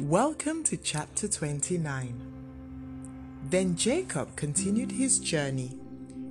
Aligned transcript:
Welcome 0.00 0.62
to 0.64 0.76
chapter 0.76 1.26
29. 1.26 2.14
Then 3.50 3.74
Jacob 3.74 4.36
continued 4.36 4.92
his 4.92 5.18
journey. 5.18 5.76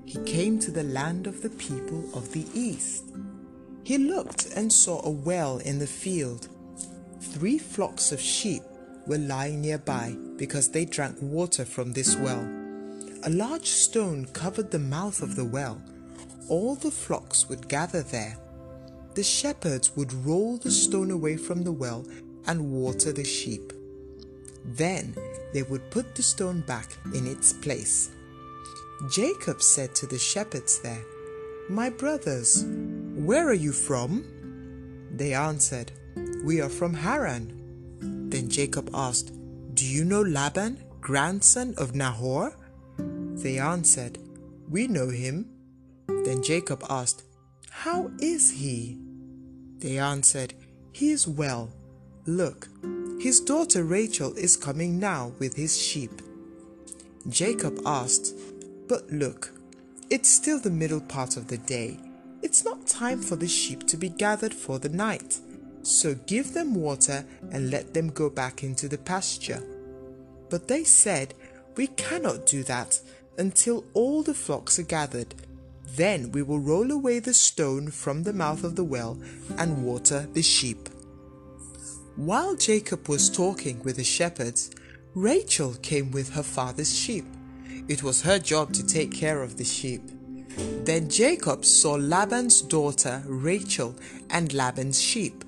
He 0.05 0.23
came 0.23 0.57
to 0.59 0.71
the 0.71 0.83
land 0.83 1.27
of 1.27 1.41
the 1.41 1.49
people 1.49 2.09
of 2.13 2.31
the 2.31 2.45
east. 2.53 3.03
He 3.83 3.97
looked 3.97 4.47
and 4.55 4.71
saw 4.71 5.05
a 5.05 5.09
well 5.09 5.57
in 5.57 5.79
the 5.79 5.85
field. 5.85 6.47
Three 7.19 7.57
flocks 7.57 8.13
of 8.13 8.21
sheep 8.21 8.63
were 9.05 9.17
lying 9.17 9.59
nearby 9.59 10.15
because 10.37 10.71
they 10.71 10.85
drank 10.85 11.17
water 11.19 11.65
from 11.65 11.91
this 11.91 12.15
well. 12.15 12.47
A 13.23 13.29
large 13.29 13.67
stone 13.67 14.27
covered 14.27 14.71
the 14.71 14.79
mouth 14.79 15.21
of 15.21 15.35
the 15.35 15.43
well. 15.43 15.81
All 16.47 16.75
the 16.75 16.89
flocks 16.89 17.49
would 17.49 17.67
gather 17.67 18.01
there. 18.01 18.37
The 19.15 19.23
shepherds 19.23 19.93
would 19.97 20.13
roll 20.13 20.55
the 20.55 20.71
stone 20.71 21.11
away 21.11 21.35
from 21.35 21.63
the 21.63 21.73
well 21.73 22.05
and 22.47 22.71
water 22.71 23.11
the 23.11 23.23
sheep. 23.23 23.73
Then 24.65 25.15
they 25.53 25.63
would 25.63 25.89
put 25.91 26.15
the 26.15 26.23
stone 26.23 26.61
back 26.61 26.97
in 27.13 27.25
its 27.25 27.53
place. 27.53 28.11
Jacob 29.09 29.61
said 29.61 29.93
to 29.95 30.07
the 30.07 30.17
shepherds 30.17 30.79
there, 30.79 31.03
My 31.69 31.89
brothers, 31.89 32.65
where 33.15 33.47
are 33.47 33.53
you 33.53 33.71
from? 33.71 34.25
They 35.11 35.33
answered, 35.33 35.91
We 36.43 36.61
are 36.61 36.69
from 36.69 36.93
Haran. 36.93 37.53
Then 38.29 38.49
Jacob 38.49 38.89
asked, 38.93 39.31
Do 39.73 39.85
you 39.85 40.03
know 40.03 40.21
Laban, 40.21 40.83
grandson 40.99 41.75
of 41.77 41.95
Nahor? 41.95 42.55
They 42.97 43.59
answered, 43.59 44.17
We 44.69 44.87
know 44.87 45.09
him. 45.09 45.49
Then 46.07 46.43
Jacob 46.43 46.83
asked, 46.89 47.23
How 47.69 48.11
is 48.19 48.51
he? 48.51 48.97
They 49.77 49.97
answered, 49.97 50.55
He 50.91 51.11
is 51.11 51.27
well 51.27 51.69
Look, 52.27 52.67
his 53.21 53.39
daughter 53.39 53.85
Rachel 53.85 54.33
is 54.33 54.57
coming 54.57 54.99
now 54.99 55.31
with 55.39 55.55
his 55.55 55.81
sheep. 55.81 56.21
Jacob 57.29 57.79
asked, 57.85 58.35
But 58.89 59.09
look, 59.09 59.53
it's 60.09 60.27
still 60.27 60.59
the 60.59 60.69
middle 60.69 60.99
part 60.99 61.37
of 61.37 61.47
the 61.47 61.57
day. 61.57 61.97
It's 62.41 62.65
not 62.65 62.85
time 62.85 63.21
for 63.21 63.37
the 63.37 63.47
sheep 63.47 63.87
to 63.87 63.95
be 63.95 64.09
gathered 64.09 64.53
for 64.53 64.77
the 64.77 64.89
night. 64.89 65.39
So 65.83 66.15
give 66.15 66.53
them 66.53 66.75
water 66.75 67.23
and 67.49 67.71
let 67.71 67.93
them 67.93 68.09
go 68.09 68.29
back 68.29 68.61
into 68.61 68.89
the 68.89 68.97
pasture. 68.97 69.63
But 70.49 70.67
they 70.67 70.83
said, 70.83 71.33
We 71.77 71.87
cannot 71.87 72.45
do 72.45 72.61
that 72.63 72.99
until 73.37 73.85
all 73.93 74.21
the 74.21 74.33
flocks 74.33 74.77
are 74.77 74.83
gathered. 74.83 75.33
Then 75.95 76.33
we 76.33 76.41
will 76.41 76.59
roll 76.59 76.91
away 76.91 77.19
the 77.19 77.33
stone 77.33 77.89
from 77.89 78.23
the 78.23 78.33
mouth 78.33 78.65
of 78.65 78.75
the 78.75 78.83
well 78.83 79.17
and 79.57 79.85
water 79.85 80.27
the 80.33 80.41
sheep. 80.41 80.89
While 82.17 82.55
Jacob 82.55 83.07
was 83.09 83.29
talking 83.29 83.79
with 83.83 83.97
the 83.97 84.03
shepherds, 84.03 84.71
Rachel 85.13 85.75
came 85.83 86.09
with 86.09 86.33
her 86.33 86.41
father's 86.41 86.97
sheep. 86.97 87.25
It 87.87 88.01
was 88.01 88.23
her 88.23 88.39
job 88.39 88.73
to 88.73 88.83
take 88.85 89.11
care 89.13 89.43
of 89.43 89.57
the 89.57 89.63
sheep. 89.63 90.01
Then 90.83 91.11
Jacob 91.11 91.63
saw 91.63 91.93
Laban's 91.93 92.63
daughter 92.63 93.21
Rachel 93.27 93.95
and 94.31 94.51
Laban's 94.51 94.99
sheep. 94.99 95.43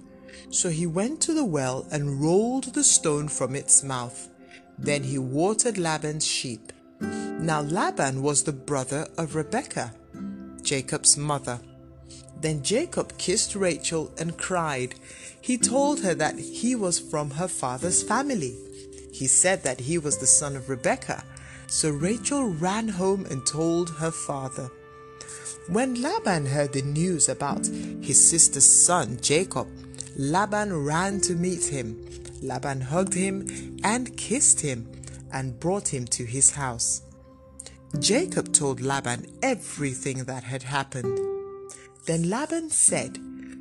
So 0.52 0.70
he 0.70 0.86
went 0.86 1.22
to 1.22 1.34
the 1.34 1.44
well 1.44 1.88
and 1.92 2.22
rolled 2.22 2.76
the 2.76 2.84
stone 2.84 3.30
from 3.30 3.56
its 3.56 3.82
mouth. 3.82 4.30
Then 4.78 5.02
he 5.02 5.18
watered 5.18 5.80
Laban's 5.80 6.28
sheep. 6.28 6.72
Now 7.02 7.62
Laban 7.62 8.22
was 8.22 8.44
the 8.44 8.54
brother 8.54 9.08
of 9.18 9.34
Rebekah, 9.34 9.92
Jacob's 10.62 11.18
mother. 11.18 11.60
Then 12.42 12.64
Jacob 12.64 13.18
kissed 13.18 13.56
Rachel 13.56 14.12
and 14.18 14.38
cried. 14.38 14.96
He 15.42 15.58
told 15.58 16.02
her 16.02 16.14
that 16.16 16.40
he 16.40 16.76
was 16.76 17.00
from 17.00 17.32
her 17.32 17.48
father's 17.48 18.02
family. 18.04 18.56
He 19.12 19.28
said 19.28 19.64
that 19.64 19.82
he 19.82 19.98
was 19.98 20.18
the 20.18 20.28
son 20.28 20.56
of 20.56 20.70
Rebekah. 20.70 21.24
So 21.68 21.90
Rachel 21.90 22.46
ran 22.46 22.88
home 22.88 23.26
and 23.26 23.46
told 23.46 23.90
her 23.90 24.12
father. 24.12 24.72
When 25.68 26.02
Laban 26.02 26.48
heard 26.48 26.74
the 26.74 26.82
news 26.82 27.30
about 27.30 27.66
his 27.66 28.30
sister's 28.30 28.66
son 28.66 29.20
Jacob, 29.22 29.68
Laban 30.18 30.86
ran 30.86 31.22
to 31.22 31.36
meet 31.36 31.66
him. 31.66 32.06
Laban 32.42 32.82
hugged 32.82 33.14
him 33.14 33.78
and 33.84 34.16
kissed 34.18 34.62
him 34.62 34.90
and 35.32 35.60
brought 35.60 35.90
him 35.90 36.06
to 36.06 36.26
his 36.26 36.52
house. 36.52 37.04
Jacob 38.00 38.54
told 38.54 38.82
Laban 38.82 39.28
everything 39.44 40.24
that 40.24 40.44
had 40.44 40.64
happened. 40.64 41.39
Then 42.10 42.28
Laban 42.28 42.72
said, 42.72 43.20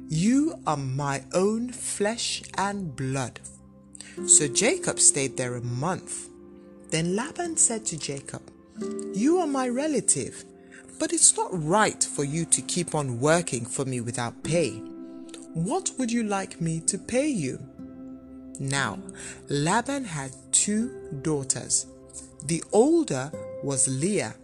You 0.08 0.58
are 0.66 0.78
my 0.78 1.22
own 1.34 1.70
flesh 1.70 2.42
and 2.56 2.96
blood. 2.96 3.40
So 4.26 4.48
Jacob 4.48 5.00
stayed 5.00 5.36
there 5.36 5.56
a 5.56 5.60
month. 5.60 6.30
Then 6.88 7.14
Laban 7.14 7.58
said 7.58 7.84
to 7.84 7.98
Jacob, 7.98 8.40
You 9.12 9.36
are 9.40 9.46
my 9.46 9.68
relative, 9.68 10.46
but 10.98 11.12
it's 11.12 11.36
not 11.36 11.50
right 11.52 12.02
for 12.02 12.24
you 12.24 12.46
to 12.46 12.62
keep 12.62 12.94
on 12.94 13.20
working 13.20 13.66
for 13.66 13.84
me 13.84 14.00
without 14.00 14.42
pay. 14.42 14.70
What 15.52 15.90
would 15.98 16.10
you 16.10 16.22
like 16.22 16.58
me 16.58 16.80
to 16.86 16.96
pay 16.96 17.28
you? 17.28 17.58
Now, 18.58 18.98
Laban 19.50 20.06
had 20.06 20.32
two 20.52 21.20
daughters. 21.20 21.84
The 22.46 22.64
older 22.72 23.30
was 23.62 23.88
Leah, 23.88 24.36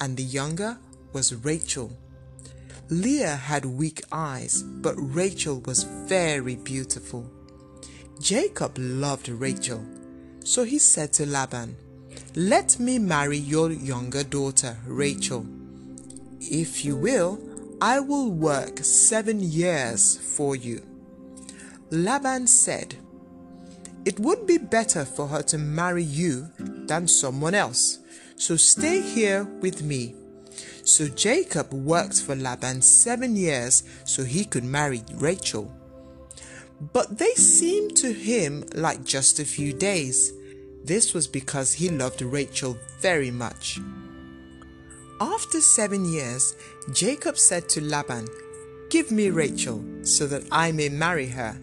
and 0.00 0.16
the 0.16 0.22
younger 0.22 0.78
was 1.12 1.34
Rachel. 1.34 1.90
Leah 2.92 3.36
had 3.36 3.64
weak 3.64 4.02
eyes, 4.12 4.62
but 4.62 4.94
Rachel 4.98 5.62
was 5.64 5.84
very 5.84 6.56
beautiful. 6.56 7.26
Jacob 8.20 8.76
loved 8.76 9.30
Rachel, 9.30 9.82
so 10.44 10.64
he 10.64 10.78
said 10.78 11.10
to 11.14 11.24
Laban, 11.24 11.74
Let 12.36 12.78
me 12.78 12.98
marry 12.98 13.38
your 13.38 13.72
younger 13.72 14.22
daughter, 14.22 14.76
Rachel. 14.86 15.46
If 16.38 16.84
you 16.84 16.94
will, 16.94 17.40
I 17.80 17.98
will 17.98 18.30
work 18.30 18.80
seven 18.80 19.40
years 19.40 20.18
for 20.18 20.54
you. 20.54 20.82
Laban 21.90 22.46
said, 22.46 22.96
It 24.04 24.20
would 24.20 24.46
be 24.46 24.58
better 24.58 25.06
for 25.06 25.28
her 25.28 25.42
to 25.44 25.56
marry 25.56 26.04
you 26.04 26.50
than 26.58 27.08
someone 27.08 27.54
else, 27.54 28.00
so 28.36 28.56
stay 28.56 29.00
here 29.00 29.44
with 29.44 29.82
me 29.82 30.14
so 30.84 31.08
Jacob 31.08 31.72
worked 31.72 32.20
for 32.20 32.34
Laban 32.34 32.82
seven 32.82 33.36
years 33.36 33.84
so 34.04 34.24
he 34.24 34.44
could 34.44 34.64
marry 34.64 35.02
Rachel. 35.14 35.72
But 36.92 37.18
they 37.18 37.32
seemed 37.34 37.96
to 37.98 38.12
him 38.12 38.64
like 38.74 39.04
just 39.04 39.38
a 39.38 39.44
few 39.44 39.72
days. 39.72 40.32
This 40.84 41.14
was 41.14 41.28
because 41.28 41.74
he 41.74 41.88
loved 41.88 42.22
Rachel 42.22 42.76
very 43.00 43.30
much. 43.30 43.78
After 45.20 45.60
seven 45.60 46.04
years, 46.12 46.56
Jacob 46.92 47.38
said 47.38 47.68
to 47.70 47.80
Laban, 47.80 48.26
Give 48.90 49.12
me 49.12 49.30
Rachel 49.30 49.84
so 50.02 50.26
that 50.26 50.42
I 50.50 50.72
may 50.72 50.88
marry 50.88 51.28
her. 51.28 51.56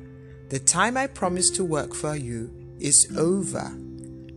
The 0.47 0.59
time 0.59 0.95
I 0.95 1.07
promised 1.07 1.55
to 1.57 1.65
work 1.65 1.93
for 1.93 2.15
you 2.15 2.49
is 2.79 3.13
over. 3.17 3.69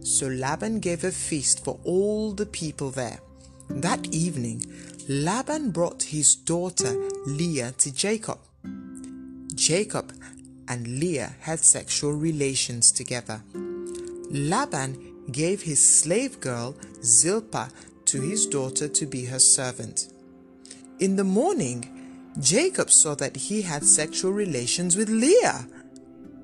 So 0.00 0.26
Laban 0.26 0.80
gave 0.80 1.04
a 1.04 1.12
feast 1.12 1.64
for 1.64 1.78
all 1.84 2.32
the 2.32 2.46
people 2.46 2.90
there. 2.90 3.20
That 3.68 4.06
evening, 4.12 4.64
Laban 5.08 5.70
brought 5.70 6.02
his 6.04 6.34
daughter 6.34 6.94
Leah 7.26 7.72
to 7.78 7.92
Jacob. 7.92 8.38
Jacob 9.54 10.12
and 10.68 10.98
Leah 11.00 11.34
had 11.40 11.60
sexual 11.60 12.12
relations 12.12 12.92
together. 12.92 13.42
Laban 14.30 15.26
gave 15.30 15.62
his 15.62 16.00
slave 16.00 16.40
girl 16.40 16.74
Zilpah 17.02 17.70
to 18.06 18.20
his 18.20 18.46
daughter 18.46 18.88
to 18.88 19.06
be 19.06 19.26
her 19.26 19.38
servant. 19.38 20.08
In 20.98 21.16
the 21.16 21.24
morning, 21.24 21.88
Jacob 22.40 22.90
saw 22.90 23.14
that 23.16 23.36
he 23.36 23.62
had 23.62 23.84
sexual 23.84 24.32
relations 24.32 24.96
with 24.96 25.08
Leah. 25.08 25.66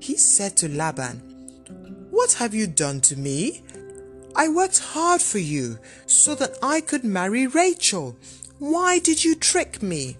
He 0.01 0.17
said 0.17 0.57
to 0.59 0.69
Laban, 0.69 1.19
What 2.11 2.35
have 2.35 2.55
you 2.55 2.67
done 2.67 3.01
to 3.03 3.17
me? 3.17 3.63
I 4.37 4.49
worked 4.49 4.79
hard 4.79 5.21
for 5.21 5.39
you 5.39 5.79
so 6.07 6.35
that 6.37 6.57
I 6.63 6.81
could 6.81 7.05
marry 7.05 7.47
Rachel. 7.47 8.17
Why 8.59 8.99
did 8.99 9.25
you 9.25 9.35
trick 9.35 9.83
me? 9.83 10.17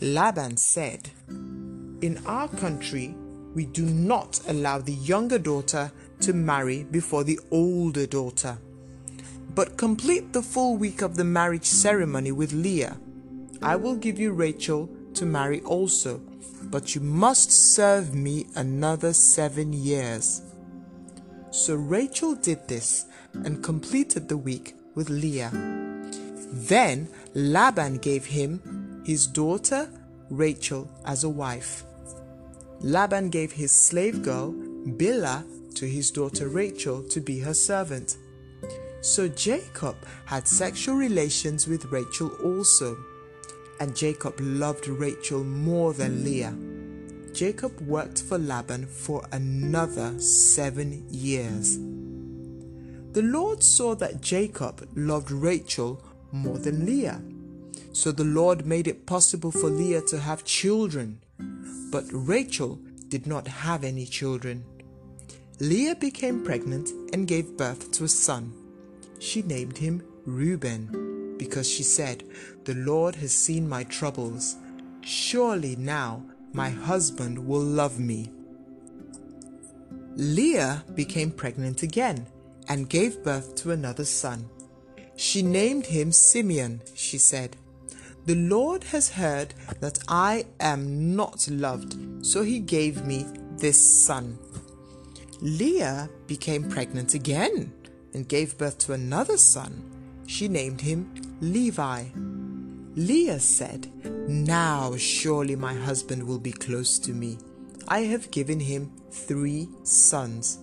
Laban 0.00 0.56
said, 0.56 1.10
In 1.28 2.20
our 2.26 2.48
country, 2.48 3.14
we 3.54 3.66
do 3.66 3.84
not 3.84 4.40
allow 4.48 4.78
the 4.78 4.92
younger 4.92 5.38
daughter 5.38 5.92
to 6.20 6.32
marry 6.32 6.84
before 6.84 7.24
the 7.24 7.38
older 7.50 8.06
daughter. 8.06 8.58
But 9.54 9.76
complete 9.76 10.32
the 10.32 10.42
full 10.42 10.76
week 10.76 11.02
of 11.02 11.16
the 11.16 11.24
marriage 11.24 11.66
ceremony 11.66 12.32
with 12.32 12.52
Leah. 12.52 12.96
I 13.62 13.76
will 13.76 13.94
give 13.94 14.18
you 14.18 14.32
Rachel 14.32 14.90
to 15.14 15.24
marry 15.24 15.60
also, 15.62 16.20
but 16.64 16.94
you 16.94 17.00
must 17.00 17.52
serve 17.52 18.14
me 18.14 18.46
another 18.56 19.12
seven 19.12 19.72
years. 19.72 20.42
So 21.54 21.76
Rachel 21.76 22.34
did 22.34 22.66
this 22.66 23.06
and 23.32 23.62
completed 23.62 24.28
the 24.28 24.36
week 24.36 24.74
with 24.96 25.08
Leah. 25.08 25.52
Then 26.50 27.06
Laban 27.32 27.98
gave 27.98 28.26
him 28.26 29.04
his 29.06 29.28
daughter 29.28 29.88
Rachel 30.30 30.90
as 31.06 31.22
a 31.22 31.28
wife. 31.28 31.84
Laban 32.80 33.30
gave 33.30 33.52
his 33.52 33.70
slave 33.70 34.20
girl 34.24 34.52
Bilhah 34.52 35.44
to 35.76 35.86
his 35.86 36.10
daughter 36.10 36.48
Rachel 36.48 37.04
to 37.04 37.20
be 37.20 37.38
her 37.38 37.54
servant. 37.54 38.16
So 39.00 39.28
Jacob 39.28 39.94
had 40.24 40.48
sexual 40.48 40.96
relations 40.96 41.68
with 41.68 41.84
Rachel 41.84 42.32
also. 42.42 42.96
And 43.78 43.94
Jacob 43.94 44.34
loved 44.40 44.88
Rachel 44.88 45.44
more 45.44 45.92
than 45.92 46.24
Leah. 46.24 46.56
Jacob 47.34 47.80
worked 47.80 48.22
for 48.22 48.38
Laban 48.38 48.86
for 48.86 49.26
another 49.32 50.16
seven 50.20 51.04
years. 51.10 51.76
The 53.12 53.22
Lord 53.22 53.60
saw 53.64 53.96
that 53.96 54.20
Jacob 54.20 54.88
loved 54.94 55.32
Rachel 55.32 56.00
more 56.30 56.58
than 56.58 56.86
Leah. 56.86 57.20
So 57.92 58.12
the 58.12 58.24
Lord 58.24 58.66
made 58.66 58.86
it 58.86 59.04
possible 59.04 59.50
for 59.50 59.68
Leah 59.68 60.02
to 60.02 60.20
have 60.20 60.44
children. 60.44 61.18
But 61.90 62.04
Rachel 62.12 62.78
did 63.08 63.26
not 63.26 63.48
have 63.48 63.82
any 63.82 64.06
children. 64.06 64.64
Leah 65.58 65.96
became 65.96 66.44
pregnant 66.44 66.90
and 67.12 67.26
gave 67.26 67.56
birth 67.56 67.90
to 67.92 68.04
a 68.04 68.08
son. 68.08 68.52
She 69.18 69.42
named 69.42 69.78
him 69.78 70.04
Reuben 70.24 71.36
because 71.36 71.68
she 71.68 71.82
said, 71.82 72.22
The 72.64 72.74
Lord 72.74 73.16
has 73.16 73.32
seen 73.32 73.68
my 73.68 73.82
troubles. 73.82 74.56
Surely 75.00 75.74
now 75.76 76.24
my 76.54 76.70
husband 76.70 77.36
will 77.36 77.60
love 77.60 77.98
me. 77.98 78.30
Leah 80.16 80.84
became 80.94 81.32
pregnant 81.32 81.82
again 81.82 82.26
and 82.68 82.88
gave 82.88 83.24
birth 83.24 83.56
to 83.56 83.72
another 83.72 84.04
son. 84.04 84.48
She 85.16 85.42
named 85.42 85.86
him 85.86 86.12
Simeon, 86.12 86.80
she 86.94 87.18
said. 87.18 87.56
The 88.26 88.36
Lord 88.36 88.84
has 88.84 89.10
heard 89.10 89.52
that 89.80 89.98
I 90.08 90.46
am 90.60 91.14
not 91.16 91.46
loved, 91.50 92.24
so 92.24 92.42
he 92.42 92.60
gave 92.60 93.04
me 93.04 93.26
this 93.56 93.78
son. 94.06 94.38
Leah 95.40 96.08
became 96.28 96.70
pregnant 96.70 97.14
again 97.14 97.72
and 98.14 98.28
gave 98.28 98.56
birth 98.56 98.78
to 98.78 98.92
another 98.92 99.36
son. 99.36 99.90
She 100.26 100.48
named 100.48 100.80
him 100.80 101.12
Levi. 101.40 102.04
Leah 102.96 103.40
said, 103.40 103.90
Now 104.28 104.96
surely 104.96 105.56
my 105.56 105.74
husband 105.74 106.22
will 106.22 106.38
be 106.38 106.52
close 106.52 106.98
to 107.00 107.12
me. 107.12 107.38
I 107.88 108.00
have 108.00 108.30
given 108.30 108.60
him 108.60 108.92
three 109.10 109.68
sons. 109.82 110.58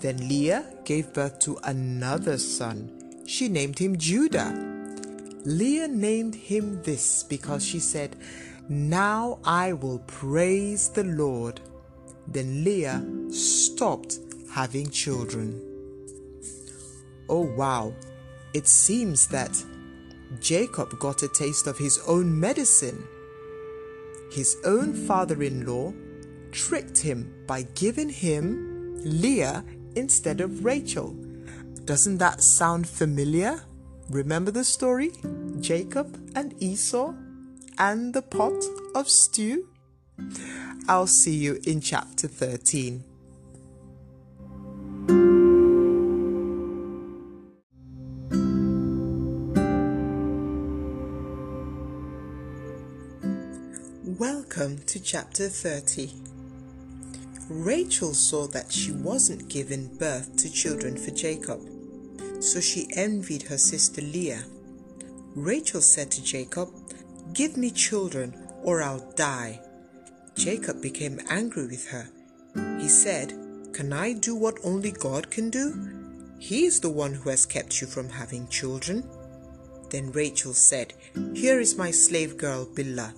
Then 0.00 0.28
Leah 0.28 0.64
gave 0.84 1.12
birth 1.12 1.38
to 1.40 1.58
another 1.64 2.36
son. 2.36 3.22
She 3.26 3.48
named 3.48 3.78
him 3.78 3.96
Judah. 3.96 4.52
Leah 5.44 5.88
named 5.88 6.34
him 6.34 6.82
this 6.82 7.22
because 7.22 7.64
she 7.64 7.78
said, 7.78 8.16
Now 8.68 9.38
I 9.44 9.72
will 9.72 10.00
praise 10.00 10.88
the 10.88 11.04
Lord. 11.04 11.60
Then 12.26 12.64
Leah 12.64 13.04
stopped 13.30 14.18
having 14.52 14.90
children. 14.90 15.62
Oh 17.28 17.46
wow, 17.56 17.94
it 18.52 18.66
seems 18.66 19.28
that 19.28 19.64
Jacob 20.38 20.98
got 20.98 21.22
a 21.22 21.28
taste 21.28 21.66
of 21.66 21.78
his 21.78 21.98
own 22.06 22.38
medicine. 22.38 23.06
His 24.30 24.56
own 24.64 24.94
father 24.94 25.42
in 25.42 25.66
law 25.66 25.92
tricked 26.52 26.98
him 26.98 27.44
by 27.46 27.62
giving 27.74 28.08
him 28.08 29.00
Leah 29.02 29.64
instead 29.96 30.40
of 30.40 30.64
Rachel. 30.64 31.16
Doesn't 31.84 32.18
that 32.18 32.42
sound 32.42 32.88
familiar? 32.88 33.62
Remember 34.08 34.50
the 34.50 34.64
story? 34.64 35.10
Jacob 35.58 36.16
and 36.36 36.54
Esau 36.62 37.12
and 37.78 38.14
the 38.14 38.22
pot 38.22 38.62
of 38.94 39.08
stew? 39.08 39.68
I'll 40.88 41.06
see 41.06 41.34
you 41.34 41.60
in 41.64 41.80
chapter 41.80 42.28
13. 42.28 43.04
Welcome 54.50 54.78
to 54.86 54.98
chapter 54.98 55.48
30. 55.48 56.10
Rachel 57.48 58.12
saw 58.12 58.48
that 58.48 58.72
she 58.72 58.90
wasn't 58.90 59.48
given 59.48 59.96
birth 59.96 60.34
to 60.38 60.50
children 60.50 60.96
for 60.96 61.12
Jacob, 61.12 61.60
so 62.40 62.60
she 62.60 62.90
envied 62.96 63.44
her 63.44 63.56
sister 63.56 64.00
Leah. 64.00 64.42
Rachel 65.36 65.80
said 65.80 66.10
to 66.10 66.24
Jacob, 66.24 66.68
Give 67.32 67.56
me 67.56 67.70
children, 67.70 68.34
or 68.64 68.82
I'll 68.82 69.12
die. 69.12 69.60
Jacob 70.34 70.82
became 70.82 71.20
angry 71.28 71.68
with 71.68 71.88
her. 71.90 72.10
He 72.80 72.88
said, 72.88 73.28
Can 73.72 73.92
I 73.92 74.14
do 74.14 74.34
what 74.34 74.58
only 74.64 74.90
God 74.90 75.30
can 75.30 75.50
do? 75.50 76.34
He 76.40 76.64
is 76.64 76.80
the 76.80 76.90
one 76.90 77.14
who 77.14 77.30
has 77.30 77.46
kept 77.46 77.80
you 77.80 77.86
from 77.86 78.08
having 78.08 78.48
children. 78.48 79.08
Then 79.90 80.10
Rachel 80.10 80.54
said, 80.54 80.94
Here 81.34 81.60
is 81.60 81.78
my 81.78 81.92
slave 81.92 82.36
girl 82.36 82.66
Bilhah 82.66 83.14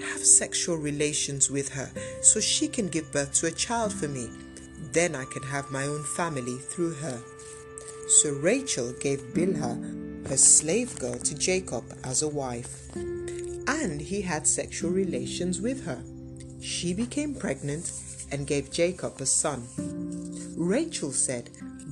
have 0.00 0.24
sexual 0.24 0.76
relations 0.76 1.50
with 1.50 1.68
her 1.70 1.90
so 2.22 2.40
she 2.40 2.68
can 2.68 2.88
give 2.88 3.12
birth 3.12 3.34
to 3.34 3.46
a 3.46 3.52
child 3.52 3.92
for 3.92 4.08
me. 4.08 4.28
Then 4.92 5.14
I 5.14 5.24
can 5.24 5.42
have 5.42 5.70
my 5.70 5.86
own 5.86 6.02
family 6.02 6.56
through 6.58 6.94
her. 6.94 7.20
So 8.08 8.32
Rachel 8.32 8.92
gave 9.00 9.20
Bilhah, 9.34 10.26
her 10.28 10.36
slave 10.36 10.98
girl, 10.98 11.14
to 11.14 11.34
Jacob 11.34 11.84
as 12.02 12.22
a 12.22 12.28
wife. 12.28 12.94
And 12.96 14.00
he 14.00 14.22
had 14.22 14.46
sexual 14.46 14.90
relations 14.90 15.60
with 15.60 15.84
her. 15.84 16.02
She 16.60 16.92
became 16.92 17.34
pregnant 17.34 17.92
and 18.32 18.46
gave 18.46 18.70
Jacob 18.70 19.20
a 19.20 19.26
son. 19.26 19.66
Rachel 20.56 21.12
said, 21.12 21.50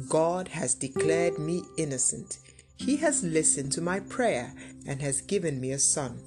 God 0.08 0.49
has 0.49 0.75
declared 0.75 1.38
me 1.38 1.62
innocent. 1.76 2.38
He 2.76 2.96
has 2.96 3.22
listened 3.22 3.72
to 3.72 3.81
my 3.81 4.00
prayer 4.00 4.52
and 4.87 5.00
has 5.02 5.20
given 5.20 5.60
me 5.60 5.72
a 5.72 5.78
son. 5.78 6.20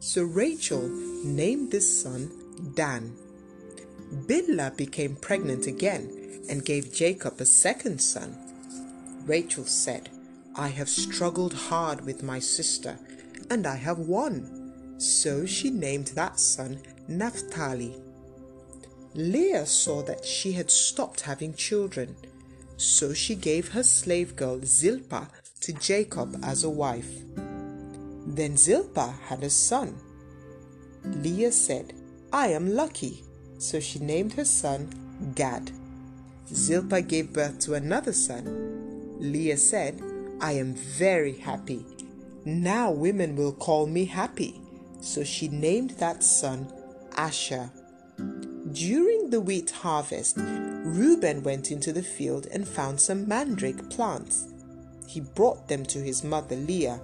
So 0.00 0.22
Rachel 0.22 0.88
named 1.24 1.72
this 1.72 2.02
son 2.02 2.30
Dan. 2.74 3.16
Bilhah 4.26 4.76
became 4.76 5.16
pregnant 5.16 5.66
again 5.66 6.44
and 6.48 6.64
gave 6.64 6.94
Jacob 6.94 7.40
a 7.40 7.44
second 7.44 8.00
son. 8.00 8.36
Rachel 9.26 9.64
said, 9.64 10.08
I 10.54 10.68
have 10.68 10.88
struggled 10.88 11.52
hard 11.52 12.04
with 12.06 12.22
my 12.22 12.38
sister, 12.38 12.98
and 13.50 13.66
I 13.66 13.76
have 13.76 13.98
won. 13.98 14.96
So 14.98 15.46
she 15.46 15.70
named 15.70 16.08
that 16.08 16.40
son 16.40 16.80
Naphtali. 17.06 17.94
Leah 19.14 19.66
saw 19.66 20.02
that 20.02 20.24
she 20.24 20.52
had 20.52 20.70
stopped 20.70 21.22
having 21.22 21.54
children, 21.54 22.16
so 22.76 23.12
she 23.12 23.34
gave 23.34 23.68
her 23.72 23.82
slave 23.82 24.36
girl 24.36 24.60
Zilpah 24.64 25.28
to 25.60 25.72
Jacob 25.72 26.38
as 26.42 26.64
a 26.64 26.70
wife. 26.70 27.10
Then 28.28 28.58
Zilpah 28.58 29.14
had 29.24 29.42
a 29.42 29.48
son. 29.48 29.98
Leah 31.02 31.50
said, 31.50 31.94
I 32.30 32.48
am 32.48 32.74
lucky. 32.74 33.24
So 33.56 33.80
she 33.80 33.98
named 34.00 34.34
her 34.34 34.44
son 34.44 35.32
Gad. 35.34 35.72
Zilpah 36.46 37.00
gave 37.00 37.32
birth 37.32 37.58
to 37.60 37.74
another 37.74 38.12
son. 38.12 39.16
Leah 39.18 39.56
said, 39.56 40.02
I 40.42 40.52
am 40.52 40.74
very 40.74 41.38
happy. 41.38 41.86
Now 42.44 42.90
women 42.90 43.34
will 43.34 43.52
call 43.52 43.86
me 43.86 44.04
happy. 44.04 44.60
So 45.00 45.24
she 45.24 45.48
named 45.48 45.92
that 45.92 46.22
son 46.22 46.70
Asher. 47.16 47.70
During 48.72 49.30
the 49.30 49.40
wheat 49.40 49.70
harvest, 49.70 50.36
Reuben 50.36 51.42
went 51.42 51.70
into 51.70 51.94
the 51.94 52.02
field 52.02 52.46
and 52.52 52.68
found 52.68 53.00
some 53.00 53.26
mandrake 53.26 53.88
plants. 53.88 54.48
He 55.06 55.20
brought 55.20 55.66
them 55.66 55.86
to 55.86 55.98
his 55.98 56.22
mother 56.22 56.56
Leah 56.56 57.00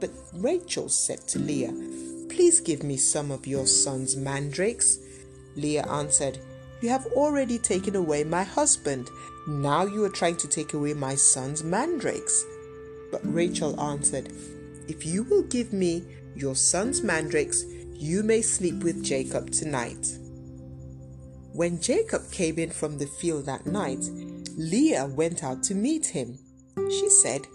but 0.00 0.10
Rachel 0.34 0.88
said 0.88 1.26
to 1.28 1.38
Leah, 1.38 1.74
Please 2.28 2.60
give 2.60 2.82
me 2.82 2.96
some 2.96 3.30
of 3.30 3.46
your 3.46 3.66
son's 3.66 4.16
mandrakes. 4.16 4.98
Leah 5.54 5.86
answered, 5.88 6.38
You 6.80 6.88
have 6.90 7.06
already 7.06 7.58
taken 7.58 7.96
away 7.96 8.24
my 8.24 8.42
husband. 8.42 9.08
Now 9.48 9.86
you 9.86 10.04
are 10.04 10.10
trying 10.10 10.36
to 10.38 10.48
take 10.48 10.74
away 10.74 10.92
my 10.94 11.14
son's 11.14 11.64
mandrakes. 11.64 12.44
But 13.10 13.22
Rachel 13.24 13.80
answered, 13.80 14.32
If 14.88 15.06
you 15.06 15.22
will 15.22 15.44
give 15.44 15.72
me 15.72 16.04
your 16.34 16.54
son's 16.54 17.02
mandrakes, 17.02 17.64
you 17.94 18.22
may 18.22 18.42
sleep 18.42 18.82
with 18.82 19.02
Jacob 19.02 19.50
tonight. 19.50 20.06
When 21.52 21.80
Jacob 21.80 22.30
came 22.30 22.58
in 22.58 22.70
from 22.70 22.98
the 22.98 23.06
field 23.06 23.46
that 23.46 23.64
night, 23.64 24.04
Leah 24.58 25.06
went 25.06 25.42
out 25.42 25.62
to 25.64 25.74
meet 25.74 26.06
him. 26.06 26.38
She 26.90 27.08
said, 27.08 27.46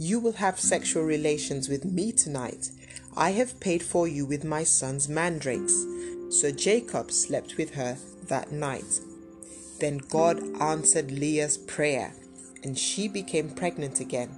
you 0.00 0.20
will 0.20 0.34
have 0.34 0.60
sexual 0.60 1.02
relations 1.02 1.68
with 1.68 1.84
me 1.84 2.12
tonight. 2.12 2.70
I 3.16 3.30
have 3.32 3.58
paid 3.58 3.82
for 3.82 4.06
you 4.06 4.24
with 4.24 4.44
my 4.44 4.62
son's 4.62 5.08
mandrakes. 5.08 5.84
So 6.30 6.52
Jacob 6.52 7.10
slept 7.10 7.56
with 7.56 7.74
her 7.74 7.98
that 8.28 8.52
night. 8.52 9.00
Then 9.80 9.98
God 9.98 10.40
answered 10.60 11.10
Leah's 11.10 11.58
prayer, 11.58 12.14
and 12.62 12.78
she 12.78 13.08
became 13.08 13.50
pregnant 13.50 13.98
again. 13.98 14.30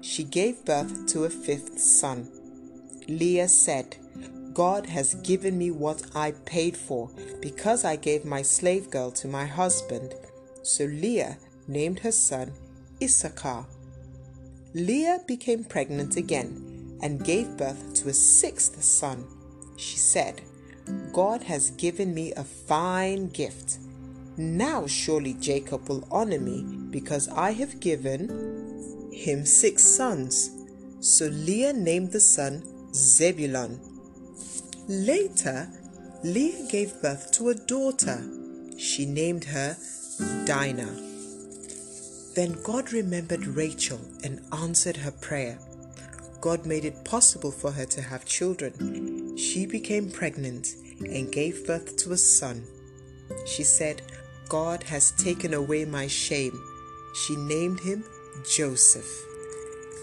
She 0.00 0.24
gave 0.24 0.64
birth 0.64 1.06
to 1.12 1.24
a 1.24 1.30
fifth 1.30 1.78
son. 1.78 2.28
Leah 3.06 3.48
said, 3.48 3.96
God 4.52 4.86
has 4.86 5.14
given 5.14 5.56
me 5.56 5.70
what 5.70 6.02
I 6.16 6.32
paid 6.44 6.76
for 6.76 7.08
because 7.40 7.84
I 7.84 7.94
gave 7.94 8.24
my 8.24 8.42
slave 8.42 8.90
girl 8.90 9.12
to 9.12 9.28
my 9.28 9.46
husband. 9.46 10.14
So 10.64 10.86
Leah 10.86 11.36
named 11.68 12.00
her 12.00 12.10
son 12.10 12.52
Issachar. 13.00 13.66
Leah 14.74 15.20
became 15.26 15.64
pregnant 15.64 16.16
again 16.16 16.98
and 17.02 17.24
gave 17.24 17.56
birth 17.56 17.94
to 17.94 18.08
a 18.08 18.12
sixth 18.12 18.82
son. 18.82 19.24
She 19.76 19.96
said, 19.96 20.42
God 21.12 21.42
has 21.44 21.70
given 21.72 22.12
me 22.14 22.32
a 22.32 22.44
fine 22.44 23.28
gift. 23.28 23.78
Now 24.36 24.86
surely 24.86 25.34
Jacob 25.34 25.88
will 25.88 26.06
honor 26.10 26.38
me 26.38 26.62
because 26.90 27.28
I 27.28 27.52
have 27.52 27.80
given 27.80 28.28
him 29.10 29.44
six 29.46 29.84
sons. 29.84 30.50
So 31.00 31.26
Leah 31.26 31.72
named 31.72 32.12
the 32.12 32.20
son 32.20 32.62
Zebulun. 32.94 33.80
Later, 34.86 35.68
Leah 36.24 36.66
gave 36.70 37.00
birth 37.00 37.32
to 37.32 37.50
a 37.50 37.54
daughter. 37.54 38.22
She 38.76 39.06
named 39.06 39.44
her 39.44 39.76
Dinah. 40.44 41.07
Then 42.38 42.52
God 42.62 42.92
remembered 42.92 43.48
Rachel 43.48 43.98
and 44.22 44.40
answered 44.52 44.96
her 44.98 45.10
prayer. 45.10 45.58
God 46.40 46.66
made 46.66 46.84
it 46.84 47.04
possible 47.04 47.50
for 47.50 47.72
her 47.72 47.86
to 47.86 48.00
have 48.00 48.24
children. 48.24 49.36
She 49.36 49.66
became 49.66 50.08
pregnant 50.08 50.68
and 51.00 51.32
gave 51.32 51.66
birth 51.66 51.96
to 51.96 52.12
a 52.12 52.16
son. 52.16 52.64
She 53.44 53.64
said, 53.64 54.02
God 54.48 54.84
has 54.84 55.10
taken 55.10 55.52
away 55.52 55.84
my 55.84 56.06
shame. 56.06 56.56
She 57.12 57.34
named 57.34 57.80
him 57.80 58.04
Joseph. 58.48 59.10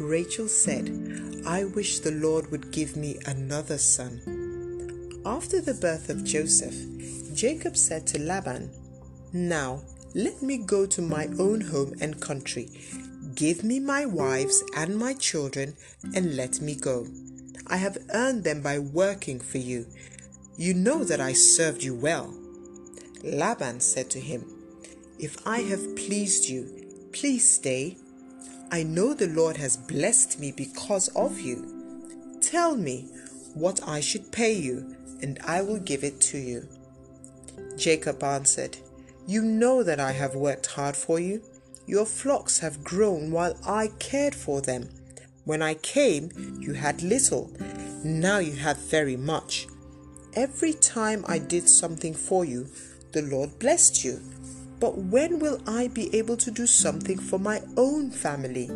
Rachel 0.01 0.49
said, 0.49 1.41
I 1.47 1.63
wish 1.63 1.99
the 1.99 2.11
Lord 2.11 2.51
would 2.51 2.69
give 2.69 2.97
me 2.97 3.17
another 3.25 3.77
son. 3.77 5.21
After 5.25 5.61
the 5.61 5.73
birth 5.73 6.09
of 6.09 6.25
Joseph, 6.25 6.75
Jacob 7.33 7.77
said 7.77 8.05
to 8.07 8.19
Laban, 8.19 8.71
Now 9.31 9.83
let 10.15 10.41
me 10.41 10.57
go 10.57 10.87
to 10.87 11.01
my 11.01 11.27
own 11.37 11.61
home 11.61 11.93
and 12.01 12.19
country. 12.19 12.69
Give 13.35 13.63
me 13.63 13.79
my 13.79 14.05
wives 14.05 14.63
and 14.75 14.97
my 14.97 15.13
children 15.13 15.75
and 16.15 16.35
let 16.35 16.61
me 16.61 16.73
go. 16.73 17.05
I 17.67 17.77
have 17.77 17.97
earned 18.13 18.43
them 18.43 18.61
by 18.61 18.79
working 18.79 19.39
for 19.39 19.59
you. 19.59 19.85
You 20.57 20.73
know 20.73 21.03
that 21.03 21.19
I 21.19 21.33
served 21.33 21.83
you 21.83 21.93
well. 21.93 22.33
Laban 23.23 23.79
said 23.81 24.09
to 24.11 24.19
him, 24.19 24.45
If 25.19 25.45
I 25.45 25.59
have 25.59 25.95
pleased 25.95 26.49
you, 26.49 27.09
please 27.11 27.47
stay 27.47 27.97
I 28.71 28.83
know 28.83 29.13
the 29.13 29.27
Lord 29.27 29.57
has 29.57 29.77
blessed 29.77 30.39
me 30.39 30.51
because 30.51 31.07
of 31.09 31.39
you. 31.39 32.39
Tell 32.41 32.75
me 32.75 33.07
what 33.53 33.79
I 33.87 33.99
should 33.99 34.31
pay 34.31 34.53
you, 34.53 34.95
and 35.21 35.39
I 35.45 35.61
will 35.61 35.79
give 35.79 36.03
it 36.03 36.19
to 36.21 36.37
you. 36.37 36.67
Jacob 37.77 38.23
answered, 38.23 38.77
You 39.27 39.41
know 39.41 39.81
that 39.81 39.99
I 39.99 40.11
have 40.11 40.35
worked 40.35 40.67
hard 40.67 40.95
for 40.95 41.19
you. 41.19 41.41
Your 41.87 42.05
flocks 42.05 42.59
have 42.59 42.83
grown 42.83 43.31
while 43.31 43.57
I 43.65 43.87
cared 43.99 44.35
for 44.35 44.61
them. 44.61 44.89
When 45.45 45.63
I 45.63 45.73
came, 45.75 46.31
you 46.59 46.73
had 46.73 47.01
little. 47.01 47.51
Now 48.03 48.37
you 48.37 48.53
have 48.53 48.77
very 48.77 49.17
much. 49.17 49.67
Every 50.33 50.73
time 50.73 51.25
I 51.27 51.39
did 51.39 51.67
something 51.67 52.13
for 52.13 52.45
you, 52.45 52.67
the 53.13 53.23
Lord 53.23 53.57
blessed 53.57 54.03
you. 54.03 54.21
But 54.79 54.97
when 54.97 55.39
will 55.39 55.59
I 55.65 55.87
be 55.87 56.13
able 56.15 56.37
to 56.37 56.51
do 56.51 56.67
something 56.67 57.17
for 57.17 57.39
my 57.39 57.61
own 57.77 58.11
family? 58.11 58.69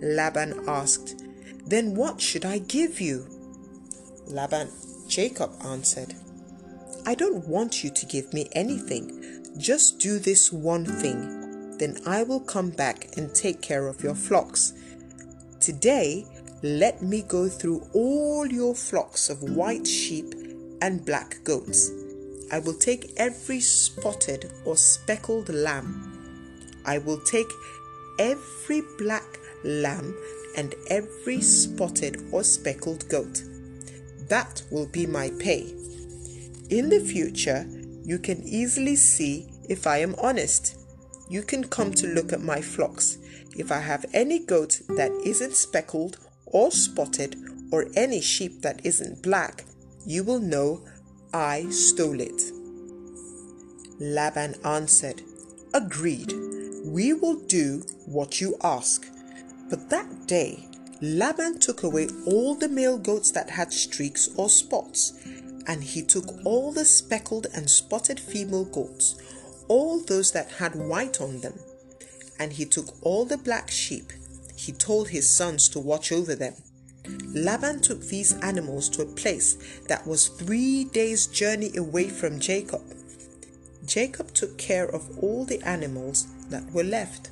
Laban 0.00 0.64
asked, 0.66 1.22
Then 1.66 1.94
what 1.94 2.20
should 2.20 2.46
I 2.46 2.58
give 2.58 3.00
you? 3.00 3.26
Laban, 4.26 4.70
Jacob 5.08 5.52
answered, 5.64 6.14
I 7.04 7.14
don't 7.14 7.46
want 7.48 7.82
you 7.82 7.90
to 7.90 8.06
give 8.06 8.32
me 8.32 8.48
anything. 8.52 9.41
Just 9.58 9.98
do 9.98 10.18
this 10.18 10.52
one 10.52 10.84
thing. 10.84 11.76
Then 11.78 11.98
I 12.06 12.22
will 12.22 12.40
come 12.40 12.70
back 12.70 13.16
and 13.16 13.34
take 13.34 13.60
care 13.60 13.88
of 13.88 14.02
your 14.02 14.14
flocks. 14.14 14.72
Today, 15.60 16.26
let 16.62 17.02
me 17.02 17.22
go 17.22 17.48
through 17.48 17.86
all 17.92 18.46
your 18.46 18.74
flocks 18.74 19.30
of 19.30 19.42
white 19.42 19.86
sheep 19.86 20.34
and 20.80 21.04
black 21.04 21.42
goats 21.44 21.90
I 22.52 22.58
will 22.58 22.74
take 22.74 23.12
every 23.16 23.60
spotted 23.60 24.52
or 24.66 24.76
speckled 24.76 25.48
lamb. 25.48 26.12
I 26.84 26.98
will 26.98 27.20
take 27.20 27.50
every 28.18 28.82
black 28.98 29.38
lamb 29.64 30.14
and 30.54 30.74
every 30.88 31.40
spotted 31.40 32.22
or 32.30 32.44
speckled 32.44 33.08
goat. 33.08 33.42
That 34.28 34.62
will 34.70 34.86
be 34.86 35.06
my 35.06 35.30
pay. 35.38 35.74
In 36.68 36.90
the 36.90 37.00
future, 37.00 37.66
you 38.04 38.18
can 38.18 38.42
easily 38.42 38.96
see 38.96 39.52
if 39.68 39.86
I 39.86 39.98
am 39.98 40.14
honest. 40.22 40.76
You 41.28 41.42
can 41.42 41.64
come 41.64 41.92
to 41.94 42.06
look 42.06 42.32
at 42.32 42.42
my 42.42 42.60
flocks. 42.60 43.18
If 43.56 43.70
I 43.70 43.80
have 43.80 44.06
any 44.12 44.38
goat 44.38 44.80
that 44.88 45.12
isn't 45.24 45.54
speckled 45.54 46.18
or 46.46 46.70
spotted, 46.70 47.36
or 47.72 47.86
any 47.96 48.20
sheep 48.20 48.60
that 48.60 48.84
isn't 48.84 49.22
black, 49.22 49.64
you 50.06 50.22
will 50.22 50.38
know 50.38 50.84
I 51.32 51.68
stole 51.70 52.20
it. 52.20 52.42
Laban 53.98 54.54
answered, 54.64 55.22
Agreed, 55.72 56.34
we 56.84 57.14
will 57.14 57.40
do 57.46 57.82
what 58.04 58.40
you 58.40 58.56
ask. 58.62 59.06
But 59.70 59.88
that 59.88 60.26
day, 60.26 60.68
Laban 61.00 61.58
took 61.60 61.82
away 61.82 62.08
all 62.26 62.54
the 62.54 62.68
male 62.68 62.98
goats 62.98 63.30
that 63.32 63.48
had 63.48 63.72
streaks 63.72 64.28
or 64.36 64.50
spots, 64.50 65.14
and 65.66 65.82
he 65.82 66.02
took 66.02 66.26
all 66.44 66.72
the 66.72 66.84
speckled 66.84 67.46
and 67.54 67.68
spotted 67.68 68.18
female 68.18 68.64
goats, 68.64 69.16
all 69.68 70.00
those 70.00 70.32
that 70.32 70.50
had 70.52 70.74
white 70.74 71.20
on 71.20 71.40
them, 71.40 71.58
and 72.38 72.52
he 72.52 72.64
took 72.64 72.94
all 73.02 73.24
the 73.24 73.38
black 73.38 73.70
sheep. 73.70 74.12
He 74.56 74.72
told 74.72 75.08
his 75.08 75.32
sons 75.32 75.68
to 75.70 75.80
watch 75.80 76.12
over 76.12 76.34
them. 76.34 76.54
Laban 77.34 77.80
took 77.80 78.00
these 78.02 78.38
animals 78.40 78.88
to 78.90 79.02
a 79.02 79.06
place 79.06 79.56
that 79.88 80.06
was 80.06 80.28
three 80.28 80.84
days' 80.84 81.26
journey 81.26 81.76
away 81.76 82.08
from 82.08 82.38
Jacob. 82.38 82.82
Jacob 83.84 84.32
took 84.32 84.56
care 84.58 84.86
of 84.86 85.18
all 85.18 85.44
the 85.44 85.60
animals 85.62 86.26
that 86.50 86.70
were 86.72 86.84
left. 86.84 87.30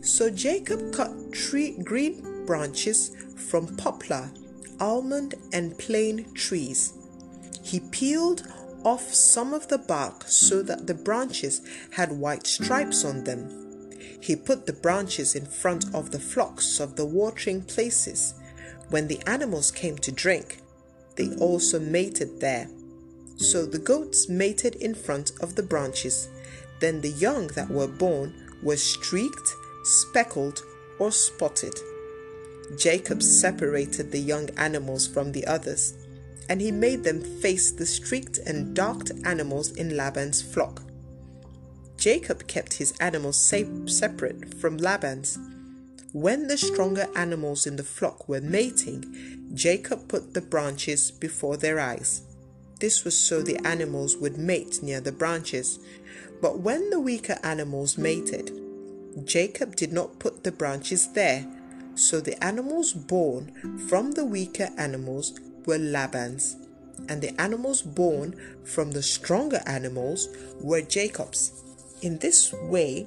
So 0.00 0.30
Jacob 0.30 0.92
cut 0.92 1.32
tree 1.32 1.76
green 1.82 2.46
branches 2.46 3.14
from 3.36 3.76
poplar, 3.76 4.30
almond, 4.82 5.36
and 5.52 5.78
plane 5.78 6.26
trees. 6.34 6.92
He 7.62 7.78
peeled 7.78 8.42
off 8.84 9.14
some 9.14 9.54
of 9.54 9.68
the 9.68 9.78
bark 9.78 10.24
so 10.26 10.60
that 10.64 10.88
the 10.88 10.94
branches 10.94 11.62
had 11.92 12.10
white 12.10 12.48
stripes 12.48 13.04
on 13.04 13.22
them. 13.22 13.48
He 14.20 14.34
put 14.34 14.66
the 14.66 14.72
branches 14.72 15.36
in 15.36 15.46
front 15.46 15.94
of 15.94 16.10
the 16.10 16.18
flocks 16.18 16.80
of 16.80 16.96
the 16.96 17.06
watering 17.06 17.62
places. 17.62 18.34
When 18.90 19.06
the 19.06 19.22
animals 19.24 19.70
came 19.70 19.98
to 19.98 20.10
drink, 20.10 20.58
they 21.16 21.32
also 21.36 21.78
mated 21.78 22.40
there. 22.40 22.68
So 23.36 23.64
the 23.64 23.78
goats 23.78 24.28
mated 24.28 24.74
in 24.76 24.94
front 24.96 25.30
of 25.40 25.54
the 25.54 25.62
branches. 25.62 26.28
Then 26.80 27.00
the 27.00 27.10
young 27.10 27.46
that 27.48 27.70
were 27.70 27.86
born 27.86 28.34
were 28.62 28.76
streaked, 28.76 29.48
speckled, 29.84 30.62
or 30.98 31.12
spotted. 31.12 31.74
Jacob 32.78 33.22
separated 33.22 34.10
the 34.10 34.18
young 34.18 34.48
animals 34.56 35.06
from 35.06 35.32
the 35.32 35.46
others, 35.46 35.94
and 36.48 36.60
he 36.60 36.72
made 36.72 37.04
them 37.04 37.20
face 37.40 37.70
the 37.70 37.86
streaked 37.86 38.38
and 38.38 38.74
darked 38.74 39.12
animals 39.24 39.72
in 39.72 39.96
Laban's 39.96 40.42
flock. 40.42 40.82
Jacob 41.96 42.46
kept 42.46 42.74
his 42.74 42.92
animals 43.00 43.40
safe, 43.40 43.68
separate 43.88 44.54
from 44.54 44.76
Laban's. 44.76 45.38
When 46.12 46.48
the 46.48 46.58
stronger 46.58 47.06
animals 47.14 47.66
in 47.66 47.76
the 47.76 47.84
flock 47.84 48.28
were 48.28 48.40
mating, 48.40 49.50
Jacob 49.54 50.08
put 50.08 50.34
the 50.34 50.40
branches 50.40 51.10
before 51.10 51.56
their 51.56 51.78
eyes. 51.78 52.22
This 52.80 53.04
was 53.04 53.16
so 53.16 53.40
the 53.40 53.64
animals 53.64 54.16
would 54.16 54.36
mate 54.36 54.82
near 54.82 55.00
the 55.00 55.12
branches. 55.12 55.78
But 56.40 56.58
when 56.58 56.90
the 56.90 56.98
weaker 56.98 57.38
animals 57.44 57.96
mated, 57.96 58.50
Jacob 59.24 59.76
did 59.76 59.92
not 59.92 60.18
put 60.18 60.42
the 60.42 60.50
branches 60.50 61.12
there. 61.12 61.46
So 61.94 62.20
the 62.20 62.42
animals 62.42 62.92
born 62.92 63.52
from 63.88 64.12
the 64.12 64.24
weaker 64.24 64.70
animals 64.78 65.38
were 65.66 65.78
Laban's, 65.78 66.56
and 67.08 67.20
the 67.20 67.38
animals 67.40 67.82
born 67.82 68.34
from 68.64 68.92
the 68.92 69.02
stronger 69.02 69.60
animals 69.66 70.28
were 70.60 70.82
Jacob's. 70.82 71.52
In 72.00 72.18
this 72.18 72.52
way, 72.52 73.06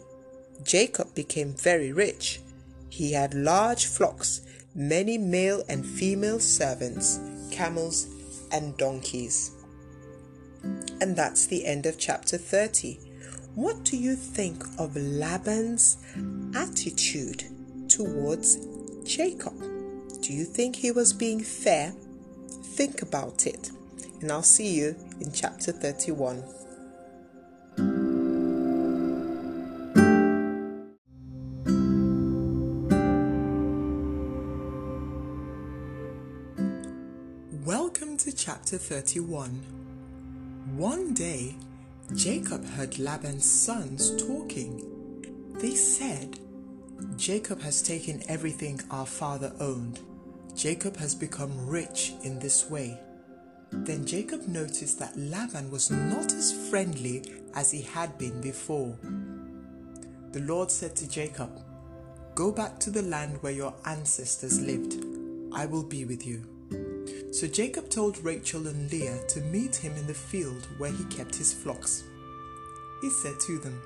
Jacob 0.63 1.13
became 1.15 1.53
very 1.53 1.91
rich. 1.91 2.41
He 2.89 3.13
had 3.13 3.33
large 3.33 3.85
flocks, 3.85 4.41
many 4.73 5.17
male 5.17 5.63
and 5.67 5.85
female 5.85 6.39
servants, 6.39 7.19
camels, 7.51 8.07
and 8.51 8.77
donkeys. 8.77 9.51
And 11.01 11.15
that's 11.15 11.45
the 11.47 11.65
end 11.65 11.85
of 11.85 11.97
chapter 11.97 12.37
30. 12.37 12.99
What 13.55 13.83
do 13.83 13.97
you 13.97 14.15
think 14.15 14.63
of 14.77 14.95
Laban's 14.95 15.97
attitude 16.55 17.43
towards 17.87 18.57
Jacob. 19.05 19.59
Do 20.21 20.33
you 20.33 20.45
think 20.45 20.75
he 20.75 20.91
was 20.91 21.13
being 21.13 21.39
fair? 21.39 21.93
Think 22.63 23.03
about 23.03 23.45
it. 23.45 23.69
And 24.19 24.31
I'll 24.31 24.41
see 24.41 24.73
you 24.73 24.95
in 25.21 25.31
chapter 25.31 25.71
31. 25.71 26.43
Welcome 37.63 38.17
to 38.17 38.35
chapter 38.35 38.79
31. 38.79 39.49
One 40.77 41.13
day, 41.13 41.55
Jacob 42.15 42.65
heard 42.65 42.97
Laban's 42.97 43.45
sons 43.45 44.15
talking. 44.17 44.81
They 45.59 45.75
said, 45.75 46.39
Jacob 47.17 47.61
has 47.61 47.81
taken 47.81 48.23
everything 48.27 48.79
our 48.91 49.05
father 49.05 49.51
owned. 49.59 49.99
Jacob 50.55 50.97
has 50.97 51.15
become 51.15 51.67
rich 51.67 52.13
in 52.23 52.39
this 52.39 52.69
way. 52.69 52.99
Then 53.71 54.05
Jacob 54.05 54.47
noticed 54.47 54.99
that 54.99 55.17
Laban 55.17 55.69
was 55.71 55.91
not 55.91 56.31
as 56.33 56.69
friendly 56.69 57.23
as 57.53 57.71
he 57.71 57.81
had 57.81 58.17
been 58.17 58.39
before. 58.41 58.97
The 60.31 60.41
Lord 60.41 60.71
said 60.71 60.95
to 60.97 61.09
Jacob, 61.09 61.61
Go 62.35 62.51
back 62.51 62.79
to 62.79 62.89
the 62.89 63.01
land 63.01 63.41
where 63.41 63.51
your 63.51 63.73
ancestors 63.85 64.61
lived. 64.61 65.03
I 65.53 65.65
will 65.65 65.83
be 65.83 66.05
with 66.05 66.25
you. 66.25 66.43
So 67.31 67.47
Jacob 67.47 67.89
told 67.89 68.17
Rachel 68.19 68.67
and 68.67 68.91
Leah 68.91 69.25
to 69.27 69.41
meet 69.41 69.75
him 69.75 69.93
in 69.95 70.07
the 70.07 70.13
field 70.13 70.67
where 70.77 70.91
he 70.91 71.03
kept 71.05 71.35
his 71.35 71.53
flocks. 71.53 72.03
He 73.01 73.09
said 73.09 73.39
to 73.41 73.59
them, 73.59 73.81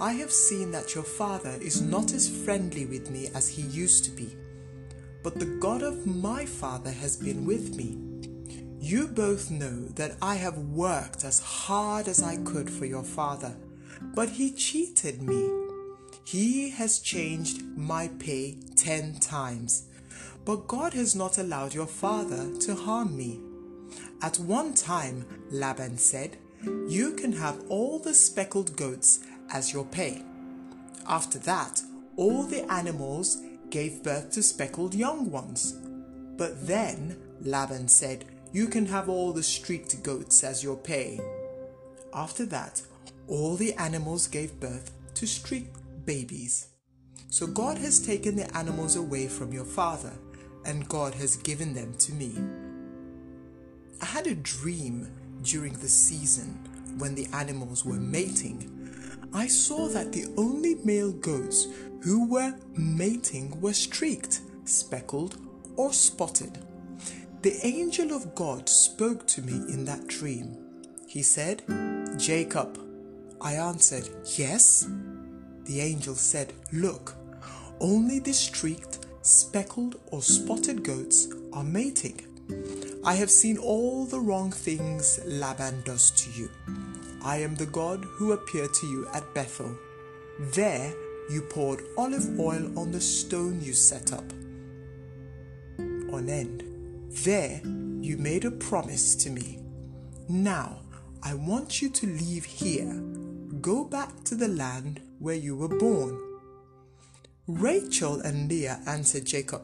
I 0.00 0.12
have 0.12 0.32
seen 0.32 0.70
that 0.72 0.94
your 0.94 1.04
father 1.04 1.58
is 1.60 1.82
not 1.82 2.12
as 2.12 2.28
friendly 2.44 2.86
with 2.86 3.10
me 3.10 3.28
as 3.34 3.48
he 3.48 3.62
used 3.62 4.04
to 4.04 4.10
be, 4.10 4.36
but 5.22 5.38
the 5.38 5.58
God 5.60 5.82
of 5.82 6.06
my 6.06 6.44
father 6.46 6.90
has 6.90 7.16
been 7.16 7.44
with 7.44 7.76
me. 7.76 7.98
You 8.80 9.08
both 9.08 9.50
know 9.50 9.86
that 9.96 10.16
I 10.22 10.36
have 10.36 10.56
worked 10.58 11.24
as 11.24 11.40
hard 11.40 12.08
as 12.08 12.22
I 12.22 12.36
could 12.38 12.70
for 12.70 12.86
your 12.86 13.04
father, 13.04 13.54
but 14.14 14.30
he 14.30 14.52
cheated 14.52 15.20
me. 15.20 15.50
He 16.24 16.70
has 16.70 17.00
changed 17.00 17.62
my 17.76 18.08
pay 18.18 18.56
ten 18.76 19.20
times 19.20 19.90
but 20.44 20.66
God 20.66 20.94
has 20.94 21.14
not 21.14 21.38
allowed 21.38 21.74
your 21.74 21.86
father 21.86 22.50
to 22.60 22.74
harm 22.74 23.16
me. 23.16 23.40
At 24.22 24.38
one 24.38 24.74
time, 24.74 25.24
Laban 25.50 25.98
said, 25.98 26.38
You 26.88 27.12
can 27.12 27.32
have 27.32 27.62
all 27.68 27.98
the 27.98 28.14
speckled 28.14 28.76
goats 28.76 29.20
as 29.52 29.72
your 29.72 29.84
pay. 29.84 30.22
After 31.06 31.38
that, 31.40 31.82
all 32.16 32.42
the 32.44 32.70
animals 32.70 33.38
gave 33.70 34.02
birth 34.02 34.32
to 34.32 34.42
speckled 34.42 34.94
young 34.94 35.30
ones. 35.30 35.72
But 36.36 36.66
then 36.66 37.16
Laban 37.40 37.88
said, 37.88 38.24
You 38.52 38.66
can 38.66 38.86
have 38.86 39.08
all 39.08 39.32
the 39.32 39.42
streaked 39.42 40.02
goats 40.02 40.44
as 40.44 40.62
your 40.62 40.76
pay. 40.76 41.20
After 42.12 42.44
that, 42.46 42.82
all 43.28 43.56
the 43.56 43.74
animals 43.74 44.26
gave 44.26 44.58
birth 44.58 44.92
to 45.14 45.26
streaked 45.26 45.76
babies. 46.04 46.68
So 47.28 47.46
God 47.46 47.78
has 47.78 48.04
taken 48.04 48.34
the 48.34 48.56
animals 48.56 48.96
away 48.96 49.28
from 49.28 49.52
your 49.52 49.64
father 49.64 50.12
and 50.64 50.88
God 50.88 51.14
has 51.14 51.36
given 51.36 51.74
them 51.74 51.94
to 51.98 52.12
me. 52.12 52.34
I 54.02 54.06
had 54.06 54.26
a 54.26 54.34
dream 54.34 55.08
during 55.42 55.74
the 55.74 55.88
season 55.88 56.58
when 56.98 57.14
the 57.14 57.28
animals 57.32 57.84
were 57.84 57.94
mating. 57.94 58.79
I 59.32 59.46
saw 59.46 59.88
that 59.88 60.12
the 60.12 60.26
only 60.36 60.76
male 60.84 61.12
goats 61.12 61.68
who 62.02 62.28
were 62.28 62.54
mating 62.76 63.60
were 63.60 63.72
streaked, 63.72 64.40
speckled, 64.64 65.36
or 65.76 65.92
spotted. 65.92 66.58
The 67.42 67.58
angel 67.64 68.12
of 68.12 68.34
God 68.34 68.68
spoke 68.68 69.26
to 69.28 69.42
me 69.42 69.52
in 69.72 69.84
that 69.84 70.06
dream. 70.08 70.56
He 71.06 71.22
said, 71.22 71.62
Jacob. 72.18 72.78
I 73.40 73.54
answered, 73.54 74.08
Yes. 74.36 74.88
The 75.64 75.80
angel 75.80 76.14
said, 76.14 76.52
Look, 76.72 77.14
only 77.80 78.18
the 78.18 78.32
streaked, 78.32 79.06
speckled 79.22 80.00
or 80.10 80.22
spotted 80.22 80.82
goats 80.82 81.28
are 81.52 81.64
mating. 81.64 82.20
I 83.04 83.14
have 83.14 83.30
seen 83.30 83.56
all 83.56 84.04
the 84.04 84.20
wrong 84.20 84.50
things 84.50 85.20
Laban 85.24 85.82
does 85.84 86.10
to 86.10 86.30
you. 86.38 86.50
I 87.22 87.38
am 87.38 87.54
the 87.54 87.66
God 87.66 88.04
who 88.04 88.32
appeared 88.32 88.74
to 88.74 88.86
you 88.86 89.08
at 89.12 89.34
Bethel. 89.34 89.76
There 90.54 90.92
you 91.30 91.42
poured 91.42 91.82
olive 91.96 92.38
oil 92.38 92.78
on 92.78 92.90
the 92.90 93.00
stone 93.00 93.60
you 93.60 93.72
set 93.72 94.12
up 94.12 94.32
on 96.12 96.28
end. 96.28 96.64
There 97.24 97.60
you 98.00 98.16
made 98.16 98.44
a 98.44 98.50
promise 98.50 99.14
to 99.16 99.30
me. 99.30 99.58
Now 100.28 100.80
I 101.22 101.34
want 101.34 101.82
you 101.82 101.90
to 101.90 102.06
leave 102.06 102.44
here. 102.44 102.92
Go 103.60 103.84
back 103.84 104.24
to 104.24 104.34
the 104.34 104.48
land 104.48 105.00
where 105.18 105.34
you 105.34 105.56
were 105.56 105.68
born 105.68 106.18
Rachel 107.50 108.20
and 108.20 108.48
Leah 108.48 108.80
answered 108.86 109.24
Jacob, 109.24 109.62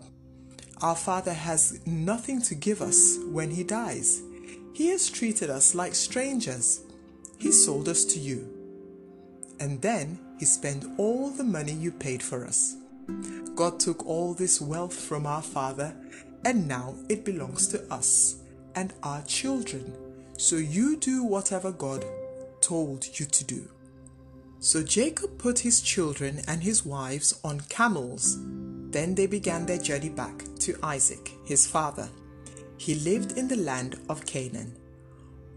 Our 0.83 0.97
father 0.97 1.33
has 1.33 1.87
nothing 1.87 2.43
to 2.43 2.57
give 2.57 2.83
us 2.83 3.17
when 3.31 3.53
he 3.53 3.63
dies. 3.63 4.23
He 4.73 4.89
has 4.89 5.09
treated 5.09 5.51
us 5.51 5.73
like 5.73 5.95
strangers. 5.95 6.81
He 7.39 7.53
sold 7.53 7.89
us 7.89 8.05
to 8.07 8.19
you. 8.19 8.49
And 9.61 9.81
then 9.81 10.19
he 10.39 10.45
spent 10.45 10.85
all 10.99 11.31
the 11.31 11.45
money 11.45 11.73
you 11.73 11.91
paid 11.93 12.23
for 12.23 12.45
us. 12.45 12.77
God 13.55 13.81
took 13.81 14.05
all 14.07 14.35
this 14.35 14.61
wealth 14.61 14.95
from 14.95 15.27
our 15.27 15.43
father, 15.43 15.95
and 16.45 16.69
now 16.69 16.95
it 17.09 17.25
belongs 17.25 17.69
to 17.69 17.83
us 17.93 18.37
and 18.75 18.93
our 19.03 19.23
children. 19.23 19.93
So 20.37 20.57
you 20.57 20.97
do 20.97 21.25
whatever 21.25 21.73
God 21.73 22.05
told 22.61 23.19
you 23.19 23.27
to 23.27 23.45
do. 23.45 23.69
So 24.61 24.83
Jacob 24.83 25.39
put 25.39 25.61
his 25.61 25.81
children 25.81 26.41
and 26.49 26.63
his 26.63 26.85
wives 26.85 27.39
on 27.45 27.61
camels. 27.69 28.39
Then 28.91 29.15
they 29.15 29.27
began 29.27 29.65
their 29.67 29.79
journey 29.79 30.09
back 30.09 30.45
to 30.61 30.79
Isaac, 30.83 31.33
his 31.45 31.67
father. 31.67 32.09
He 32.77 32.97
lived 32.97 33.39
in 33.39 33.49
the 33.49 33.57
land 33.57 33.99
of 34.09 34.27
Canaan. 34.27 34.75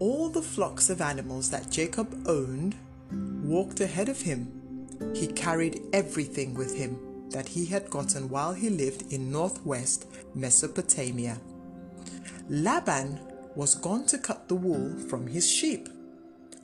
All 0.00 0.30
the 0.30 0.42
flocks 0.42 0.88
of 0.88 1.02
animals 1.02 1.50
that 1.50 1.70
Jacob 1.70 2.26
owned 2.26 2.74
walked 3.44 3.80
ahead 3.80 4.08
of 4.08 4.22
him. 4.22 4.88
He 5.14 5.26
carried 5.26 5.82
everything 5.92 6.54
with 6.54 6.74
him 6.74 7.28
that 7.30 7.48
he 7.48 7.66
had 7.66 7.90
gotten 7.90 8.30
while 8.30 8.54
he 8.54 8.70
lived 8.70 9.12
in 9.12 9.30
northwest 9.30 10.06
Mesopotamia. 10.34 11.38
Laban 12.48 13.20
was 13.54 13.74
gone 13.74 14.06
to 14.06 14.16
cut 14.16 14.48
the 14.48 14.54
wool 14.54 14.98
from 15.08 15.26
his 15.26 15.48
sheep. 15.48 15.88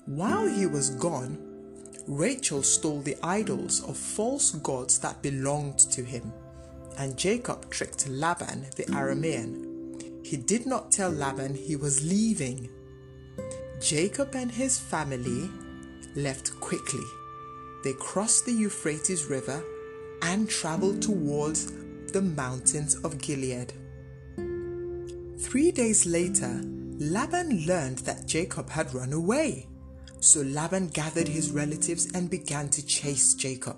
While 0.07 0.49
he 0.49 0.64
was 0.64 0.90
gone, 0.90 1.37
Rachel 2.07 2.62
stole 2.62 3.03
the 3.03 3.18
idols 3.22 3.83
of 3.85 3.99
false 3.99 4.53
gods 4.53 4.99
that 5.01 5.20
belonged 5.20 5.81
to 5.90 6.03
him, 6.03 6.33
and 6.96 7.18
Jacob 7.18 7.70
tricked 7.70 8.09
Laban 8.09 8.66
the 8.77 8.85
Aramean. 8.85 10.25
He 10.25 10.38
did 10.38 10.64
not 10.64 10.90
tell 10.90 11.11
Laban 11.11 11.55
he 11.55 11.77
was 11.77 12.03
leaving. 12.03 12.70
Jacob 13.80 14.34
and 14.34 14.50
his 14.50 14.78
family 14.78 15.50
left 16.14 16.58
quickly. 16.60 17.04
They 17.84 17.92
crossed 17.92 18.46
the 18.46 18.52
Euphrates 18.52 19.26
River 19.26 19.62
and 20.22 20.48
traveled 20.48 21.02
towards 21.02 21.72
the 22.12 22.22
mountains 22.22 22.94
of 23.04 23.18
Gilead. 23.18 23.72
Three 25.38 25.70
days 25.70 26.06
later, 26.06 26.60
Laban 26.98 27.66
learned 27.66 27.98
that 27.98 28.26
Jacob 28.26 28.70
had 28.70 28.94
run 28.94 29.12
away. 29.12 29.68
So 30.20 30.40
Laban 30.40 30.88
gathered 30.88 31.28
his 31.28 31.50
relatives 31.50 32.10
and 32.14 32.30
began 32.30 32.70
to 32.70 32.84
chase 32.84 33.34
Jacob. 33.34 33.76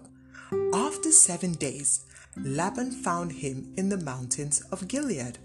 After 0.73 1.11
seven 1.11 1.53
days, 1.53 2.07
Laban 2.37 2.93
found 2.93 3.33
him 3.33 3.75
in 3.77 3.89
the 3.89 3.99
mountains 3.99 4.63
of 4.71 4.87
Gilead. 4.87 5.39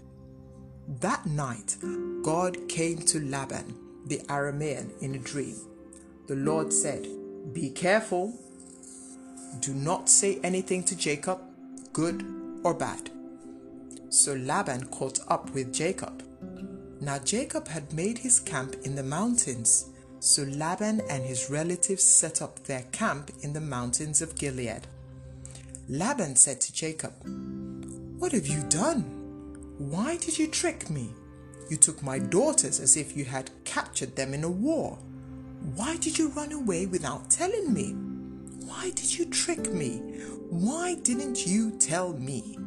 That 1.00 1.26
night, 1.26 1.76
God 2.22 2.68
came 2.68 2.98
to 2.98 3.18
Laban, 3.20 3.74
the 4.06 4.18
Aramean, 4.28 4.90
in 5.00 5.14
a 5.14 5.18
dream. 5.18 5.56
The 6.26 6.36
Lord 6.36 6.72
said, 6.72 7.06
Be 7.52 7.70
careful. 7.70 8.34
Do 9.60 9.74
not 9.74 10.08
say 10.08 10.40
anything 10.42 10.82
to 10.84 10.96
Jacob, 10.96 11.40
good 11.92 12.24
or 12.62 12.74
bad. 12.74 13.10
So 14.08 14.34
Laban 14.34 14.86
caught 14.86 15.20
up 15.28 15.50
with 15.50 15.72
Jacob. 15.72 16.22
Now 17.00 17.18
Jacob 17.18 17.68
had 17.68 17.92
made 17.92 18.18
his 18.18 18.40
camp 18.40 18.76
in 18.84 18.94
the 18.94 19.02
mountains 19.02 19.90
so 20.24 20.42
Laban 20.44 21.02
and 21.10 21.22
his 21.22 21.50
relatives 21.50 22.02
set 22.02 22.40
up 22.40 22.64
their 22.64 22.84
camp 22.92 23.30
in 23.42 23.52
the 23.52 23.60
mountains 23.60 24.22
of 24.22 24.34
Gilead. 24.36 24.86
Laban 25.86 26.36
said 26.36 26.62
to 26.62 26.72
Jacob, 26.72 27.12
What 28.18 28.32
have 28.32 28.46
you 28.46 28.62
done? 28.70 29.02
Why 29.76 30.16
did 30.16 30.38
you 30.38 30.46
trick 30.48 30.88
me? 30.88 31.10
You 31.70 31.76
took 31.76 32.02
my 32.02 32.18
daughters 32.18 32.80
as 32.80 32.96
if 32.96 33.16
you 33.16 33.24
had 33.24 33.50
captured 33.64 34.16
them 34.16 34.34
in 34.34 34.44
a 34.44 34.50
war. 34.50 34.98
Why 35.74 35.96
did 35.96 36.18
you 36.18 36.28
run 36.28 36.52
away 36.52 36.86
without 36.86 37.30
telling 37.30 37.72
me? 37.72 37.92
Why 38.66 38.90
did 38.90 39.18
you 39.18 39.26
trick 39.26 39.72
me? 39.72 39.98
Why 40.50 40.94
didn't 40.94 41.46
you 41.46 41.72
tell 41.78 42.12
me? 42.12 42.58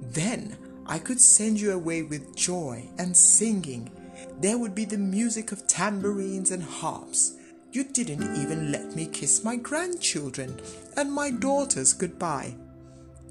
Then 0.00 0.56
I 0.86 0.98
could 0.98 1.20
send 1.20 1.60
you 1.60 1.72
away 1.72 2.02
with 2.02 2.36
joy 2.36 2.88
and 2.98 3.16
singing 3.16 3.90
there 4.40 4.58
would 4.58 4.74
be 4.74 4.84
the 4.84 4.98
music 4.98 5.52
of 5.52 5.66
tambourines 5.66 6.50
and 6.50 6.62
harps. 6.62 7.36
You 7.72 7.84
didn't 7.84 8.36
even 8.36 8.70
let 8.70 8.94
me 8.94 9.06
kiss 9.06 9.44
my 9.44 9.56
grandchildren 9.56 10.60
and 10.96 11.12
my 11.12 11.30
daughters 11.30 11.92
goodbye. 11.92 12.56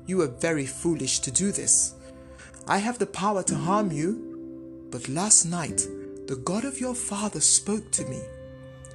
You 0.06 0.18
were 0.18 0.28
very 0.28 0.66
foolish 0.66 1.20
to 1.20 1.32
do 1.32 1.52
this. 1.52 1.96
I 2.68 2.78
have 2.78 3.00
the 3.00 3.06
power 3.06 3.44
to 3.44 3.56
harm 3.56 3.92
you, 3.92 4.33
But 4.94 5.10
last 5.10 5.46
night, 5.46 5.88
the 6.28 6.36
God 6.36 6.66
of 6.66 6.80
your 6.80 6.94
father 6.94 7.40
spoke 7.40 7.90
to 7.94 8.06
me. 8.06 8.22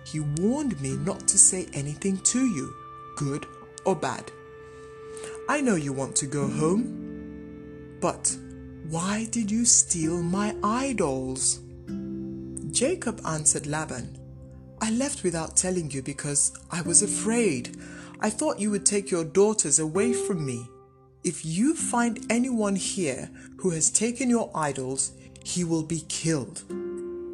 He 0.06 0.20
warned 0.20 0.80
me 0.80 0.90
not 0.90 1.26
to 1.26 1.37
say 1.37 1.66
anything 1.72 2.18
to 2.18 2.46
you, 2.46 2.72
good 3.16 3.46
or 3.84 3.96
bad. 3.96 4.30
I 5.48 5.61
know 5.61 5.74
you 5.74 5.92
want 5.92 6.14
to 6.16 6.26
go 6.26 6.46
home, 6.46 7.98
but 8.00 8.37
why 8.88 9.26
did 9.32 9.50
you 9.50 9.64
steal 9.64 10.22
my 10.22 10.54
idols? 10.62 11.58
Jacob 12.70 13.20
answered 13.26 13.66
Laban, 13.66 14.16
I 14.80 14.92
left 14.92 15.24
without 15.24 15.56
telling 15.56 15.90
you 15.90 16.00
because 16.00 16.56
I 16.70 16.80
was 16.82 17.02
afraid. 17.02 17.76
I 18.20 18.30
thought 18.30 18.61
you 18.61 18.70
would 18.70 18.87
take 18.87 19.11
your 19.11 19.24
daughters 19.24 19.80
away 19.80 20.12
from 20.12 20.46
me. 20.46 20.64
If 21.24 21.44
you 21.44 21.74
find 21.74 22.24
anyone 22.30 22.76
here 22.76 23.28
who 23.56 23.70
has 23.70 23.90
taken 23.90 24.30
your 24.30 24.48
idols, 24.54 25.17
he 25.44 25.64
will 25.64 25.83
be 25.83 26.05
killed. 26.09 26.62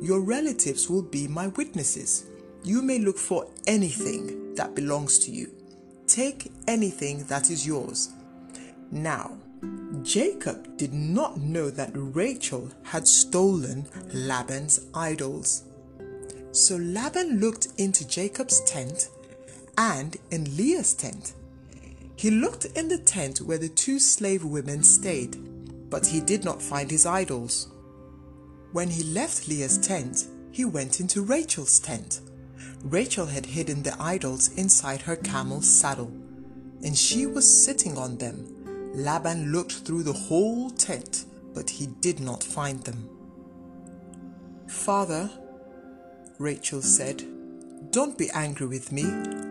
Your 0.01 0.21
relatives 0.21 0.89
will 0.91 1.03
be 1.03 1.27
my 1.29 1.49
witnesses. 1.49 2.27
You 2.63 2.83
may 2.83 2.99
look 2.99 3.19
for 3.19 3.47
anything 3.67 4.55
that 4.55 4.75
belongs 4.75 5.19
to 5.21 5.31
you. 5.31 5.51
Take 6.07 6.53
anything 6.69 7.25
that 7.25 7.51
is 7.51 7.67
yours. 7.67 8.11
Now, 8.91 9.37
Jacob 10.03 10.77
did 10.77 10.93
not 10.93 11.39
know 11.39 11.71
that 11.71 11.93
Rachel 11.95 12.71
had 12.83 13.09
stolen 13.09 13.87
Laban's 14.13 14.87
idols. 14.95 15.65
So 16.53 16.77
Laban 16.77 17.41
looked 17.41 17.69
into 17.79 18.07
Jacob's 18.07 18.61
tent 18.65 19.09
and 19.79 20.17
in 20.31 20.57
Leah's 20.57 20.95
tent. 20.95 21.33
He 22.17 22.31
looked 22.31 22.67
in 22.77 22.89
the 22.89 22.99
tent 22.99 23.41
where 23.41 23.59
the 23.59 23.69
two 23.69 23.99
slave 23.99 24.45
women 24.45 24.83
stayed, 24.83 25.37
but 25.91 26.07
he 26.07 26.21
did 26.21 26.45
not 26.45 26.63
find 26.63 26.91
his 26.91 27.07
idols. 27.07 27.69
When 28.75 28.91
he 28.91 29.05
left 29.05 29.47
Leah's 29.47 29.79
tent, 29.79 30.27
he 30.51 30.65
went 30.65 30.99
into 30.99 31.23
Rachel's 31.23 31.79
tent. 31.79 32.21
Rachel 32.83 33.27
had 33.27 33.47
hidden 33.47 33.85
the 33.85 33.95
idols 34.03 34.53
inside 34.55 35.03
her 35.03 35.15
camel's 35.15 35.71
saddle, 35.71 36.13
and 36.83 36.99
she 36.99 37.25
was 37.25 37.65
sitting 37.65 37.97
on 37.97 38.19
them. 38.19 38.93
Laban 38.93 39.53
looked 39.53 39.75
through 39.75 40.03
the 40.03 40.13
whole 40.13 40.71
tent, 40.71 41.25
but 41.55 41.71
he 41.71 41.87
did 41.87 42.19
not 42.19 42.43
find 42.43 42.83
them. 42.83 43.09
Father, 44.67 45.31
Rachel 46.41 46.83
said, 46.83 47.23
Don't 47.93 48.19
be 48.19 48.29
angry 48.31 48.67
with 48.67 48.91
me. 48.91 49.05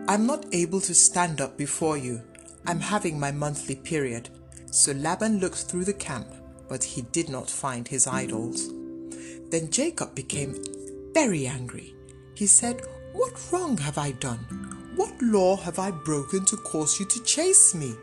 I'm 0.06 0.26
not 0.26 0.44
able 0.52 0.82
to 0.82 0.94
stand 0.94 1.40
up 1.40 1.56
before 1.56 1.96
you. 1.96 2.20
I'm 2.66 2.80
having 2.80 3.18
my 3.18 3.32
monthly 3.32 3.76
period. 3.76 4.28
So 4.70 4.92
Laban 4.92 5.38
looked 5.40 5.62
through 5.62 5.86
the 5.86 5.94
camp, 5.94 6.28
but 6.68 6.84
he 6.84 7.00
did 7.00 7.30
not 7.30 7.48
find 7.48 7.88
his 7.88 8.06
idols. 8.06 8.68
Then 9.50 9.70
Jacob 9.70 10.14
became 10.14 10.62
very 11.12 11.46
angry. 11.46 11.94
He 12.34 12.46
said, 12.46 12.82
What 13.12 13.40
wrong 13.52 13.78
have 13.78 13.98
I 13.98 14.12
done? 14.12 14.40
What 14.96 15.20
law 15.22 15.56
have 15.56 15.78
I 15.78 15.90
broken 15.90 16.44
to 16.46 16.56
cause 16.56 16.98
you 17.00 17.06
to 17.06 17.22
chase 17.24 17.74
me? 17.74 17.94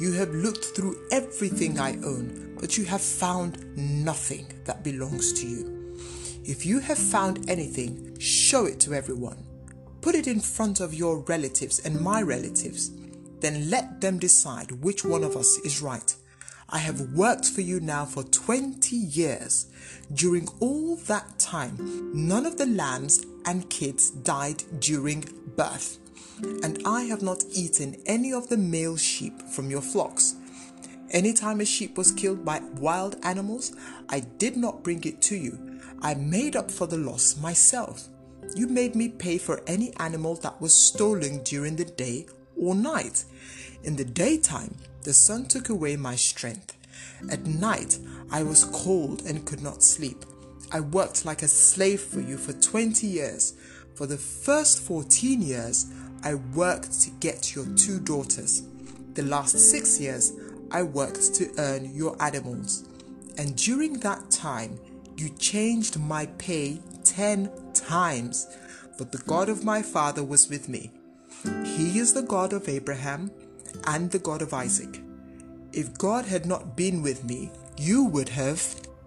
You 0.00 0.12
have 0.12 0.30
looked 0.30 0.64
through 0.64 0.98
everything 1.12 1.78
I 1.78 1.92
own, 2.04 2.56
but 2.60 2.76
you 2.76 2.84
have 2.84 3.00
found 3.00 3.64
nothing 3.76 4.46
that 4.64 4.82
belongs 4.82 5.32
to 5.34 5.46
you. 5.46 5.96
If 6.44 6.66
you 6.66 6.80
have 6.80 6.98
found 6.98 7.48
anything, 7.48 8.18
show 8.18 8.66
it 8.66 8.80
to 8.80 8.94
everyone. 8.94 9.46
Put 10.00 10.14
it 10.14 10.26
in 10.26 10.40
front 10.40 10.80
of 10.80 10.92
your 10.92 11.20
relatives 11.20 11.78
and 11.78 12.00
my 12.00 12.20
relatives. 12.20 12.90
Then 13.40 13.70
let 13.70 14.00
them 14.00 14.18
decide 14.18 14.70
which 14.82 15.04
one 15.04 15.24
of 15.24 15.36
us 15.36 15.56
is 15.64 15.80
right. 15.80 16.14
I 16.68 16.78
have 16.78 17.12
worked 17.12 17.46
for 17.46 17.60
you 17.60 17.80
now 17.80 18.04
for 18.04 18.22
20 18.22 18.96
years. 18.96 19.66
During 20.12 20.48
all 20.60 20.96
that 21.06 21.38
time, 21.38 22.10
none 22.14 22.46
of 22.46 22.56
the 22.56 22.66
lambs 22.66 23.24
and 23.46 23.68
kids 23.70 24.10
died 24.10 24.62
during 24.80 25.24
birth. 25.56 25.98
And 26.62 26.82
I 26.84 27.02
have 27.02 27.22
not 27.22 27.44
eaten 27.52 27.96
any 28.06 28.32
of 28.32 28.48
the 28.48 28.56
male 28.56 28.96
sheep 28.96 29.42
from 29.42 29.70
your 29.70 29.82
flocks. 29.82 30.34
Anytime 31.10 31.60
a 31.60 31.64
sheep 31.64 31.96
was 31.96 32.10
killed 32.10 32.44
by 32.44 32.60
wild 32.76 33.16
animals, 33.22 33.72
I 34.08 34.20
did 34.20 34.56
not 34.56 34.82
bring 34.82 35.04
it 35.04 35.22
to 35.22 35.36
you 35.36 35.74
I 36.04 36.12
made 36.12 36.54
up 36.54 36.70
for 36.70 36.86
the 36.86 36.98
loss 36.98 37.38
myself. 37.38 38.08
You 38.54 38.66
made 38.66 38.94
me 38.94 39.08
pay 39.08 39.38
for 39.38 39.62
any 39.66 39.94
animal 39.96 40.34
that 40.36 40.60
was 40.60 40.74
stolen 40.74 41.42
during 41.44 41.76
the 41.76 41.86
day 41.86 42.26
or 42.58 42.74
night. 42.74 43.24
In 43.84 43.96
the 43.96 44.04
daytime, 44.04 44.74
the 45.04 45.12
sun 45.12 45.44
took 45.44 45.68
away 45.68 45.96
my 45.96 46.16
strength. 46.16 46.76
At 47.30 47.46
night, 47.46 47.98
I 48.30 48.42
was 48.42 48.64
cold 48.64 49.22
and 49.26 49.44
could 49.44 49.62
not 49.62 49.82
sleep. 49.82 50.24
I 50.72 50.80
worked 50.80 51.24
like 51.24 51.42
a 51.42 51.48
slave 51.48 52.00
for 52.00 52.20
you 52.20 52.38
for 52.38 52.54
20 52.54 53.06
years. 53.06 53.54
For 53.94 54.06
the 54.06 54.16
first 54.16 54.80
14 54.80 55.42
years, 55.42 55.92
I 56.22 56.34
worked 56.34 57.00
to 57.02 57.10
get 57.20 57.54
your 57.54 57.66
two 57.76 58.00
daughters. 58.00 58.62
The 59.12 59.22
last 59.22 59.58
six 59.58 60.00
years, 60.00 60.32
I 60.70 60.82
worked 60.82 61.34
to 61.34 61.52
earn 61.58 61.94
your 61.94 62.20
animals. 62.20 62.88
And 63.36 63.54
during 63.56 64.00
that 64.00 64.30
time, 64.30 64.80
you 65.16 65.28
changed 65.38 66.00
my 66.00 66.26
pay 66.38 66.80
ten 67.04 67.50
times, 67.74 68.48
but 68.98 69.12
the 69.12 69.22
God 69.26 69.48
of 69.48 69.64
my 69.64 69.82
father 69.82 70.24
was 70.24 70.48
with 70.48 70.68
me. 70.68 70.90
He 71.64 71.98
is 71.98 72.14
the 72.14 72.22
God 72.22 72.52
of 72.52 72.68
Abraham 72.68 73.30
and 73.86 74.10
the 74.10 74.18
God 74.18 74.42
of 74.42 74.54
Isaac. 74.54 75.00
If 75.72 75.98
God 75.98 76.24
had 76.24 76.46
not 76.46 76.76
been 76.76 77.02
with 77.02 77.24
me, 77.24 77.50
you 77.76 78.04
would 78.04 78.28
have 78.28 78.62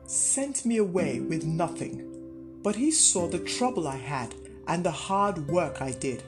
sent 0.05 0.65
me 0.65 0.77
away 0.77 1.19
with 1.19 1.45
nothing. 1.45 2.03
But 2.63 2.75
he 2.75 2.91
saw 2.91 3.27
the 3.27 3.39
trouble 3.39 3.87
I 3.87 3.97
had 3.97 4.35
and 4.67 4.83
the 4.83 4.91
hard 4.91 5.47
work 5.47 5.81
I 5.81 5.91
did, 5.91 6.23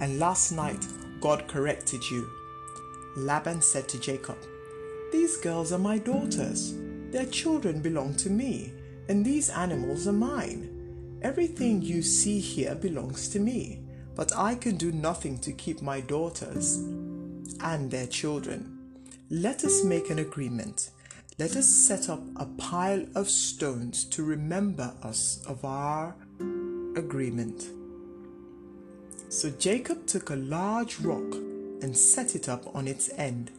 and 0.00 0.18
last 0.18 0.52
night 0.52 0.86
God 1.20 1.48
corrected 1.48 2.02
you. 2.10 2.28
Laban 3.16 3.60
said 3.60 3.88
to 3.90 4.00
Jacob, 4.00 4.38
These 5.12 5.36
girls 5.38 5.72
are 5.72 5.78
my 5.78 5.98
daughters. 5.98 6.74
Their 7.10 7.26
children 7.26 7.80
belong 7.80 8.14
to 8.16 8.30
me 8.30 8.72
and 9.08 9.24
these 9.24 9.50
animals 9.50 10.06
are 10.06 10.12
mine. 10.12 11.18
Everything 11.22 11.82
you 11.82 12.02
see 12.02 12.40
here 12.40 12.74
belongs 12.74 13.28
to 13.28 13.38
me, 13.38 13.80
but 14.14 14.36
I 14.36 14.54
can 14.54 14.76
do 14.76 14.92
nothing 14.92 15.38
to 15.40 15.52
keep 15.52 15.82
my 15.82 16.00
daughters 16.00 16.78
and 17.60 17.90
their 17.90 18.06
children. 18.06 18.78
Let 19.30 19.64
us 19.64 19.84
make 19.84 20.10
an 20.10 20.18
agreement. 20.18 20.90
Let 21.38 21.56
us 21.56 21.68
set 21.68 22.08
up 22.08 22.22
a 22.36 22.46
pile 22.46 23.04
of 23.14 23.28
stones 23.28 24.04
to 24.06 24.22
remember 24.22 24.92
us 25.02 25.42
of 25.46 25.64
our 25.64 26.14
agreement. 26.96 27.68
So 29.28 29.50
Jacob 29.50 30.06
took 30.06 30.30
a 30.30 30.36
large 30.36 31.00
rock 31.00 31.34
and 31.82 31.96
set 31.96 32.34
it 32.34 32.48
up 32.48 32.74
on 32.76 32.86
its 32.86 33.10
end. 33.16 33.50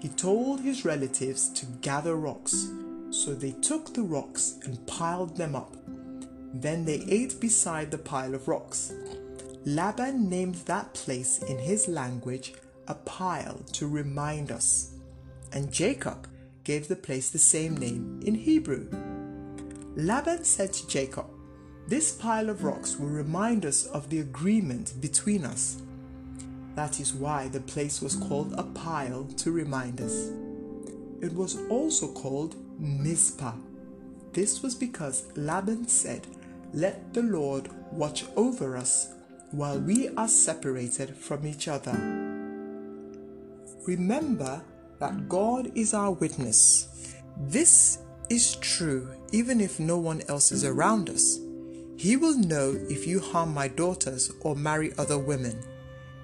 He 0.00 0.08
told 0.08 0.60
his 0.60 0.84
relatives 0.84 1.50
to 1.54 1.66
gather 1.80 2.14
rocks 2.14 2.68
so 3.10 3.34
they 3.34 3.52
took 3.52 3.94
the 3.94 4.02
rocks 4.02 4.58
and 4.64 4.86
piled 4.86 5.36
them 5.36 5.54
up. 5.54 5.76
Then 6.54 6.84
they 6.84 7.04
ate 7.08 7.40
beside 7.40 7.90
the 7.90 7.98
pile 7.98 8.34
of 8.34 8.48
rocks. 8.48 8.92
Laban 9.64 10.28
named 10.28 10.56
that 10.66 10.94
place 10.94 11.42
in 11.42 11.58
his 11.58 11.88
language 11.88 12.54
a 12.88 12.94
pile 12.94 13.60
to 13.74 13.86
remind 13.86 14.50
us, 14.50 14.92
and 15.52 15.72
Jacob 15.72 16.26
gave 16.64 16.88
the 16.88 16.96
place 16.96 17.30
the 17.30 17.38
same 17.38 17.76
name 17.76 18.20
in 18.24 18.34
Hebrew. 18.34 18.88
Laban 19.96 20.44
said 20.44 20.72
to 20.72 20.86
Jacob, 20.88 21.26
This 21.86 22.12
pile 22.12 22.50
of 22.50 22.64
rocks 22.64 22.96
will 22.96 23.08
remind 23.08 23.64
us 23.64 23.86
of 23.86 24.10
the 24.10 24.20
agreement 24.20 25.00
between 25.00 25.44
us. 25.44 25.82
That 26.74 27.00
is 27.00 27.12
why 27.12 27.48
the 27.48 27.60
place 27.60 28.00
was 28.00 28.14
called 28.14 28.54
a 28.56 28.62
pile 28.62 29.24
to 29.38 29.50
remind 29.50 30.00
us. 30.00 30.30
It 31.20 31.32
was 31.32 31.58
also 31.68 32.12
called 32.12 32.56
Mizpah. 32.78 33.54
This 34.32 34.62
was 34.62 34.74
because 34.74 35.26
Laban 35.36 35.88
said, 35.88 36.26
Let 36.72 37.12
the 37.14 37.22
Lord 37.22 37.70
watch 37.90 38.24
over 38.36 38.76
us 38.76 39.08
while 39.50 39.80
we 39.80 40.08
are 40.16 40.28
separated 40.28 41.16
from 41.16 41.46
each 41.46 41.66
other. 41.66 42.27
Remember 43.88 44.62
that 44.98 45.30
God 45.30 45.72
is 45.74 45.94
our 45.94 46.10
witness. 46.10 47.16
This 47.38 48.00
is 48.28 48.56
true 48.56 49.08
even 49.32 49.62
if 49.62 49.80
no 49.80 49.96
one 49.96 50.20
else 50.28 50.52
is 50.52 50.62
around 50.62 51.08
us. 51.08 51.38
He 51.96 52.14
will 52.14 52.36
know 52.36 52.78
if 52.90 53.06
you 53.06 53.18
harm 53.18 53.54
my 53.54 53.66
daughters 53.66 54.30
or 54.42 54.54
marry 54.54 54.92
other 54.98 55.18
women. 55.18 55.58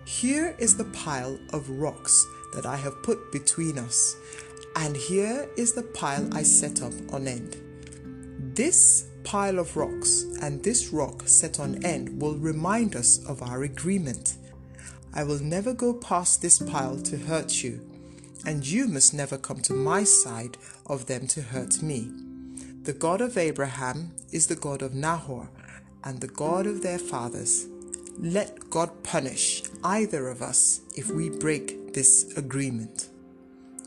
Here 0.05 0.55
is 0.59 0.77
the 0.77 0.85
pile 0.93 1.39
of 1.55 1.71
rocks 1.71 2.27
that 2.55 2.67
I 2.67 2.77
have 2.77 3.03
put 3.03 3.33
between 3.33 3.79
us, 3.79 4.15
and 4.77 4.95
here 4.95 5.49
is 5.57 5.73
the 5.73 5.85
pile 5.85 6.29
I 6.35 6.43
set 6.43 6.83
up 6.83 6.93
on 7.15 7.27
end. 7.27 7.57
This 8.55 9.07
pile 9.25 9.59
of 9.59 9.75
rocks 9.75 10.25
and 10.43 10.63
this 10.63 10.93
rock 10.93 11.23
set 11.25 11.59
on 11.59 11.83
end 11.83 12.21
will 12.21 12.37
remind 12.37 12.95
us 12.95 13.25
of 13.27 13.41
our 13.41 13.63
agreement. 13.63 14.37
I 15.17 15.23
will 15.23 15.39
never 15.39 15.73
go 15.73 15.95
past 15.95 16.43
this 16.43 16.59
pile 16.59 16.97
to 16.97 17.17
hurt 17.17 17.63
you, 17.63 17.81
and 18.45 18.67
you 18.67 18.89
must 18.89 19.15
never 19.15 19.39
come 19.39 19.61
to 19.63 19.73
my 19.73 20.03
side 20.03 20.59
of 20.87 21.07
them 21.07 21.29
to 21.29 21.41
hurt 21.41 21.83
me. 21.83 22.11
The 22.83 22.93
God 22.93 23.21
of 23.21 23.39
Abraham 23.39 24.13
is 24.33 24.49
the 24.49 24.57
God 24.57 24.83
of 24.83 24.93
Nahor 24.93 25.49
and 26.03 26.21
the 26.21 26.27
God 26.27 26.67
of 26.67 26.83
their 26.83 26.99
fathers. 26.99 27.67
Let 28.19 28.69
God 28.71 29.05
punish 29.05 29.63
either 29.85 30.29
of 30.29 30.43
us 30.43 30.81
if 30.97 31.09
we 31.11 31.31
break 31.31 31.95
this 31.95 32.37
agreement. 32.37 33.09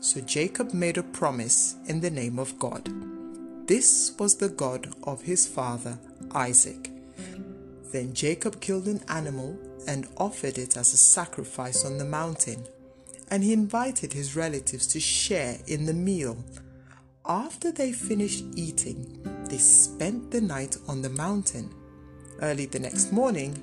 So 0.00 0.22
Jacob 0.22 0.72
made 0.72 0.96
a 0.96 1.02
promise 1.02 1.76
in 1.86 2.00
the 2.00 2.10
name 2.10 2.38
of 2.38 2.58
God. 2.58 2.88
This 3.68 4.14
was 4.18 4.36
the 4.36 4.48
God 4.48 4.94
of 5.02 5.22
his 5.22 5.46
father 5.46 5.98
Isaac. 6.34 6.90
Then 7.92 8.14
Jacob 8.14 8.60
killed 8.60 8.86
an 8.86 9.02
animal 9.08 9.58
and 9.86 10.08
offered 10.16 10.58
it 10.58 10.76
as 10.76 10.92
a 10.92 10.96
sacrifice 10.96 11.84
on 11.84 11.98
the 11.98 12.04
mountain, 12.04 12.66
and 13.30 13.44
he 13.44 13.52
invited 13.52 14.12
his 14.12 14.36
relatives 14.36 14.86
to 14.88 15.00
share 15.00 15.58
in 15.66 15.86
the 15.86 15.94
meal. 15.94 16.36
After 17.26 17.70
they 17.70 17.92
finished 17.92 18.44
eating, 18.56 19.20
they 19.48 19.58
spent 19.58 20.30
the 20.30 20.40
night 20.40 20.76
on 20.88 21.02
the 21.02 21.10
mountain. 21.10 21.74
Early 22.40 22.66
the 22.66 22.78
next 22.78 23.12
morning, 23.12 23.56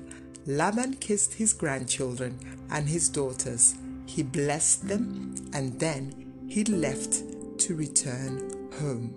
Laban 0.46 0.94
kissed 0.94 1.34
his 1.34 1.52
grandchildren 1.52 2.38
and 2.70 2.88
his 2.88 3.08
daughters. 3.08 3.74
He 4.06 4.22
blessed 4.22 4.86
them 4.86 5.34
and 5.52 5.78
then 5.80 6.46
he 6.48 6.62
left 6.64 7.24
to 7.58 7.74
return 7.74 8.70
home. 8.78 9.14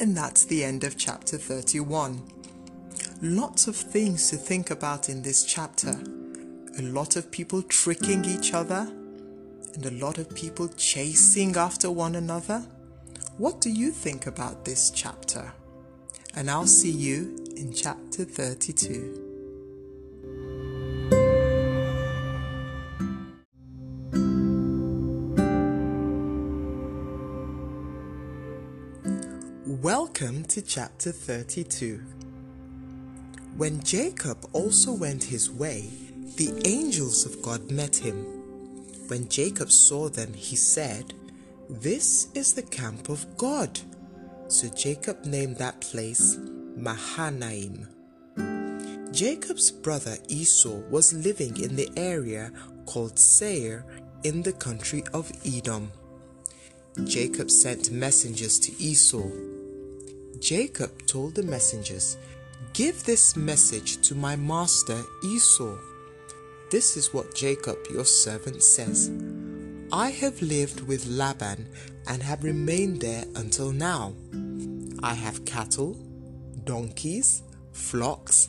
And 0.00 0.16
that's 0.16 0.44
the 0.44 0.64
end 0.64 0.84
of 0.84 0.96
chapter 0.96 1.36
31. 1.36 2.33
Lots 3.26 3.68
of 3.68 3.74
things 3.74 4.28
to 4.28 4.36
think 4.36 4.70
about 4.70 5.08
in 5.08 5.22
this 5.22 5.46
chapter. 5.46 5.98
A 6.78 6.82
lot 6.82 7.16
of 7.16 7.30
people 7.30 7.62
tricking 7.62 8.22
each 8.26 8.52
other, 8.52 8.86
and 9.72 9.86
a 9.86 9.90
lot 9.92 10.18
of 10.18 10.34
people 10.34 10.68
chasing 10.68 11.56
after 11.56 11.90
one 11.90 12.16
another. 12.16 12.66
What 13.38 13.62
do 13.62 13.70
you 13.70 13.92
think 13.92 14.26
about 14.26 14.66
this 14.66 14.90
chapter? 14.90 15.54
And 16.36 16.50
I'll 16.50 16.66
see 16.66 16.90
you 16.90 17.34
in 17.56 17.72
chapter 17.72 18.26
32. 18.26 19.22
Welcome 29.80 30.44
to 30.44 30.60
chapter 30.60 31.10
32. 31.10 32.02
When 33.56 33.84
Jacob 33.84 34.48
also 34.52 34.92
went 34.92 35.22
his 35.22 35.48
way, 35.48 35.88
the 36.36 36.60
angels 36.64 37.24
of 37.24 37.40
God 37.40 37.70
met 37.70 37.94
him. 37.94 38.16
When 39.06 39.28
Jacob 39.28 39.70
saw 39.70 40.08
them, 40.08 40.34
he 40.34 40.56
said, 40.56 41.14
This 41.70 42.28
is 42.34 42.54
the 42.54 42.62
camp 42.62 43.08
of 43.08 43.36
God. 43.36 43.78
So 44.48 44.68
Jacob 44.70 45.24
named 45.24 45.58
that 45.58 45.80
place 45.80 46.36
Mahanaim. 46.76 47.86
Jacob's 49.12 49.70
brother 49.70 50.16
Esau 50.26 50.80
was 50.90 51.12
living 51.12 51.56
in 51.62 51.76
the 51.76 51.88
area 51.96 52.50
called 52.86 53.20
Seir 53.20 53.86
in 54.24 54.42
the 54.42 54.52
country 54.52 55.04
of 55.12 55.30
Edom. 55.46 55.92
Jacob 57.04 57.52
sent 57.52 57.92
messengers 57.92 58.58
to 58.58 58.72
Esau 58.82 59.30
Jacob 60.44 61.06
told 61.06 61.34
the 61.34 61.42
messengers, 61.42 62.18
Give 62.74 63.04
this 63.04 63.36
message 63.36 64.00
to 64.08 64.16
my 64.16 64.34
master 64.34 65.00
Esau. 65.22 65.76
This 66.72 66.96
is 66.96 67.14
what 67.14 67.32
Jacob, 67.32 67.78
your 67.88 68.04
servant, 68.04 68.64
says 68.64 69.12
I 69.92 70.10
have 70.10 70.42
lived 70.42 70.80
with 70.80 71.06
Laban 71.06 71.68
and 72.08 72.20
have 72.20 72.42
remained 72.42 73.00
there 73.00 73.26
until 73.36 73.70
now. 73.70 74.14
I 75.04 75.14
have 75.14 75.44
cattle, 75.44 75.96
donkeys, 76.64 77.44
flocks, 77.70 78.48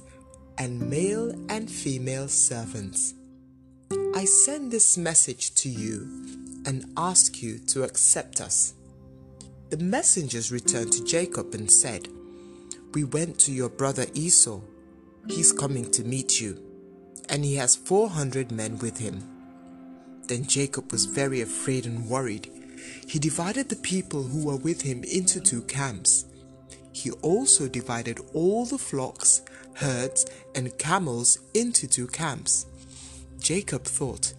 and 0.58 0.90
male 0.90 1.30
and 1.50 1.70
female 1.70 2.28
servants. 2.28 3.14
I 4.16 4.26
send 4.26 4.72
this 4.72 4.98
message 4.98 5.54
to 5.54 5.70
you 5.70 6.00
and 6.66 6.92
ask 6.98 7.44
you 7.44 7.60
to 7.68 7.84
accept 7.84 8.42
us. 8.42 8.74
The 9.70 9.78
messengers 9.78 10.52
returned 10.52 10.94
to 10.94 11.06
Jacob 11.06 11.54
and 11.54 11.70
said, 11.70 12.08
We 12.96 13.04
went 13.04 13.38
to 13.40 13.52
your 13.52 13.68
brother 13.68 14.06
Esau. 14.14 14.62
He's 15.28 15.52
coming 15.52 15.92
to 15.92 16.06
meet 16.06 16.40
you, 16.40 16.58
and 17.28 17.44
he 17.44 17.56
has 17.56 17.76
400 17.76 18.54
men 18.54 18.80
with 18.80 19.00
him. 19.00 19.22
Then 20.30 20.46
Jacob 20.46 20.94
was 20.94 21.04
very 21.04 21.42
afraid 21.42 21.86
and 21.86 22.10
worried. 22.10 22.50
He 23.06 23.20
divided 23.20 23.68
the 23.68 23.76
people 23.76 24.24
who 24.24 24.46
were 24.46 24.56
with 24.56 24.82
him 24.82 25.04
into 25.04 25.42
two 25.42 25.64
camps. 25.64 26.24
He 26.94 27.12
also 27.12 27.68
divided 27.68 28.22
all 28.34 28.66
the 28.66 28.78
flocks, 28.78 29.42
herds, 29.74 30.26
and 30.56 30.78
camels 30.78 31.40
into 31.54 31.88
two 31.88 32.08
camps. 32.08 32.66
Jacob 33.40 33.84
thought 33.84 34.34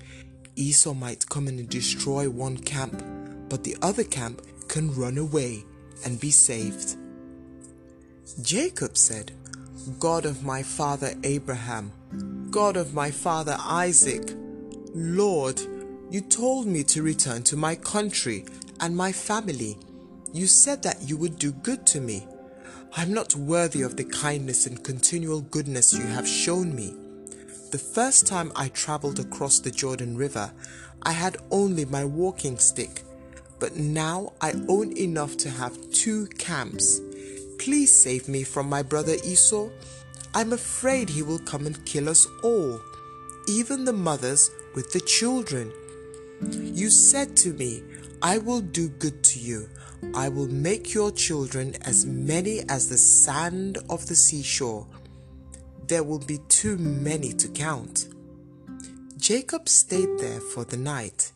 Esau 0.55 0.95
might 0.95 1.29
come 1.29 1.47
and 1.49 1.69
destroy 1.69 2.31
one 2.31 2.57
camp, 2.57 3.05
but 3.51 3.65
the 3.65 3.77
other 3.83 4.05
camp 4.05 4.41
can 4.67 4.95
run 4.95 5.19
away 5.19 5.63
and 6.07 6.19
be 6.19 6.31
saved. 6.31 6.97
Jacob 8.43 8.97
said, 8.97 9.33
God 10.01 10.27
of 10.27 10.43
my 10.43 10.63
father 10.63 11.15
Abraham, 11.23 11.93
God 12.51 12.77
of 12.77 12.93
my 12.93 13.11
father 13.11 13.57
Isaac, 13.61 14.35
Lord, 14.95 15.61
you 16.11 16.21
told 16.21 16.67
me 16.67 16.83
to 16.85 17.03
return 17.03 17.43
to 17.45 17.57
my 17.57 17.77
country 17.77 18.45
and 18.81 18.97
my 18.97 19.13
family. 19.13 19.79
You 20.33 20.47
said 20.47 20.83
that 20.83 21.03
you 21.03 21.17
would 21.17 21.39
do 21.39 21.53
good 21.53 21.87
to 21.89 22.01
me. 22.01 22.27
I'm 22.97 23.15
not 23.15 23.37
worthy 23.37 23.83
of 23.83 23.97
the 23.97 24.05
kindness 24.05 24.67
and 24.67 24.83
continual 24.83 25.43
goodness 25.43 25.93
you 25.93 26.07
have 26.07 26.27
shown 26.27 26.75
me. 26.75 26.95
The 27.71 27.79
first 27.79 28.27
time 28.27 28.51
I 28.57 28.69
traveled 28.69 29.21
across 29.21 29.61
the 29.61 29.71
Jordan 29.71 30.17
River, 30.17 30.53
I 31.03 31.13
had 31.13 31.37
only 31.51 31.85
my 31.85 32.05
walking 32.05 32.59
stick 32.59 33.03
but 33.59 33.77
now 33.77 34.33
I 34.41 34.55
own 34.69 34.97
enough 34.97 35.37
to 35.39 35.51
have 35.51 35.91
two 35.91 36.27
camps. 36.39 37.01
Please 37.59 38.03
save 38.03 38.29
me 38.29 38.45
from 38.45 38.69
my 38.69 38.83
brother 38.83 39.17
Esau. 39.25 39.69
I'm 40.35 40.53
afraid 40.53 41.09
he 41.09 41.23
will 41.23 41.39
come 41.39 41.67
and 41.67 41.85
kill 41.87 42.09
us 42.09 42.27
all, 42.43 42.81
even 43.49 43.85
the 43.85 43.93
mothers 43.93 44.51
with 44.75 44.93
the 44.93 45.01
children. 45.01 45.73
You 46.53 46.91
said 46.91 47.37
to 47.39 47.55
me, 47.55 47.83
I 48.23 48.39
will 48.39 48.61
do 48.61 48.89
good 48.89 49.25
to 49.25 49.39
you. 49.39 49.69
I 50.15 50.29
will 50.29 50.49
make 50.49 50.93
your 50.93 51.11
children 51.11 51.75
as 51.83 52.05
many 52.05 52.61
as 52.69 52.89
the 52.89 52.99
sand 52.99 53.79
of 53.89 54.07
the 54.07 54.15
seashore. 54.15 54.87
There 55.87 56.03
will 56.03 56.19
be 56.19 56.39
too 56.49 56.77
many 56.77 57.33
to 57.33 57.49
count. 57.49 58.09
Jacob 59.17 59.69
stayed 59.69 60.19
there 60.19 60.41
for 60.41 60.65
the 60.65 60.77
night. 60.77 61.33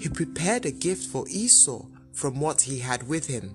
He 0.00 0.08
prepared 0.08 0.66
a 0.66 0.70
gift 0.70 1.06
for 1.06 1.26
Esau 1.28 1.86
from 2.12 2.40
what 2.40 2.62
he 2.62 2.78
had 2.78 3.08
with 3.08 3.26
him. 3.26 3.54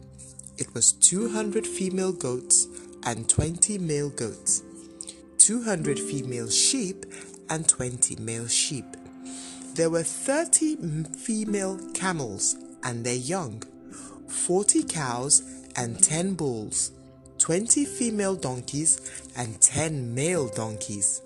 It 0.58 0.74
was 0.74 0.92
200 0.92 1.68
female 1.68 2.12
goats 2.12 2.68
and 3.04 3.30
20 3.30 3.78
male 3.78 4.10
goats, 4.10 4.64
200 5.38 6.00
female 6.00 6.50
sheep 6.50 7.06
and 7.48 7.70
20 7.70 8.16
male 8.16 8.48
sheep. 8.48 8.86
There 9.76 9.92
were 9.92 10.02
30 10.02 11.04
female 11.16 11.80
camels 11.94 12.56
and 12.84 13.06
their 13.06 13.14
young, 13.14 13.62
40 14.28 14.82
cows 14.86 15.44
and 15.76 16.04
10 16.04 16.34
bulls, 16.34 16.92
20 17.38 17.86
female 17.86 18.36
donkeys 18.36 19.00
and 19.38 19.62
10 19.62 20.16
male 20.16 20.48
donkeys. 20.48 21.22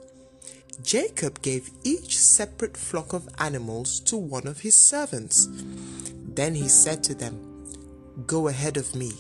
Jacob 0.84 1.42
gave 1.42 1.72
each 1.86 2.18
separate 2.18 2.76
flock 2.76 3.14
of 3.14 3.30
animals 3.40 4.02
to 4.02 4.18
one 4.18 4.46
of 4.46 4.60
his 4.60 4.76
servants. 4.76 5.48
Then 6.34 6.56
he 6.56 6.68
said 6.68 7.02
to 7.06 7.16
them, 7.16 7.51
Go 8.28 8.48
ahead 8.48 8.78
of 8.78 8.96
me 8.96 9.12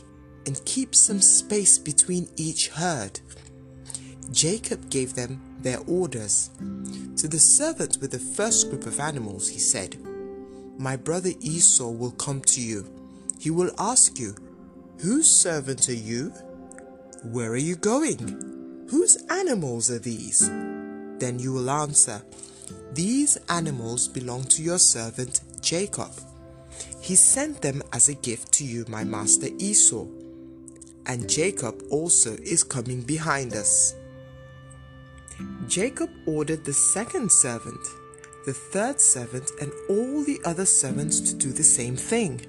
and 0.45 0.63
keep 0.65 0.95
some 0.95 1.21
space 1.21 1.77
between 1.77 2.27
each 2.35 2.69
herd. 2.69 3.19
Jacob 4.31 4.89
gave 4.89 5.13
them 5.13 5.41
their 5.59 5.79
orders. 5.87 6.49
To 7.17 7.27
the 7.27 7.39
servant 7.39 7.97
with 8.01 8.11
the 8.11 8.19
first 8.19 8.69
group 8.69 8.85
of 8.85 8.99
animals, 8.99 9.49
he 9.49 9.59
said, 9.59 9.97
My 10.77 10.95
brother 10.95 11.31
Esau 11.41 11.89
will 11.89 12.11
come 12.11 12.41
to 12.41 12.61
you. 12.61 12.87
He 13.39 13.49
will 13.49 13.71
ask 13.77 14.19
you, 14.19 14.35
Whose 14.99 15.29
servant 15.29 15.89
are 15.89 15.93
you? 15.93 16.29
Where 17.23 17.51
are 17.51 17.57
you 17.57 17.75
going? 17.75 18.87
Whose 18.89 19.23
animals 19.29 19.89
are 19.89 19.99
these? 19.99 20.49
Then 21.19 21.37
you 21.39 21.53
will 21.53 21.69
answer, 21.69 22.23
These 22.93 23.37
animals 23.49 24.07
belong 24.07 24.43
to 24.45 24.63
your 24.63 24.79
servant 24.79 25.41
Jacob. 25.61 26.11
He 27.01 27.15
sent 27.15 27.61
them 27.61 27.81
as 27.93 28.09
a 28.09 28.13
gift 28.13 28.51
to 28.53 28.65
you, 28.65 28.85
my 28.87 29.03
master 29.03 29.47
Esau. 29.57 30.05
And 31.05 31.29
Jacob 31.29 31.81
also 31.89 32.35
is 32.35 32.63
coming 32.63 33.01
behind 33.01 33.53
us. 33.53 33.95
Jacob 35.67 36.09
ordered 36.25 36.65
the 36.65 36.73
second 36.73 37.31
servant, 37.31 37.79
the 38.45 38.53
third 38.53 38.99
servant, 38.99 39.49
and 39.59 39.71
all 39.89 40.23
the 40.23 40.39
other 40.45 40.65
servants 40.65 41.19
to 41.21 41.35
do 41.35 41.51
the 41.51 41.63
same 41.63 41.95
thing. 41.95 42.45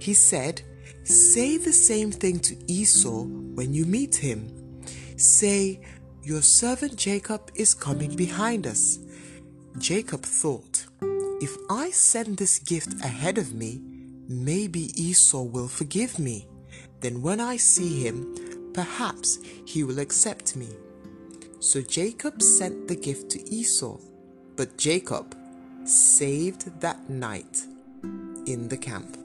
He 0.00 0.14
said, 0.14 0.62
Say 1.04 1.56
the 1.56 1.72
same 1.72 2.10
thing 2.10 2.38
to 2.40 2.56
Esau 2.66 3.24
when 3.24 3.74
you 3.74 3.84
meet 3.84 4.16
him. 4.16 4.82
Say, 5.16 5.80
Your 6.22 6.42
servant 6.42 6.96
Jacob 6.96 7.50
is 7.54 7.74
coming 7.74 8.16
behind 8.16 8.66
us. 8.66 8.98
Jacob 9.78 10.22
thought, 10.22 10.79
If 11.40 11.56
I 11.70 11.90
send 11.90 12.36
this 12.36 12.58
gift 12.58 13.02
ahead 13.02 13.38
of 13.38 13.54
me, 13.54 13.80
maybe 14.28 14.92
Esau 15.02 15.42
will 15.42 15.68
forgive 15.68 16.18
me. 16.18 16.46
Then 17.00 17.22
when 17.22 17.40
I 17.40 17.56
see 17.56 18.02
him, 18.04 18.72
perhaps 18.74 19.38
he 19.64 19.82
will 19.82 20.00
accept 20.00 20.54
me. 20.54 20.68
So 21.58 21.80
Jacob 21.80 22.42
sent 22.42 22.88
the 22.88 22.94
gift 22.94 23.30
to 23.30 23.50
Esau, 23.50 23.96
but 24.56 24.76
Jacob 24.76 25.34
saved 25.84 26.78
that 26.80 27.08
night 27.08 27.64
in 28.46 28.68
the 28.68 28.76
camp. 28.76 29.16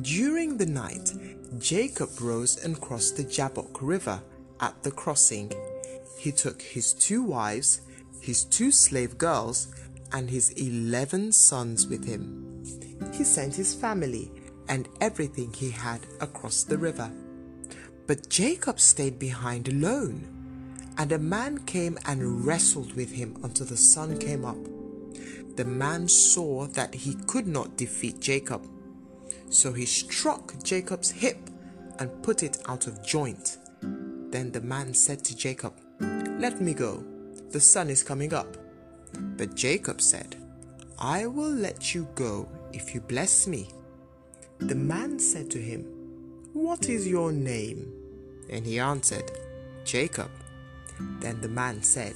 During 0.00 0.58
the 0.58 0.66
night, 0.66 1.12
Jacob 1.58 2.10
rose 2.20 2.62
and 2.64 2.80
crossed 2.80 3.16
the 3.16 3.24
Jabbok 3.24 3.78
River 3.80 4.22
at 4.60 4.80
the 4.84 4.92
crossing. 4.92 5.52
He 6.18 6.30
took 6.30 6.62
his 6.62 6.92
two 6.92 7.24
wives, 7.24 7.80
his 8.20 8.44
two 8.44 8.70
slave 8.70 9.18
girls, 9.18 9.68
and 10.12 10.28
his 10.28 10.50
eleven 10.50 11.32
sons 11.32 11.86
with 11.86 12.04
him. 12.04 12.64
He 13.12 13.24
sent 13.24 13.54
his 13.54 13.74
family 13.74 14.30
and 14.68 14.88
everything 15.00 15.52
he 15.52 15.70
had 15.70 16.00
across 16.20 16.62
the 16.62 16.78
river. 16.78 17.10
But 18.06 18.28
Jacob 18.28 18.80
stayed 18.80 19.18
behind 19.18 19.68
alone, 19.68 20.26
and 20.96 21.12
a 21.12 21.18
man 21.18 21.58
came 21.64 21.98
and 22.06 22.44
wrestled 22.44 22.94
with 22.94 23.12
him 23.12 23.36
until 23.42 23.66
the 23.66 23.76
sun 23.76 24.18
came 24.18 24.44
up. 24.44 24.58
The 25.56 25.64
man 25.64 26.08
saw 26.08 26.66
that 26.68 26.94
he 26.94 27.14
could 27.26 27.46
not 27.46 27.76
defeat 27.76 28.20
Jacob, 28.20 28.66
so 29.50 29.72
he 29.72 29.86
struck 29.86 30.62
Jacob's 30.62 31.10
hip 31.10 31.38
and 31.98 32.22
put 32.22 32.42
it 32.42 32.58
out 32.66 32.86
of 32.86 33.04
joint. 33.04 33.58
Then 34.30 34.52
the 34.52 34.60
man 34.60 34.94
said 34.94 35.24
to 35.24 35.36
Jacob, 35.36 35.74
Let 36.00 36.60
me 36.60 36.74
go, 36.74 37.04
the 37.50 37.60
sun 37.60 37.90
is 37.90 38.02
coming 38.02 38.34
up. 38.34 38.56
But 39.12 39.54
Jacob 39.54 40.00
said, 40.00 40.36
I 40.98 41.26
will 41.26 41.52
let 41.52 41.94
you 41.94 42.08
go 42.14 42.48
if 42.72 42.94
you 42.94 43.00
bless 43.00 43.46
me. 43.46 43.68
The 44.58 44.74
man 44.74 45.18
said 45.18 45.50
to 45.52 45.58
him, 45.58 45.84
What 46.52 46.88
is 46.88 47.06
your 47.06 47.30
name? 47.32 47.92
And 48.50 48.66
he 48.66 48.78
answered, 48.78 49.30
Jacob. 49.84 50.30
Then 51.20 51.40
the 51.40 51.48
man 51.48 51.82
said, 51.82 52.14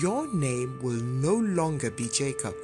Your 0.00 0.32
name 0.32 0.78
will 0.82 1.02
no 1.02 1.34
longer 1.34 1.90
be 1.90 2.08
Jacob. 2.08 2.54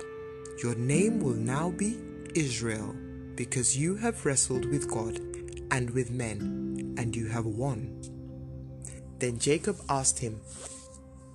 Your 0.62 0.76
name 0.76 1.20
will 1.20 1.34
now 1.34 1.70
be 1.70 1.98
Israel, 2.34 2.94
because 3.34 3.76
you 3.76 3.96
have 3.96 4.24
wrestled 4.24 4.64
with 4.66 4.88
God 4.88 5.18
and 5.72 5.90
with 5.90 6.10
men, 6.10 6.94
and 6.96 7.16
you 7.16 7.26
have 7.26 7.46
won. 7.46 8.00
Then 9.18 9.38
Jacob 9.38 9.76
asked 9.88 10.18
him, 10.18 10.40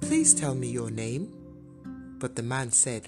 Please 0.02 0.34
tell 0.34 0.56
me 0.56 0.68
your 0.68 0.92
name. 0.92 1.34
But 2.20 2.36
the 2.36 2.44
man 2.44 2.72
said, 2.72 3.08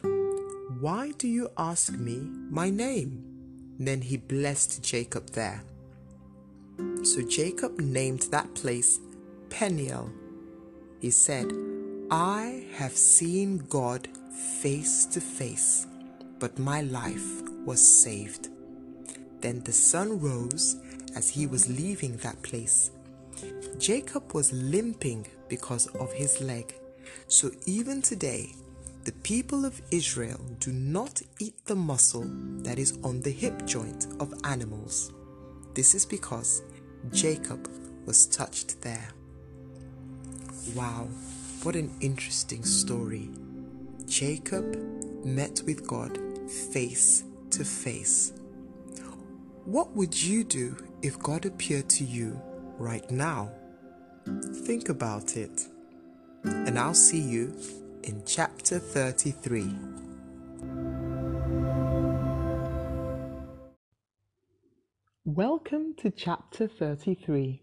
Why 0.79 1.11
do 1.17 1.27
you 1.27 1.49
ask 1.57 1.91
me 1.93 2.19
my 2.49 2.69
name? 2.69 3.23
Then 3.79 4.01
he 4.01 4.17
blessed 4.17 4.83
Jacob 4.83 5.31
there. 5.31 5.63
So 7.03 7.21
Jacob 7.21 7.79
named 7.79 8.27
that 8.31 8.53
place 8.53 8.99
Peniel. 9.49 10.11
He 10.99 11.11
said, 11.11 11.51
I 12.11 12.65
have 12.75 12.91
seen 12.91 13.59
God 13.69 14.07
face 14.61 15.05
to 15.07 15.21
face, 15.21 15.87
but 16.39 16.59
my 16.59 16.81
life 16.81 17.41
was 17.65 18.03
saved. 18.03 18.49
Then 19.41 19.63
the 19.63 19.71
sun 19.71 20.19
rose 20.19 20.75
as 21.15 21.29
he 21.29 21.47
was 21.47 21.69
leaving 21.69 22.17
that 22.17 22.41
place. 22.41 22.91
Jacob 23.77 24.33
was 24.33 24.51
limping 24.51 25.25
because 25.47 25.87
of 25.87 26.11
his 26.11 26.41
leg. 26.41 26.75
So 27.27 27.51
even 27.65 28.01
today, 28.01 28.53
the 29.05 29.11
people 29.23 29.65
of 29.65 29.81
Israel 29.91 30.39
do 30.59 30.71
not 30.71 31.21
eat 31.39 31.55
the 31.65 31.75
muscle 31.75 32.25
that 32.63 32.77
is 32.77 32.99
on 33.03 33.21
the 33.21 33.31
hip 33.31 33.65
joint 33.65 34.07
of 34.19 34.33
animals. 34.43 35.13
This 35.73 35.95
is 35.95 36.05
because 36.05 36.61
Jacob 37.11 37.69
was 38.05 38.25
touched 38.27 38.81
there. 38.81 39.09
Wow, 40.75 41.07
what 41.63 41.75
an 41.75 41.95
interesting 42.01 42.63
story. 42.63 43.29
Jacob 44.05 44.75
met 45.25 45.61
with 45.65 45.87
God 45.87 46.19
face 46.71 47.23
to 47.51 47.63
face. 47.63 48.33
What 49.65 49.95
would 49.95 50.21
you 50.21 50.43
do 50.43 50.75
if 51.01 51.19
God 51.19 51.45
appeared 51.45 51.89
to 51.91 52.03
you 52.03 52.41
right 52.77 53.09
now? 53.09 53.51
Think 54.65 54.89
about 54.89 55.37
it. 55.37 55.67
And 56.43 56.77
I'll 56.77 56.93
see 56.93 57.21
you 57.21 57.55
in 58.03 58.23
chapter 58.25 58.79
33. 58.79 59.75
Welcome 65.25 65.93
to 65.97 66.09
chapter 66.09 66.67
33. 66.67 67.61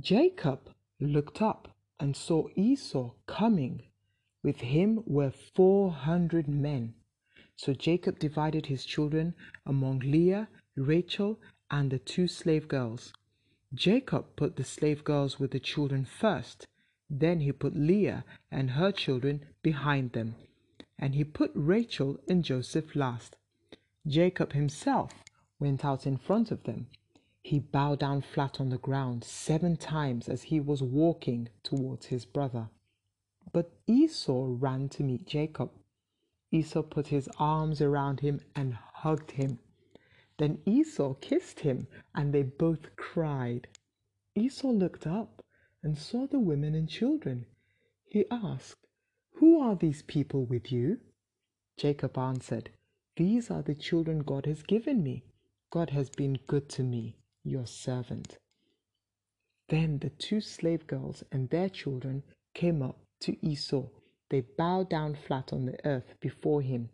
Jacob 0.00 0.70
looked 1.00 1.42
up 1.42 1.68
and 1.98 2.16
saw 2.16 2.48
Esau 2.56 3.12
coming. 3.26 3.82
With 4.42 4.60
him 4.60 5.02
were 5.06 5.32
400 5.54 6.48
men. 6.48 6.94
So 7.56 7.74
Jacob 7.74 8.18
divided 8.18 8.66
his 8.66 8.84
children 8.84 9.34
among 9.66 10.00
Leah, 10.00 10.48
Rachel, 10.76 11.38
and 11.70 11.90
the 11.90 11.98
two 11.98 12.26
slave 12.26 12.68
girls. 12.68 13.12
Jacob 13.74 14.36
put 14.36 14.56
the 14.56 14.64
slave 14.64 15.04
girls 15.04 15.38
with 15.38 15.50
the 15.50 15.60
children 15.60 16.04
first 16.04 16.66
then 17.10 17.40
he 17.40 17.50
put 17.50 17.74
Leah 17.74 18.24
and 18.52 18.70
her 18.70 18.92
children 18.92 19.44
behind 19.62 20.12
them, 20.12 20.36
and 20.96 21.16
he 21.16 21.24
put 21.24 21.50
Rachel 21.56 22.20
and 22.28 22.44
Joseph 22.44 22.94
last. 22.94 23.36
Jacob 24.06 24.52
himself 24.52 25.12
went 25.58 25.84
out 25.84 26.06
in 26.06 26.16
front 26.16 26.52
of 26.52 26.62
them. 26.62 26.86
He 27.42 27.58
bowed 27.58 27.98
down 27.98 28.22
flat 28.22 28.60
on 28.60 28.68
the 28.68 28.78
ground 28.78 29.24
seven 29.24 29.76
times 29.76 30.28
as 30.28 30.44
he 30.44 30.60
was 30.60 30.82
walking 30.82 31.48
towards 31.64 32.06
his 32.06 32.24
brother. 32.24 32.70
But 33.52 33.72
Esau 33.88 34.46
ran 34.48 34.88
to 34.90 35.02
meet 35.02 35.26
Jacob. 35.26 35.72
Esau 36.52 36.82
put 36.82 37.08
his 37.08 37.28
arms 37.38 37.80
around 37.80 38.20
him 38.20 38.40
and 38.54 38.74
hugged 38.74 39.32
him. 39.32 39.58
Then 40.38 40.60
Esau 40.64 41.14
kissed 41.14 41.60
him, 41.60 41.88
and 42.14 42.32
they 42.32 42.42
both 42.44 42.94
cried. 42.94 43.66
Esau 44.36 44.68
looked 44.68 45.06
up 45.06 45.42
and 45.82 45.96
saw 45.96 46.26
the 46.26 46.38
women 46.38 46.74
and 46.74 46.88
children. 46.88 47.46
He 48.04 48.24
asked, 48.30 48.86
Who 49.34 49.60
are 49.60 49.76
these 49.76 50.02
people 50.02 50.44
with 50.44 50.70
you? 50.70 50.98
Jacob 51.76 52.18
answered, 52.18 52.70
These 53.16 53.50
are 53.50 53.62
the 53.62 53.74
children 53.74 54.20
God 54.20 54.46
has 54.46 54.62
given 54.62 55.02
me. 55.02 55.24
God 55.70 55.90
has 55.90 56.10
been 56.10 56.38
good 56.46 56.68
to 56.70 56.82
me, 56.82 57.16
your 57.44 57.66
servant. 57.66 58.38
Then 59.68 59.98
the 59.98 60.10
two 60.10 60.40
slave 60.40 60.86
girls 60.86 61.22
and 61.30 61.48
their 61.48 61.68
children 61.68 62.24
came 62.54 62.82
up 62.82 62.98
to 63.20 63.36
Esau. 63.46 63.86
They 64.28 64.40
bowed 64.40 64.90
down 64.90 65.14
flat 65.14 65.52
on 65.52 65.66
the 65.66 65.78
earth 65.86 66.14
before 66.20 66.60
him. 66.62 66.90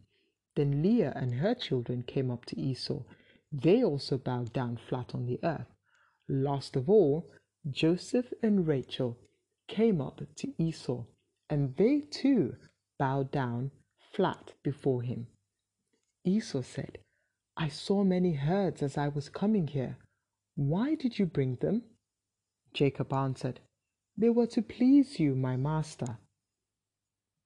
Then 0.55 0.83
Leah 0.83 1.13
and 1.17 1.35
her 1.35 1.55
children 1.55 2.03
came 2.03 2.31
up 2.31 2.45
to 2.47 2.61
Esau. 2.61 3.03
They 3.51 3.83
also 3.83 4.19
bowed 4.19 4.53
down 4.53 4.77
flat 4.77 5.15
on 5.15 5.27
the 5.27 5.41
earth. 5.43 5.73
Last 6.29 6.77
of 6.77 6.91
all, 6.91 7.31
Joseph 7.71 8.33
and 8.43 8.67
Rachel 8.67 9.17
came 9.67 10.01
up 10.01 10.21
to 10.37 10.53
Esau, 10.59 11.05
and 11.51 11.75
they 11.77 12.01
too 12.01 12.57
bowed 12.99 13.31
down 13.31 13.73
flat 14.13 14.53
before 14.63 15.03
him. 15.03 15.27
Esau 16.25 16.63
said, 16.63 16.99
I 17.57 17.69
saw 17.69 18.05
many 18.05 18.35
herds 18.35 18.83
as 18.83 18.97
I 18.97 19.09
was 19.09 19.29
coming 19.29 19.67
here. 19.67 19.97
Why 20.55 20.95
did 20.95 21.19
you 21.19 21.27
bring 21.27 21.57
them? 21.57 21.83
Jacob 22.73 23.13
answered, 23.13 23.61
They 24.17 24.31
were 24.31 24.47
to 24.49 24.63
please 24.63 25.19
you, 25.19 25.35
my 25.35 25.57
master. 25.57 26.19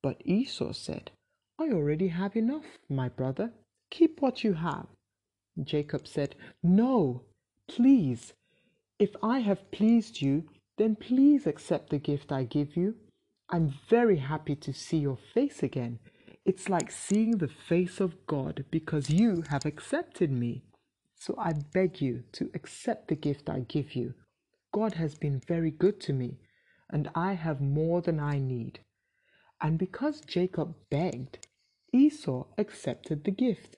But 0.03 0.23
Esau 0.25 0.73
said, 0.73 1.11
I 1.59 1.71
already 1.71 2.09
have 2.09 2.37
enough, 2.37 2.79
my 2.89 3.09
brother. 3.09 3.53
Keep 3.91 4.21
what 4.21 4.45
you 4.45 4.55
have. 4.55 4.87
Jacob 5.63 6.07
said, 6.07 6.35
No, 6.63 7.23
please, 7.69 8.33
if 9.01 9.17
I 9.23 9.39
have 9.41 9.71
pleased 9.73 10.21
you, 10.21 10.45
then 10.77 10.95
please 10.95 11.47
accept 11.47 11.89
the 11.89 11.99
gift 11.99 12.31
I 12.31 12.45
give 12.45 12.77
you. 12.77 12.97
I'm 13.49 13.75
very 13.89 14.19
happy 14.19 14.55
to 14.57 14.75
see 14.75 14.99
your 14.99 15.19
face 15.35 15.63
again. 15.63 15.99
It's 16.45 16.69
like 16.69 16.91
seeing 16.91 17.39
the 17.39 17.49
face 17.49 17.99
of 17.99 18.27
God 18.27 18.67
because 18.71 19.09
you 19.09 19.43
have 19.49 19.65
accepted 19.65 20.31
me. 20.31 20.65
So 21.17 21.35
I 21.39 21.55
beg 21.73 22.03
you 22.03 22.25
to 22.33 22.51
accept 22.55 23.09
the 23.09 23.17
gift 23.17 23.49
I 23.49 23.61
give 23.61 23.97
you. 23.97 24.13
God 24.73 24.95
has 24.95 25.15
been 25.15 25.41
very 25.49 25.71
good 25.71 25.99
to 26.03 26.13
me, 26.13 26.39
and 26.91 27.11
I 27.15 27.33
have 27.33 27.61
more 27.63 28.03
than 28.03 28.21
I 28.21 28.39
need. 28.39 28.81
And 29.63 29.79
because 29.79 30.21
Jacob 30.21 30.75
begged, 30.91 31.47
Esau 31.93 32.45
accepted 32.59 33.25
the 33.25 33.31
gift. 33.31 33.77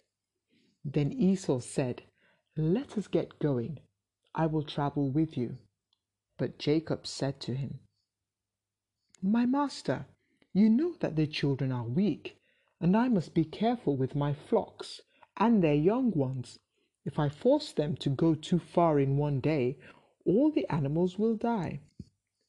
Then 0.85 1.12
Esau 1.12 1.61
said, 1.61 2.03
Let 2.57 2.99
us 2.99 3.07
get 3.07 3.39
going. 3.39 3.79
I 4.35 4.47
will 4.47 4.62
travel 4.62 5.11
with 5.11 5.37
you. 5.37 5.59
But 6.39 6.59
Jacob 6.59 7.07
said 7.07 7.41
to 7.41 7.55
him, 7.55 7.80
My 9.22 9.47
master, 9.47 10.07
you 10.53 10.68
know 10.70 10.95
that 11.01 11.16
the 11.16 11.26
children 11.26 11.72
are 11.72 11.85
weak, 11.85 12.39
and 12.80 12.97
I 12.97 13.09
must 13.09 13.35
be 13.35 13.45
careful 13.45 13.97
with 13.97 14.14
my 14.14 14.33
flocks 14.33 15.01
and 15.37 15.62
their 15.62 15.74
young 15.74 16.11
ones. 16.12 16.59
If 17.05 17.18
I 17.18 17.28
force 17.28 17.72
them 17.72 17.97
to 17.97 18.11
go 18.11 18.35
too 18.35 18.59
far 18.59 19.01
in 19.01 19.16
one 19.16 19.41
day, 19.41 19.78
all 20.24 20.51
the 20.51 20.68
animals 20.70 21.18
will 21.18 21.37
die. 21.37 21.80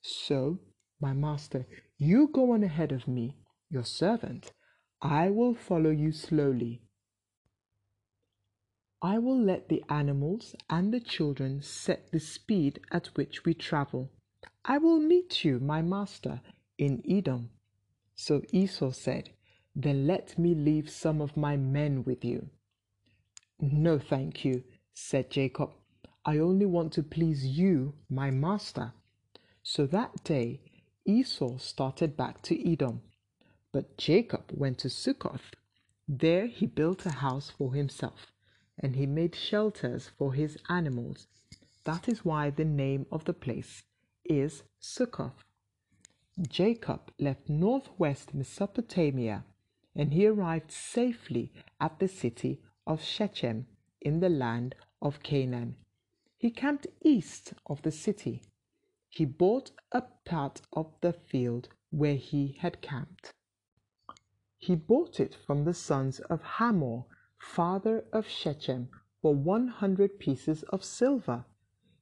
So, 0.02 0.60
my 1.00 1.14
master, 1.14 1.66
you 1.98 2.28
go 2.28 2.52
on 2.54 2.64
ahead 2.64 2.92
of 2.92 3.08
me, 3.08 3.38
your 3.70 3.86
servant. 3.86 4.52
I 5.02 5.30
will 5.30 5.56
follow 5.56 5.90
you 5.90 6.12
slowly. 6.12 6.83
I 9.04 9.20
will 9.20 9.40
let 9.40 9.68
the 9.68 9.84
animals 9.90 10.56
and 10.70 10.94
the 10.94 11.02
children 11.02 11.62
set 11.62 12.12
the 12.12 12.22
speed 12.22 12.80
at 12.90 13.08
which 13.16 13.44
we 13.44 13.54
travel. 13.54 14.10
I 14.64 14.78
will 14.78 15.00
meet 15.00 15.44
you, 15.44 15.60
my 15.60 15.82
master, 15.82 16.42
in 16.78 17.04
Edom. 17.08 17.50
So 18.16 18.42
Esau 18.52 18.92
said, 18.92 19.32
Then 19.76 20.08
let 20.08 20.40
me 20.40 20.56
leave 20.56 20.90
some 20.90 21.22
of 21.22 21.36
my 21.36 21.58
men 21.58 22.06
with 22.06 22.24
you. 22.24 22.50
No, 23.60 24.00
thank 24.00 24.46
you, 24.46 24.64
said 24.94 25.30
Jacob. 25.30 25.72
I 26.26 26.38
only 26.38 26.66
want 26.66 26.94
to 26.94 27.04
please 27.04 27.46
you, 27.46 27.96
my 28.10 28.32
master. 28.32 28.94
So 29.64 29.86
that 29.88 30.24
day 30.24 30.62
Esau 31.06 31.58
started 31.58 32.16
back 32.16 32.42
to 32.44 32.72
Edom, 32.72 33.02
but 33.74 33.98
Jacob 33.98 34.52
went 34.54 34.78
to 34.80 34.90
Succoth. 34.90 35.52
There 36.08 36.48
he 36.48 36.68
built 36.68 37.06
a 37.06 37.12
house 37.12 37.50
for 37.50 37.74
himself, 37.74 38.33
and 38.80 38.96
he 38.96 39.06
made 39.06 39.36
shelters 39.36 40.10
for 40.18 40.34
his 40.34 40.58
animals. 40.70 41.28
That 41.84 42.08
is 42.08 42.26
why 42.26 42.50
the 42.50 42.66
name 42.66 43.06
of 43.12 43.26
the 43.26 43.34
place 43.34 43.84
is 44.26 44.64
Succoth. 44.80 45.44
Jacob 46.48 47.12
left 47.20 47.50
northwest 47.50 48.34
Mesopotamia, 48.34 49.46
and 49.96 50.14
he 50.14 50.26
arrived 50.26 50.72
safely 50.72 51.52
at 51.80 52.00
the 52.00 52.08
city 52.08 52.62
of 52.88 53.04
Shechem 53.04 53.68
in 54.02 54.20
the 54.20 54.30
land 54.30 54.76
of 55.02 55.22
Canaan. 55.22 55.76
He 56.38 56.50
camped 56.50 56.88
east 57.04 57.54
of 57.68 57.82
the 57.84 57.92
city. 57.92 58.42
He 59.10 59.26
bought 59.26 59.72
a 59.92 60.02
part 60.26 60.62
of 60.74 60.92
the 61.02 61.14
field 61.14 61.70
where 61.92 62.16
he 62.16 62.58
had 62.60 62.82
camped. 62.82 63.34
He 64.58 64.76
bought 64.76 65.20
it 65.20 65.36
from 65.36 65.64
the 65.64 65.74
sons 65.74 66.20
of 66.22 66.42
Hamor, 66.42 67.04
father 67.44 68.04
of 68.12 68.28
Shechem, 68.28 68.90
for 69.22 69.36
one 69.36 69.68
hundred 69.68 70.18
pieces 70.18 70.64
of 70.64 70.84
silver. 70.84 71.46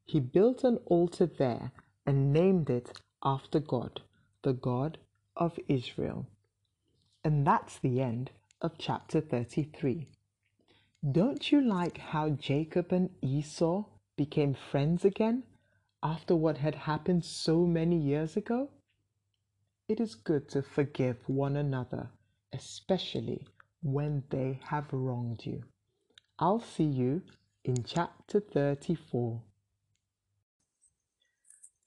He 0.05 0.19
built 0.19 0.63
an 0.63 0.77
altar 0.85 1.25
there 1.25 1.71
and 2.05 2.31
named 2.31 2.69
it 2.69 3.01
after 3.23 3.59
God, 3.59 4.01
the 4.43 4.53
God 4.53 4.97
of 5.35 5.59
Israel. 5.67 6.27
And 7.23 7.45
that's 7.45 7.79
the 7.79 8.01
end 8.01 8.31
of 8.61 8.77
chapter 8.77 9.19
33. 9.19 10.07
Don't 11.11 11.51
you 11.51 11.61
like 11.61 11.97
how 11.97 12.29
Jacob 12.29 12.91
and 12.91 13.09
Esau 13.21 13.85
became 14.15 14.53
friends 14.53 15.03
again 15.03 15.43
after 16.01 16.35
what 16.35 16.57
had 16.57 16.75
happened 16.75 17.25
so 17.25 17.65
many 17.65 17.97
years 17.97 18.37
ago? 18.37 18.69
It 19.87 19.99
is 19.99 20.15
good 20.15 20.47
to 20.49 20.61
forgive 20.61 21.17
one 21.27 21.55
another, 21.57 22.09
especially 22.53 23.47
when 23.81 24.23
they 24.29 24.59
have 24.69 24.85
wronged 24.91 25.45
you. 25.45 25.63
I'll 26.39 26.61
see 26.61 26.83
you 26.83 27.23
in 27.63 27.83
chapter 27.83 28.39
34. 28.39 29.41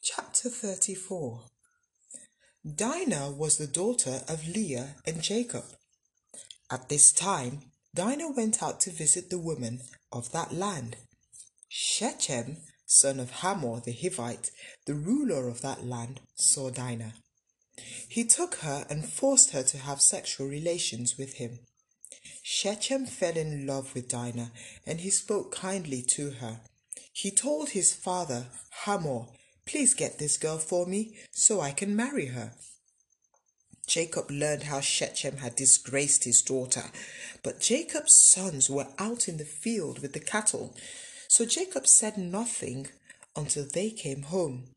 Chapter 0.03 0.49
34 0.49 1.43
Dinah 2.77 3.31
was 3.31 3.59
the 3.59 3.67
daughter 3.67 4.23
of 4.29 4.49
Leah 4.49 4.97
and 5.07 5.23
Jacob. 5.23 5.65
At 6.71 6.89
this 6.89 7.13
time, 7.13 7.71
Dinah 7.95 8.33
went 8.33 8.63
out 8.63 8.81
to 8.81 8.91
visit 8.91 9.31
the 9.31 9.39
women 9.39 9.81
of 10.13 10.33
that 10.33 10.53
land. 10.53 10.97
Shechem, 11.69 12.59
son 12.87 13.21
of 13.21 13.31
Hamor 13.31 13.81
the 13.81 13.93
Hivite, 13.93 14.51
the 14.87 14.95
ruler 14.95 15.49
of 15.49 15.61
that 15.63 15.85
land, 15.85 16.21
saw 16.35 16.71
Dinah. 16.71 17.15
He 18.09 18.25
took 18.25 18.57
her 18.57 18.87
and 18.89 19.05
forced 19.05 19.51
her 19.51 19.63
to 19.65 19.79
have 19.79 20.01
sexual 20.01 20.47
relations 20.47 21.17
with 21.19 21.35
him. 21.35 21.61
Shechem 22.43 23.07
fell 23.07 23.37
in 23.37 23.67
love 23.67 23.95
with 23.95 24.09
Dinah 24.09 24.53
and 24.87 25.01
he 25.01 25.11
spoke 25.11 25.55
kindly 25.55 26.03
to 26.11 26.31
her. 26.33 26.61
He 27.13 27.31
told 27.31 27.71
his 27.71 27.93
father, 27.93 28.47
Hamor, 28.85 29.27
Please 29.67 29.95
get 29.95 30.19
this 30.19 30.37
girl 30.37 30.59
for 30.59 30.87
me 30.87 31.17
so 31.33 31.61
I 31.61 31.73
can 31.73 31.97
marry 31.97 32.27
her. 32.27 32.53
Jacob 33.87 34.31
learned 34.31 34.65
how 34.65 34.81
Shechem 34.81 35.39
had 35.39 35.57
disgraced 35.57 36.25
his 36.25 36.43
daughter, 36.43 36.85
but 37.43 37.61
Jacob's 37.61 38.15
sons 38.15 38.71
were 38.71 38.89
out 38.99 39.29
in 39.29 39.37
the 39.37 39.45
field 39.45 40.01
with 40.01 40.13
the 40.13 40.21
cattle. 40.21 40.75
So 41.29 41.45
Jacob 41.45 41.87
said 41.87 42.17
nothing 42.17 42.89
until 43.37 43.67
they 43.67 43.91
came 43.91 44.23
home. 44.23 44.69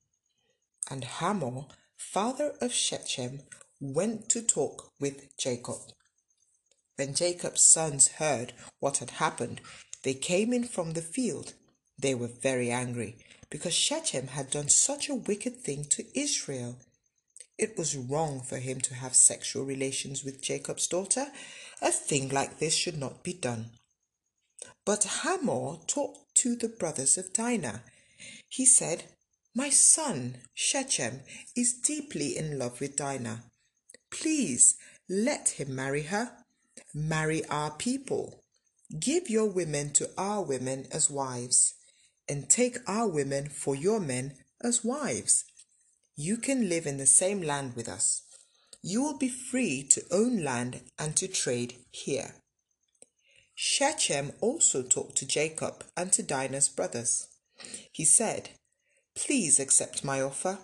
And 0.89 1.03
Hamor, 1.03 1.65
father 1.95 2.53
of 2.61 2.73
Shechem, 2.73 3.41
went 3.79 4.29
to 4.29 4.41
talk 4.41 4.91
with 4.99 5.38
Jacob. 5.38 5.79
When 6.97 7.13
Jacob's 7.13 7.61
sons 7.61 8.07
heard 8.07 8.53
what 8.79 8.97
had 8.97 9.11
happened, 9.11 9.61
they 10.01 10.15
came 10.15 10.51
in 10.51 10.63
from 10.63 10.93
the 10.93 11.01
field. 11.01 11.53
They 11.97 12.15
were 12.15 12.27
very 12.27 12.71
angry 12.71 13.17
because 13.49 13.73
Shechem 13.73 14.27
had 14.27 14.49
done 14.49 14.69
such 14.69 15.07
a 15.07 15.15
wicked 15.15 15.57
thing 15.57 15.85
to 15.85 16.19
Israel. 16.19 16.77
It 17.57 17.77
was 17.77 17.95
wrong 17.95 18.41
for 18.41 18.57
him 18.57 18.81
to 18.81 18.95
have 18.95 19.15
sexual 19.15 19.63
relations 19.63 20.23
with 20.23 20.41
Jacob's 20.41 20.87
daughter. 20.87 21.27
A 21.81 21.91
thing 21.91 22.29
like 22.29 22.57
this 22.57 22.73
should 22.73 22.97
not 22.97 23.23
be 23.23 23.33
done. 23.33 23.71
But 24.85 25.03
Hamor 25.21 25.77
talked 25.85 26.35
to 26.35 26.55
the 26.55 26.69
brothers 26.69 27.17
of 27.17 27.33
Dinah. 27.33 27.83
He 28.49 28.65
said, 28.65 29.03
My 29.55 29.69
son, 29.69 30.37
Shechem, 30.55 31.21
is 31.55 31.73
deeply 31.73 32.37
in 32.37 32.57
love 32.57 32.79
with 32.79 32.95
Dinah. 32.95 33.43
Please 34.09 34.77
let 35.07 35.49
him 35.49 35.75
marry 35.75 36.03
her. 36.03 36.31
Marry 36.93 37.45
our 37.45 37.71
people. 37.71 38.43
Give 38.99 39.30
your 39.30 39.49
women 39.49 39.91
to 39.93 40.09
our 40.17 40.43
women 40.43 40.88
as 40.91 41.09
wives, 41.09 41.73
and 42.30 42.49
take 42.49 42.78
our 42.88 43.07
women 43.07 43.49
for 43.49 43.75
your 43.75 43.99
men 43.99 44.34
as 44.61 44.84
wives. 44.84 45.43
You 46.15 46.38
can 46.38 46.69
live 46.69 46.86
in 46.86 46.97
the 46.97 47.05
same 47.05 47.41
land 47.41 47.75
with 47.75 47.88
us. 47.88 48.23
You 48.82 49.03
will 49.03 49.17
be 49.17 49.30
free 49.30 49.84
to 49.91 50.03
own 50.11 50.43
land 50.43 50.82
and 50.97 51.15
to 51.17 51.28
trade 51.28 51.75
here. 51.91 52.36
Shechem 53.53 54.34
also 54.39 54.84
talked 54.84 55.17
to 55.17 55.28
Jacob 55.28 55.84
and 55.95 56.11
to 56.13 56.23
Dinah's 56.23 56.69
brothers. 56.69 57.28
He 57.91 58.05
said, 58.05 58.49
Please 59.15 59.59
accept 59.59 60.03
my 60.03 60.21
offer. 60.21 60.59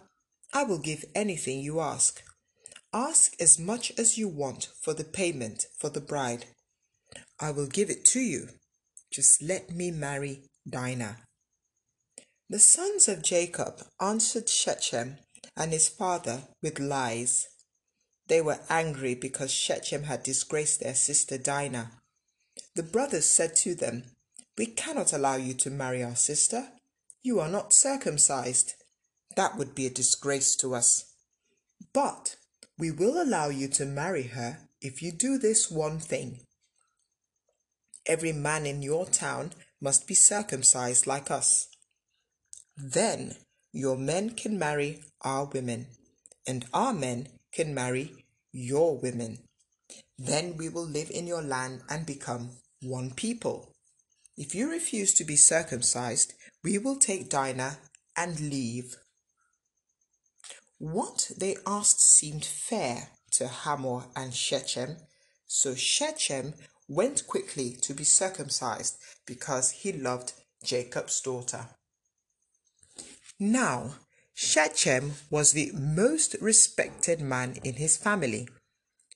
I 0.54 0.64
will 0.64 0.78
give 0.78 1.04
anything 1.16 1.60
you 1.60 1.80
ask. 1.80 2.22
Ask 2.94 3.42
as 3.42 3.58
much 3.58 3.92
as 3.98 4.20
you 4.20 4.28
want 4.28 4.70
for 4.80 4.94
the 4.94 5.04
payment 5.04 5.66
for 5.80 5.90
the 5.90 6.02
bride. 6.02 6.46
I 7.40 7.50
will 7.50 7.66
give 7.66 7.90
it 7.90 8.06
to 8.06 8.20
you. 8.20 8.50
Just 9.12 9.42
let 9.42 9.72
me 9.72 9.90
marry 9.90 10.44
Dinah. 10.70 11.18
The 12.50 12.60
sons 12.60 13.08
of 13.08 13.24
Jacob 13.24 13.82
answered 14.00 14.48
Shechem 14.48 15.18
and 15.58 15.72
his 15.72 15.88
father 15.88 16.44
with 16.62 16.80
lies. 16.80 17.48
They 18.28 18.42
were 18.42 18.60
angry 18.70 19.16
because 19.16 19.52
Shechem 19.52 20.04
had 20.04 20.22
disgraced 20.22 20.80
their 20.80 20.94
sister 20.94 21.40
Dinah. 21.40 21.92
The 22.76 22.84
brothers 22.84 23.26
said 23.26 23.56
to 23.58 23.74
them, 23.74 24.04
We 24.56 24.68
cannot 24.68 25.14
allow 25.14 25.36
you 25.36 25.56
to 25.56 25.72
marry 25.72 26.04
our 26.04 26.16
sister. 26.16 26.70
You 27.24 27.40
are 27.40 27.50
not 27.50 27.74
circumcised. 27.74 28.76
That 29.36 29.58
would 29.58 29.74
be 29.74 29.88
a 29.88 29.90
disgrace 29.90 30.56
to 30.58 30.76
us. 30.76 31.16
But 31.92 32.36
we 32.84 32.92
will 32.92 33.22
allow 33.22 33.48
you 33.48 33.70
to 33.70 33.86
marry 33.86 34.24
her 34.24 34.58
if 34.82 35.02
you 35.02 35.10
do 35.10 35.38
this 35.38 35.72
one 35.72 36.00
thing. 36.00 36.42
Every 38.06 38.34
man 38.34 38.66
in 38.66 38.82
your 38.82 39.06
town 39.06 39.54
must 39.80 40.06
be 40.06 40.14
circumcised 40.14 41.08
like 41.08 41.32
us. 41.32 41.70
Then 42.76 43.38
your 43.72 43.98
men 43.98 44.32
can 44.32 44.60
marry 44.60 45.00
our 45.22 45.46
women, 45.46 45.88
and 46.46 46.66
our 46.74 46.92
men 46.92 47.30
can 47.54 47.74
marry 47.74 48.12
your 48.52 48.98
women. 48.98 49.38
Then 50.18 50.58
we 50.58 50.68
will 50.68 50.86
live 50.86 51.10
in 51.10 51.26
your 51.26 51.42
land 51.42 51.84
and 51.90 52.06
become 52.06 52.50
one 52.82 53.12
people. 53.12 53.72
If 54.36 54.54
you 54.54 54.70
refuse 54.70 55.14
to 55.14 55.24
be 55.24 55.38
circumcised, 55.38 56.34
we 56.66 56.78
will 56.78 56.98
take 56.98 57.30
Dinah 57.30 57.78
and 58.18 58.38
leave. 58.42 58.98
What 60.84 61.32
they 61.38 61.56
asked 61.66 62.02
seemed 62.02 62.44
fair 62.44 63.08
to 63.36 63.48
Hamor 63.48 64.08
and 64.18 64.34
Shechem, 64.34 64.98
so 65.48 65.76
Shechem 65.76 66.56
went 66.90 67.26
quickly 67.26 67.78
to 67.84 67.94
be 67.94 68.04
circumcised 68.04 68.98
because 69.26 69.72
he 69.72 69.94
loved 69.94 70.34
Jacob's 70.62 71.22
daughter. 71.22 71.68
Now, 73.40 73.96
Shechem 74.34 75.14
was 75.30 75.54
the 75.54 75.72
most 75.72 76.36
respected 76.42 77.22
man 77.22 77.60
in 77.64 77.76
his 77.76 77.96
family. 77.96 78.50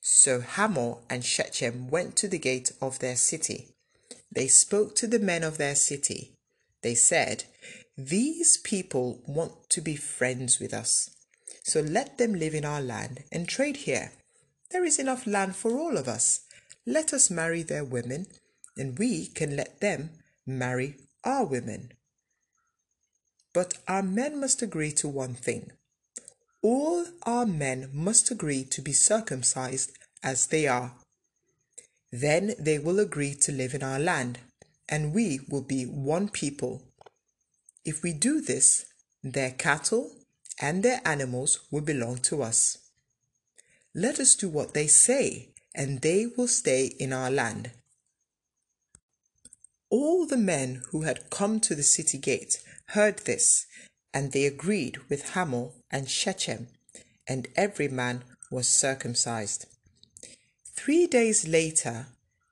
So 0.00 0.40
Hamor 0.40 1.00
and 1.10 1.22
Shechem 1.22 1.88
went 1.90 2.16
to 2.16 2.28
the 2.28 2.38
gate 2.38 2.72
of 2.80 3.00
their 3.00 3.16
city. 3.16 3.74
They 4.32 4.48
spoke 4.48 4.96
to 4.96 5.06
the 5.06 5.18
men 5.18 5.44
of 5.44 5.58
their 5.58 5.74
city. 5.74 6.32
They 6.80 6.94
said, 6.94 7.44
These 7.94 8.56
people 8.56 9.20
want 9.26 9.68
to 9.68 9.82
be 9.82 9.96
friends 9.96 10.58
with 10.58 10.72
us. 10.72 11.10
So 11.68 11.82
let 11.82 12.16
them 12.16 12.32
live 12.32 12.54
in 12.54 12.64
our 12.64 12.80
land 12.80 13.24
and 13.30 13.46
trade 13.46 13.76
here. 13.76 14.12
There 14.70 14.86
is 14.86 14.98
enough 14.98 15.26
land 15.26 15.54
for 15.54 15.78
all 15.78 15.98
of 15.98 16.08
us. 16.08 16.40
Let 16.86 17.12
us 17.12 17.30
marry 17.30 17.62
their 17.62 17.84
women, 17.84 18.26
and 18.78 18.98
we 18.98 19.26
can 19.26 19.54
let 19.54 19.82
them 19.82 20.12
marry 20.46 20.96
our 21.24 21.44
women. 21.44 21.92
But 23.52 23.74
our 23.86 24.02
men 24.02 24.40
must 24.40 24.62
agree 24.62 24.92
to 24.92 25.08
one 25.08 25.34
thing. 25.34 25.72
All 26.62 27.04
our 27.24 27.44
men 27.44 27.90
must 27.92 28.30
agree 28.30 28.64
to 28.64 28.80
be 28.80 28.94
circumcised 28.94 29.92
as 30.22 30.46
they 30.46 30.66
are. 30.66 30.94
Then 32.10 32.54
they 32.58 32.78
will 32.78 32.98
agree 32.98 33.34
to 33.42 33.52
live 33.52 33.74
in 33.74 33.82
our 33.82 33.98
land, 33.98 34.38
and 34.88 35.12
we 35.12 35.40
will 35.50 35.66
be 35.76 35.84
one 35.84 36.30
people. 36.30 36.80
If 37.84 38.02
we 38.02 38.14
do 38.14 38.40
this, 38.40 38.86
their 39.22 39.50
cattle 39.50 40.12
and 40.60 40.82
their 40.82 41.00
animals 41.04 41.60
will 41.70 41.80
belong 41.80 42.18
to 42.18 42.42
us. 42.42 42.78
Let 43.94 44.18
us 44.20 44.34
do 44.34 44.48
what 44.48 44.74
they 44.74 44.86
say, 44.86 45.50
and 45.74 46.00
they 46.00 46.26
will 46.26 46.48
stay 46.48 46.86
in 46.98 47.12
our 47.12 47.30
land. 47.30 47.70
All 49.90 50.26
the 50.26 50.36
men 50.36 50.82
who 50.90 51.02
had 51.02 51.30
come 51.30 51.60
to 51.60 51.74
the 51.74 51.82
city 51.82 52.18
gate 52.18 52.60
heard 52.88 53.18
this, 53.18 53.66
and 54.12 54.32
they 54.32 54.44
agreed 54.44 54.98
with 55.08 55.30
Hamor 55.30 55.70
and 55.90 56.08
Shechem, 56.08 56.68
and 57.26 57.48
every 57.56 57.88
man 57.88 58.24
was 58.50 58.68
circumcised. 58.68 59.66
Three 60.74 61.06
days 61.06 61.46
later, 61.46 62.06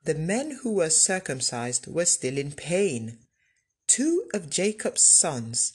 the 0.05 0.15
men 0.15 0.59
who 0.63 0.73
were 0.73 0.91
circumcised 0.91 1.87
were 1.87 2.05
still 2.05 2.39
in 2.39 2.53
pain. 2.53 3.19
Two 3.87 4.25
of 4.33 4.51
Jacob's 4.51 5.03
sons, 5.03 5.75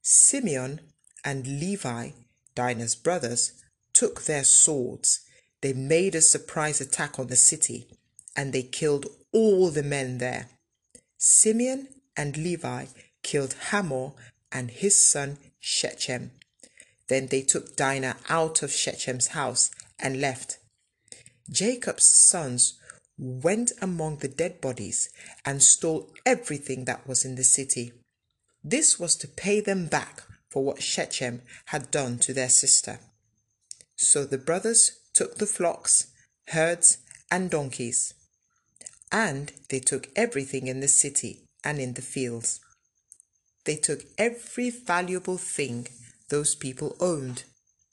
Simeon 0.00 0.80
and 1.24 1.46
Levi, 1.46 2.10
Dinah's 2.54 2.94
brothers, 2.94 3.52
took 3.92 4.22
their 4.22 4.44
swords. 4.44 5.20
They 5.60 5.72
made 5.72 6.14
a 6.14 6.20
surprise 6.20 6.80
attack 6.80 7.18
on 7.18 7.28
the 7.28 7.36
city, 7.36 7.86
and 8.36 8.52
they 8.52 8.62
killed 8.62 9.06
all 9.32 9.70
the 9.70 9.82
men 9.82 10.18
there. 10.18 10.48
Simeon 11.18 11.88
and 12.16 12.36
Levi 12.36 12.86
killed 13.22 13.54
Hamor 13.70 14.12
and 14.50 14.70
his 14.70 15.08
son 15.08 15.38
Shechem. 15.60 16.32
Then 17.08 17.28
they 17.28 17.42
took 17.42 17.76
Dinah 17.76 18.16
out 18.28 18.62
of 18.62 18.70
Shechem's 18.70 19.28
house 19.28 19.70
and 19.98 20.20
left. 20.20 20.58
Jacob's 21.50 22.06
sons 22.06 22.78
went 23.18 23.72
among 23.80 24.18
the 24.18 24.28
dead 24.28 24.60
bodies 24.60 25.10
and 25.44 25.62
stole 25.62 26.10
everything 26.26 26.86
that 26.86 27.06
was 27.06 27.24
in 27.24 27.36
the 27.36 27.44
city. 27.44 27.92
This 28.64 28.98
was 28.98 29.14
to 29.16 29.28
pay 29.28 29.60
them 29.60 29.86
back 29.86 30.22
for 30.52 30.62
what 30.62 30.82
Shechem 30.82 31.42
had 31.66 31.90
done 31.90 32.18
to 32.18 32.34
their 32.34 32.48
sister. 32.48 33.00
So 33.96 34.24
the 34.24 34.38
brothers 34.38 34.92
took 35.14 35.36
the 35.36 35.46
flocks, 35.46 36.12
herds, 36.48 36.98
and 37.30 37.50
donkeys 37.50 38.14
and 39.12 39.52
they 39.68 39.78
took 39.78 40.08
everything 40.16 40.66
in 40.66 40.80
the 40.80 40.88
city 40.88 41.44
and 41.62 41.78
in 41.78 41.92
the 41.92 42.02
fields. 42.02 42.60
They 43.66 43.76
took 43.76 44.00
every 44.16 44.70
valuable 44.70 45.36
thing 45.36 45.86
those 46.30 46.54
people 46.54 46.96
owned. 46.98 47.44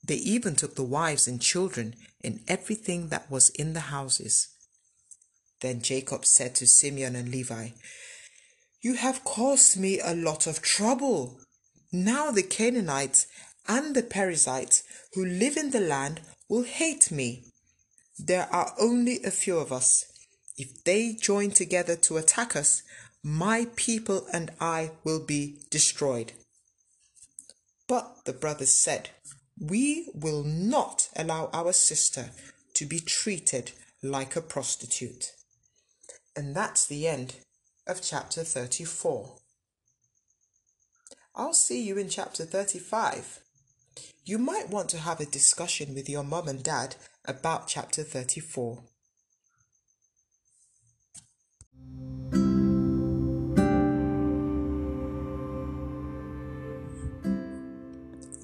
They 0.03 0.15
even 0.15 0.55
took 0.55 0.75
the 0.75 0.83
wives 0.83 1.27
and 1.27 1.41
children 1.41 1.95
and 2.23 2.39
everything 2.47 3.09
that 3.09 3.29
was 3.29 3.49
in 3.49 3.73
the 3.73 3.91
houses. 3.91 4.47
Then 5.59 5.81
Jacob 5.81 6.25
said 6.25 6.55
to 6.55 6.65
Simeon 6.65 7.17
and 7.17 7.29
Levi, 7.29 7.71
You 8.81 8.93
have 8.93 9.25
caused 9.25 9.77
me 9.77 9.99
a 9.99 10.15
lot 10.15 10.47
of 10.47 10.61
trouble. 10.61 11.38
Now 11.91 12.31
the 12.31 12.43
Canaanites 12.43 13.27
and 13.67 13.95
the 13.95 14.03
Perizzites 14.03 14.83
who 15.13 15.25
live 15.25 15.57
in 15.57 15.71
the 15.71 15.79
land 15.79 16.21
will 16.47 16.63
hate 16.63 17.11
me. 17.11 17.45
There 18.17 18.47
are 18.51 18.73
only 18.79 19.23
a 19.23 19.31
few 19.31 19.57
of 19.57 19.71
us 19.71 20.05
if 20.59 20.83
they 20.83 21.13
join 21.13 21.51
together 21.51 21.95
to 21.95 22.17
attack 22.17 22.53
us, 22.53 22.83
my 23.23 23.67
people 23.77 24.27
and 24.33 24.51
I 24.59 24.91
will 25.05 25.25
be 25.25 25.61
destroyed. 25.71 26.33
But 27.87 28.25
the 28.25 28.33
brothers 28.33 28.73
said, 28.73 29.11
We 29.57 30.09
will 30.13 30.43
not 30.43 31.07
allow 31.15 31.49
our 31.53 31.71
sister 31.71 32.31
to 32.73 32.85
be 32.85 32.99
treated 32.99 33.71
like 34.03 34.35
a 34.35 34.41
prostitute. 34.41 35.31
And 36.35 36.53
that's 36.53 36.85
the 36.85 37.07
end 37.07 37.37
of 37.87 38.01
chapter 38.01 38.43
34. 38.43 39.37
I'll 41.39 41.53
see 41.53 41.81
you 41.81 41.97
in 41.97 42.09
chapter 42.09 42.43
35. 42.43 43.39
You 44.25 44.37
might 44.37 44.69
want 44.69 44.89
to 44.89 44.97
have 44.97 45.21
a 45.21 45.25
discussion 45.25 45.95
with 45.95 46.09
your 46.09 46.21
mum 46.21 46.49
and 46.49 46.61
dad 46.61 46.97
about 47.23 47.65
chapter 47.65 48.03
34. 48.03 48.83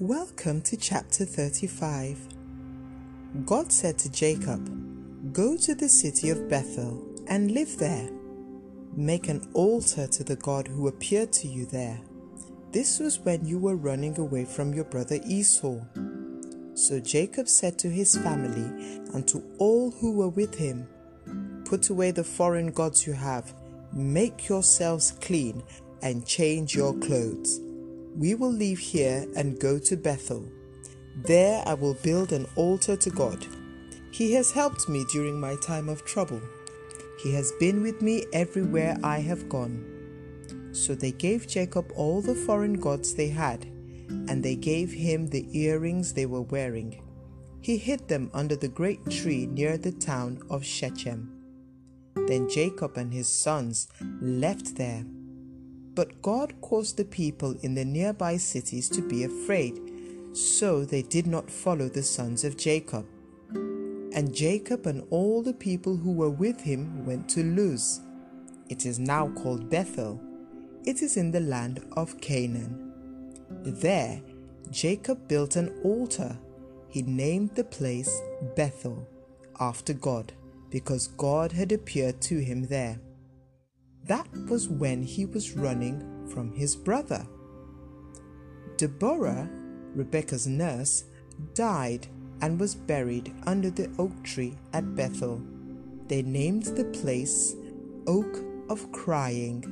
Welcome 0.00 0.62
to 0.62 0.78
chapter 0.78 1.26
35. 1.26 2.16
God 3.44 3.70
said 3.70 3.98
to 3.98 4.10
Jacob, 4.10 5.34
Go 5.34 5.58
to 5.58 5.74
the 5.74 5.90
city 5.90 6.30
of 6.30 6.48
Bethel 6.48 7.06
and 7.28 7.50
live 7.50 7.76
there. 7.76 8.08
Make 8.94 9.28
an 9.28 9.46
altar 9.52 10.06
to 10.06 10.24
the 10.24 10.36
God 10.36 10.66
who 10.66 10.88
appeared 10.88 11.30
to 11.34 11.46
you 11.46 11.66
there. 11.66 12.00
This 12.76 12.98
was 12.98 13.20
when 13.20 13.46
you 13.46 13.58
were 13.58 13.74
running 13.74 14.18
away 14.18 14.44
from 14.44 14.74
your 14.74 14.84
brother 14.84 15.18
Esau. 15.24 15.78
So 16.74 17.00
Jacob 17.00 17.48
said 17.48 17.78
to 17.78 17.88
his 17.88 18.18
family 18.18 18.66
and 19.14 19.26
to 19.28 19.42
all 19.56 19.92
who 19.92 20.12
were 20.12 20.28
with 20.28 20.54
him, 20.54 20.86
Put 21.64 21.88
away 21.88 22.10
the 22.10 22.22
foreign 22.22 22.72
gods 22.72 23.06
you 23.06 23.14
have, 23.14 23.54
make 23.94 24.50
yourselves 24.50 25.12
clean, 25.22 25.62
and 26.02 26.26
change 26.26 26.76
your 26.76 26.92
clothes. 26.92 27.62
We 28.14 28.34
will 28.34 28.52
leave 28.52 28.78
here 28.78 29.26
and 29.34 29.58
go 29.58 29.78
to 29.78 29.96
Bethel. 29.96 30.46
There 31.24 31.62
I 31.64 31.72
will 31.72 31.96
build 32.02 32.34
an 32.34 32.46
altar 32.56 32.94
to 32.94 33.08
God. 33.08 33.46
He 34.10 34.34
has 34.34 34.50
helped 34.50 34.86
me 34.86 35.06
during 35.10 35.40
my 35.40 35.56
time 35.62 35.88
of 35.88 36.04
trouble. 36.04 36.42
He 37.22 37.32
has 37.32 37.52
been 37.58 37.80
with 37.80 38.02
me 38.02 38.26
everywhere 38.34 38.98
I 39.02 39.20
have 39.20 39.48
gone. 39.48 39.95
So 40.76 40.94
they 40.94 41.12
gave 41.12 41.48
Jacob 41.48 41.92
all 41.96 42.20
the 42.20 42.34
foreign 42.34 42.74
gods 42.74 43.14
they 43.14 43.28
had, 43.28 43.64
and 44.28 44.42
they 44.42 44.56
gave 44.56 44.92
him 44.92 45.26
the 45.26 45.46
earrings 45.58 46.12
they 46.12 46.26
were 46.26 46.42
wearing. 46.42 47.02
He 47.60 47.76
hid 47.76 48.08
them 48.08 48.30
under 48.34 48.56
the 48.56 48.68
great 48.68 49.04
tree 49.10 49.46
near 49.46 49.78
the 49.78 49.92
town 49.92 50.42
of 50.50 50.64
Shechem. 50.64 51.20
Then 52.28 52.48
Jacob 52.48 52.96
and 52.96 53.12
his 53.12 53.28
sons 53.28 53.88
left 54.20 54.76
there 54.76 55.04
but 55.96 56.20
God 56.20 56.60
caused 56.60 56.98
the 56.98 57.06
people 57.06 57.56
in 57.62 57.74
the 57.74 57.84
nearby 57.84 58.36
cities 58.36 58.90
to 58.90 59.00
be 59.00 59.24
afraid, 59.24 59.80
so 60.34 60.84
they 60.84 61.00
did 61.00 61.26
not 61.26 61.50
follow 61.50 61.88
the 61.88 62.02
sons 62.02 62.44
of 62.44 62.58
Jacob. 62.58 63.06
And 63.54 64.34
Jacob 64.34 64.86
and 64.86 65.06
all 65.08 65.42
the 65.42 65.54
people 65.54 65.96
who 65.96 66.12
were 66.12 66.30
with 66.30 66.60
him 66.60 67.06
went 67.06 67.30
to 67.30 67.42
Luz. 67.42 68.02
It 68.68 68.84
is 68.84 68.98
now 68.98 69.28
called 69.28 69.70
Bethel. 69.70 70.20
It 70.86 71.02
is 71.02 71.16
in 71.16 71.32
the 71.32 71.40
land 71.40 71.84
of 71.96 72.20
Canaan. 72.20 72.92
There, 73.64 74.22
Jacob 74.70 75.26
built 75.26 75.56
an 75.56 75.76
altar. 75.82 76.38
He 76.88 77.02
named 77.02 77.56
the 77.56 77.64
place 77.64 78.22
Bethel, 78.54 79.04
after 79.58 79.92
God, 79.92 80.32
because 80.70 81.08
God 81.08 81.50
had 81.50 81.72
appeared 81.72 82.20
to 82.22 82.38
him 82.38 82.68
there. 82.68 83.00
That 84.04 84.28
was 84.48 84.68
when 84.68 85.02
he 85.02 85.26
was 85.26 85.56
running 85.56 86.28
from 86.28 86.52
his 86.52 86.76
brother. 86.76 87.26
Deborah, 88.76 89.50
Rebekah's 89.92 90.46
nurse, 90.46 91.02
died 91.54 92.06
and 92.40 92.60
was 92.60 92.76
buried 92.76 93.34
under 93.44 93.70
the 93.70 93.90
oak 93.98 94.22
tree 94.22 94.56
at 94.72 94.94
Bethel. 94.94 95.42
They 96.06 96.22
named 96.22 96.66
the 96.66 96.84
place 96.84 97.56
Oak 98.06 98.38
of 98.68 98.92
Crying. 98.92 99.64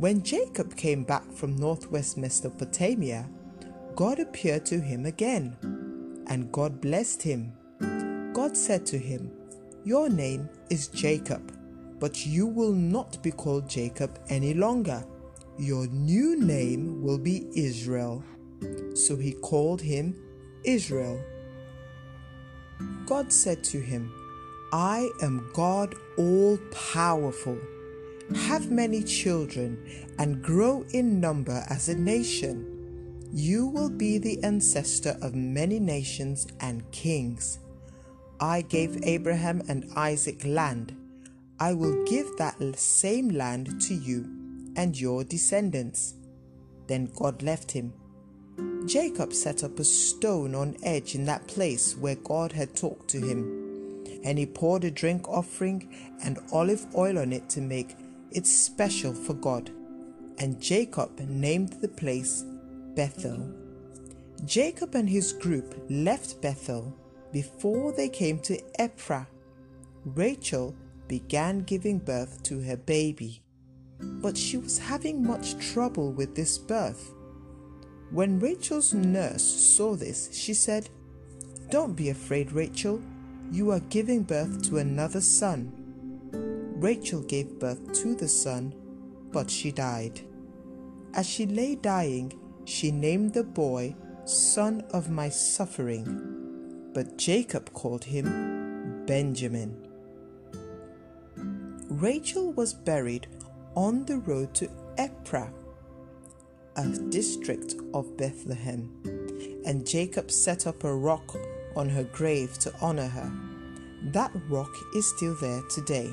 When 0.00 0.22
Jacob 0.22 0.74
came 0.76 1.04
back 1.04 1.30
from 1.30 1.54
northwest 1.56 2.16
Mesopotamia, 2.16 3.28
God 3.94 4.18
appeared 4.18 4.66
to 4.66 4.80
him 4.80 5.06
again, 5.06 5.56
and 6.26 6.50
God 6.50 6.80
blessed 6.80 7.22
him. 7.22 7.52
God 8.32 8.56
said 8.56 8.84
to 8.86 8.98
him, 8.98 9.30
Your 9.84 10.08
name 10.08 10.48
is 10.70 10.88
Jacob 10.88 11.52
but 12.00 12.24
you 12.24 12.46
will 12.46 12.72
not 12.72 13.22
be 13.22 13.30
called 13.30 13.68
Jacob 13.68 14.18
any 14.30 14.54
longer. 14.54 15.04
Your 15.58 15.86
new 15.88 16.40
name 16.40 17.02
will 17.02 17.18
be 17.18 17.46
Israel. 17.54 18.24
So 18.94 19.16
he 19.16 19.34
called 19.34 19.82
him 19.82 20.16
Israel. 20.64 21.22
God 23.06 23.30
said 23.30 23.62
to 23.64 23.80
him, 23.80 24.10
I 24.72 25.10
am 25.20 25.50
God 25.52 25.94
all 26.16 26.58
powerful. 26.70 27.58
Have 28.34 28.70
many 28.70 29.02
children 29.02 29.78
and 30.18 30.42
grow 30.42 30.84
in 30.92 31.20
number 31.20 31.64
as 31.68 31.88
a 31.88 31.96
nation. 31.96 33.28
You 33.32 33.66
will 33.66 33.90
be 33.90 34.18
the 34.18 34.42
ancestor 34.44 35.16
of 35.20 35.34
many 35.34 35.78
nations 35.80 36.46
and 36.60 36.88
kings. 36.92 37.58
I 38.40 38.62
gave 38.62 39.04
Abraham 39.04 39.62
and 39.68 39.90
Isaac 39.96 40.44
land. 40.44 40.96
I 41.58 41.72
will 41.74 42.04
give 42.04 42.36
that 42.38 42.56
same 42.78 43.28
land 43.28 43.80
to 43.82 43.94
you 43.94 44.28
and 44.76 44.98
your 44.98 45.24
descendants. 45.24 46.14
Then 46.86 47.10
God 47.14 47.42
left 47.42 47.72
him. 47.72 47.92
Jacob 48.86 49.32
set 49.32 49.62
up 49.62 49.78
a 49.78 49.84
stone 49.84 50.54
on 50.54 50.76
edge 50.82 51.14
in 51.14 51.24
that 51.26 51.46
place 51.46 51.96
where 51.96 52.16
God 52.16 52.52
had 52.52 52.74
talked 52.74 53.08
to 53.10 53.20
him, 53.20 54.02
and 54.24 54.38
he 54.38 54.46
poured 54.46 54.84
a 54.84 54.90
drink 54.90 55.28
offering 55.28 55.88
and 56.24 56.38
olive 56.52 56.86
oil 56.96 57.18
on 57.18 57.32
it 57.32 57.48
to 57.50 57.60
make 57.60 57.94
it 58.32 58.46
special 58.46 59.14
for 59.14 59.34
God. 59.34 59.70
And 60.38 60.60
Jacob 60.60 61.18
named 61.20 61.74
the 61.80 61.88
place 61.88 62.44
Bethel. 62.94 63.54
Jacob 64.44 64.94
and 64.94 65.08
his 65.08 65.32
group 65.32 65.74
left 65.90 66.40
Bethel 66.40 66.96
before 67.32 67.92
they 67.92 68.08
came 68.08 68.38
to 68.40 68.60
Ephrath. 68.78 69.26
Rachel 70.04 70.74
began 71.08 71.60
giving 71.60 71.98
birth 71.98 72.42
to 72.44 72.60
her 72.62 72.76
baby, 72.76 73.42
but 74.00 74.36
she 74.36 74.56
was 74.56 74.78
having 74.78 75.26
much 75.26 75.58
trouble 75.72 76.12
with 76.12 76.34
this 76.34 76.56
birth. 76.56 77.12
When 78.10 78.40
Rachel's 78.40 78.94
nurse 78.94 79.42
saw 79.42 79.94
this, 79.94 80.34
she 80.34 80.54
said, 80.54 80.88
Don't 81.68 81.94
be 81.94 82.08
afraid, 82.08 82.52
Rachel. 82.52 83.00
You 83.52 83.70
are 83.72 83.80
giving 83.80 84.22
birth 84.22 84.62
to 84.68 84.78
another 84.78 85.20
son. 85.20 85.72
Rachel 86.80 87.20
gave 87.20 87.58
birth 87.58 87.92
to 88.00 88.14
the 88.14 88.26
son, 88.26 88.74
but 89.32 89.50
she 89.50 89.70
died. 89.70 90.22
As 91.12 91.28
she 91.28 91.44
lay 91.44 91.74
dying, 91.74 92.32
she 92.64 92.90
named 92.90 93.34
the 93.34 93.44
boy 93.44 93.94
Son 94.24 94.82
of 94.90 95.10
My 95.10 95.28
Suffering, 95.28 96.90
but 96.94 97.18
Jacob 97.18 97.70
called 97.74 98.04
him 98.04 99.04
Benjamin. 99.04 99.76
Rachel 101.90 102.50
was 102.54 102.72
buried 102.72 103.26
on 103.74 104.06
the 104.06 104.16
road 104.16 104.54
to 104.54 104.70
Ephrath, 104.96 105.52
a 106.76 106.88
district 107.10 107.74
of 107.92 108.16
Bethlehem, 108.16 108.90
and 109.66 109.86
Jacob 109.86 110.30
set 110.30 110.66
up 110.66 110.82
a 110.84 110.94
rock 110.94 111.36
on 111.76 111.90
her 111.90 112.04
grave 112.04 112.58
to 112.60 112.72
honor 112.80 113.08
her. 113.08 113.30
That 114.12 114.32
rock 114.48 114.74
is 114.96 115.06
still 115.14 115.34
there 115.42 115.60
today. 115.68 116.10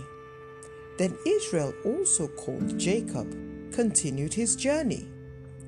Then 0.97 1.17
Israel, 1.25 1.73
also 1.85 2.27
called 2.27 2.77
Jacob, 2.77 3.31
continued 3.71 4.33
his 4.33 4.55
journey. 4.55 5.07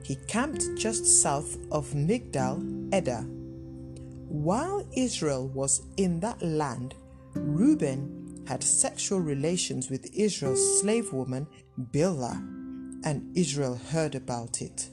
He 0.04 0.16
camped 0.28 0.76
just 0.76 1.06
south 1.22 1.58
of 1.72 1.92
Migdal 1.94 2.92
Eder. 2.94 3.26
While 4.28 4.88
Israel 4.96 5.48
was 5.50 5.84
in 5.98 6.20
that 6.22 6.42
land, 6.42 6.96
Reuben 7.34 8.44
had 8.48 8.64
sexual 8.64 9.20
relations 9.20 9.92
with 9.92 10.10
Israel's 10.16 10.82
slave 10.82 11.14
woman 11.14 11.46
Bilhah, 11.92 12.38
and 13.04 13.38
Israel 13.38 13.76
heard 13.92 14.16
about 14.16 14.62
it. 14.62 14.90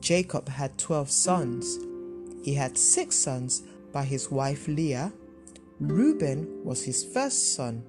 Jacob 0.00 0.48
had 0.48 0.78
twelve 0.78 1.10
sons. 1.10 1.78
He 2.44 2.54
had 2.54 2.78
six 2.78 3.16
sons 3.16 3.62
by 3.92 4.04
his 4.04 4.30
wife 4.30 4.68
Leah. 4.68 5.12
Reuben 5.80 6.62
was 6.62 6.84
his 6.84 7.04
first 7.04 7.54
son. 7.54 7.82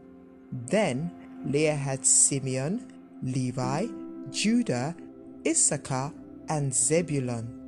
Then 0.52 1.12
Leah 1.46 1.76
had 1.76 2.06
Simeon, 2.06 2.92
Levi, 3.22 3.88
Judah, 4.32 4.96
Issachar, 5.46 6.12
and 6.50 6.74
Zebulun. 6.74 7.62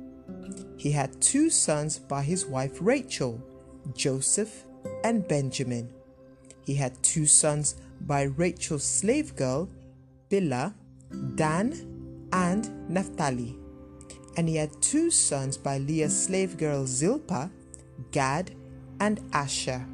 He 0.76 0.90
had 0.90 1.20
two 1.20 1.48
sons 1.50 1.98
by 1.98 2.22
his 2.22 2.44
wife 2.46 2.78
Rachel, 2.80 3.40
Joseph 3.94 4.64
and 5.04 5.26
Benjamin. 5.26 5.90
He 6.64 6.74
had 6.74 7.00
two 7.02 7.26
sons 7.26 7.76
by 8.00 8.22
Rachel's 8.22 8.84
slave 8.84 9.34
girl, 9.36 9.68
Bilhah, 10.28 10.74
Dan, 11.36 12.28
and 12.32 12.90
Naphtali. 12.90 13.56
And 14.36 14.48
he 14.48 14.56
had 14.56 14.82
two 14.82 15.10
sons 15.10 15.56
by 15.56 15.78
Leah's 15.78 16.24
slave 16.24 16.56
girl 16.58 16.86
Zilpah, 16.86 17.50
Gad, 18.12 18.52
and 19.00 19.20
Asher. 19.32 19.86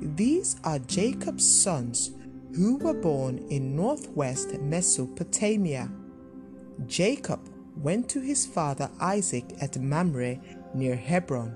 These 0.00 0.56
are 0.64 0.78
Jacob's 0.78 1.48
sons 1.62 2.10
who 2.54 2.76
were 2.76 2.94
born 2.94 3.38
in 3.50 3.74
northwest 3.74 4.58
Mesopotamia. 4.60 5.90
Jacob 6.86 7.40
went 7.76 8.08
to 8.08 8.20
his 8.20 8.46
father 8.46 8.90
Isaac 9.00 9.44
at 9.60 9.78
Mamre 9.78 10.38
near 10.74 10.96
Hebron. 10.96 11.54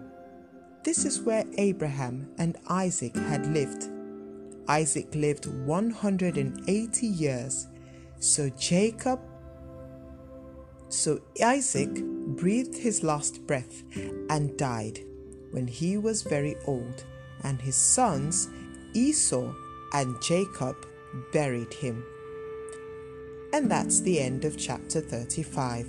This 0.84 1.04
is 1.04 1.20
where 1.20 1.44
Abraham 1.56 2.28
and 2.38 2.56
Isaac 2.68 3.14
had 3.14 3.46
lived. 3.46 3.88
Isaac 4.66 5.14
lived 5.14 5.46
180 5.46 7.06
years. 7.06 7.68
So 8.18 8.48
Jacob 8.50 9.20
so 10.90 11.20
Isaac 11.44 12.02
breathed 12.36 12.74
his 12.74 13.02
last 13.02 13.46
breath 13.46 13.82
and 14.30 14.56
died 14.56 15.00
when 15.50 15.66
he 15.66 15.98
was 15.98 16.22
very 16.22 16.56
old, 16.66 17.04
and 17.44 17.60
his 17.60 17.76
sons 17.76 18.48
Esau 18.94 19.52
and 19.92 20.20
Jacob 20.20 20.86
buried 21.32 21.72
him. 21.72 22.04
And 23.52 23.70
that's 23.70 24.00
the 24.00 24.20
end 24.20 24.44
of 24.44 24.58
chapter 24.58 25.00
35. 25.00 25.88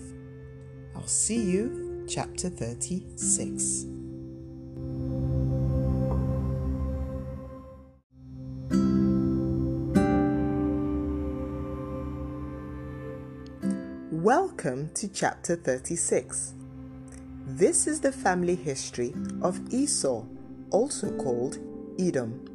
I'll 0.95 1.08
see 1.08 1.41
you 1.41 2.06
chapter 2.08 2.50
36. 2.50 3.86
Welcome 14.12 14.89
to 14.95 15.08
chapter 15.08 15.56
36. 15.56 16.54
This 17.45 17.88
is 17.88 18.02
the 18.02 18.12
family 18.12 18.56
history 18.56 19.14
of 19.41 19.60
Esau, 19.74 20.26
also 20.72 21.16
called 21.18 21.58
Edom. 22.00 22.49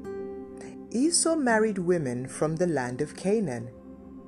Esau 0.96 1.34
married 1.34 1.78
women 1.78 2.28
from 2.28 2.54
the 2.54 2.68
land 2.68 3.00
of 3.00 3.16
Canaan. 3.16 3.68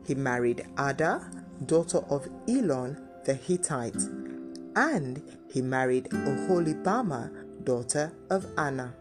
He 0.05 0.17
married 0.17 0.67
Adah, 0.77 1.23
daughter 1.65 1.99
of 2.11 2.29
Elon 2.49 2.99
the 3.25 3.35
Hittite, 3.35 4.03
and 4.75 5.23
he 5.49 5.63
married 5.63 6.09
Oholibamah, 6.11 7.65
daughter 7.65 8.13
of 8.31 8.47
Anah. 8.59 8.93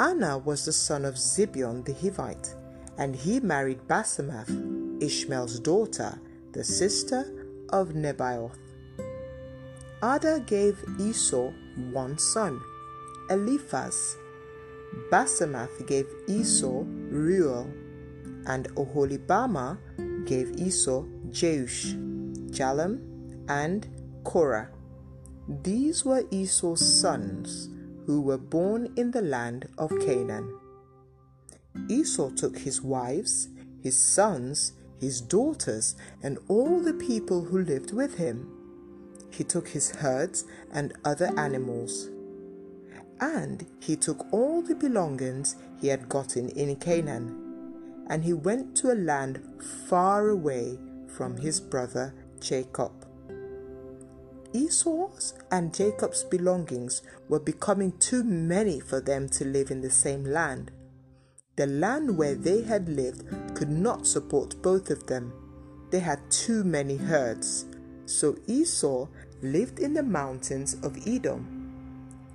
Anah 0.00 0.38
was 0.38 0.64
the 0.64 0.72
son 0.72 1.04
of 1.04 1.14
Zibeon 1.14 1.84
the 1.84 1.92
Hivite, 1.92 2.56
and 2.98 3.14
he 3.14 3.38
married 3.38 3.86
Basemath, 3.86 4.50
Ishmael's 5.00 5.60
daughter, 5.60 6.20
the 6.50 6.64
sister 6.64 7.24
of 7.68 7.90
Nebaioth. 7.90 8.58
Adah 10.02 10.40
gave 10.40 10.82
Esau 10.98 11.52
one 11.92 12.18
son, 12.18 12.60
Eliphaz, 13.30 14.16
Basemath 15.10 15.86
gave 15.86 16.06
Esau 16.28 16.84
Reuel, 17.10 17.70
and 18.46 18.68
Oholibamah 18.74 19.78
gave 20.26 20.50
Esau 20.58 21.04
Jeush, 21.30 21.94
Jalam, 22.50 23.00
and 23.48 23.88
Korah. 24.24 24.70
These 25.62 26.04
were 26.04 26.24
Esau's 26.30 27.00
sons 27.00 27.68
who 28.06 28.20
were 28.20 28.38
born 28.38 28.92
in 28.96 29.10
the 29.10 29.22
land 29.22 29.68
of 29.78 29.90
Canaan. 30.00 30.58
Esau 31.88 32.30
took 32.30 32.58
his 32.58 32.80
wives, 32.82 33.48
his 33.82 33.96
sons, 33.96 34.72
his 35.00 35.20
daughters, 35.20 35.96
and 36.22 36.38
all 36.48 36.80
the 36.80 36.94
people 36.94 37.44
who 37.44 37.64
lived 37.64 37.92
with 37.92 38.16
him. 38.18 38.48
He 39.30 39.44
took 39.44 39.68
his 39.68 39.90
herds 39.90 40.44
and 40.72 40.92
other 41.04 41.32
animals 41.38 42.08
and 43.22 43.64
he 43.78 43.94
took 43.94 44.26
all 44.32 44.62
the 44.62 44.74
belongings 44.74 45.54
he 45.80 45.86
had 45.86 46.08
gotten 46.08 46.48
in 46.50 46.74
Canaan, 46.74 48.04
and 48.08 48.24
he 48.24 48.32
went 48.32 48.76
to 48.76 48.90
a 48.90 48.98
land 48.98 49.40
far 49.88 50.28
away 50.28 50.76
from 51.06 51.36
his 51.36 51.60
brother 51.60 52.12
Jacob. 52.40 52.90
Esau's 54.52 55.34
and 55.52 55.72
Jacob's 55.72 56.24
belongings 56.24 57.02
were 57.28 57.38
becoming 57.38 57.96
too 57.98 58.24
many 58.24 58.80
for 58.80 59.00
them 59.00 59.28
to 59.28 59.44
live 59.44 59.70
in 59.70 59.80
the 59.80 59.90
same 59.90 60.24
land. 60.24 60.72
The 61.54 61.68
land 61.68 62.18
where 62.18 62.34
they 62.34 62.62
had 62.62 62.88
lived 62.88 63.22
could 63.54 63.70
not 63.70 64.06
support 64.06 64.60
both 64.62 64.90
of 64.90 65.06
them. 65.06 65.32
they 65.90 66.00
had 66.00 66.18
too 66.30 66.64
many 66.64 66.96
herds. 66.96 67.66
So 68.06 68.36
Esau 68.46 69.08
lived 69.42 69.78
in 69.78 69.92
the 69.92 70.02
mountains 70.02 70.74
of 70.82 70.96
Edom. 71.06 71.61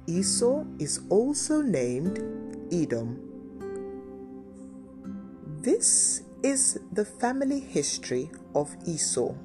Esau 0.09 0.63
is 0.79 1.01
also 1.09 1.61
named 1.61 2.23
Edom. 2.71 3.19
This 5.59 6.23
is 6.41 6.79
the 6.93 7.03
family 7.03 7.59
history 7.59 8.31
of 8.55 8.73
Esau. 8.85 9.35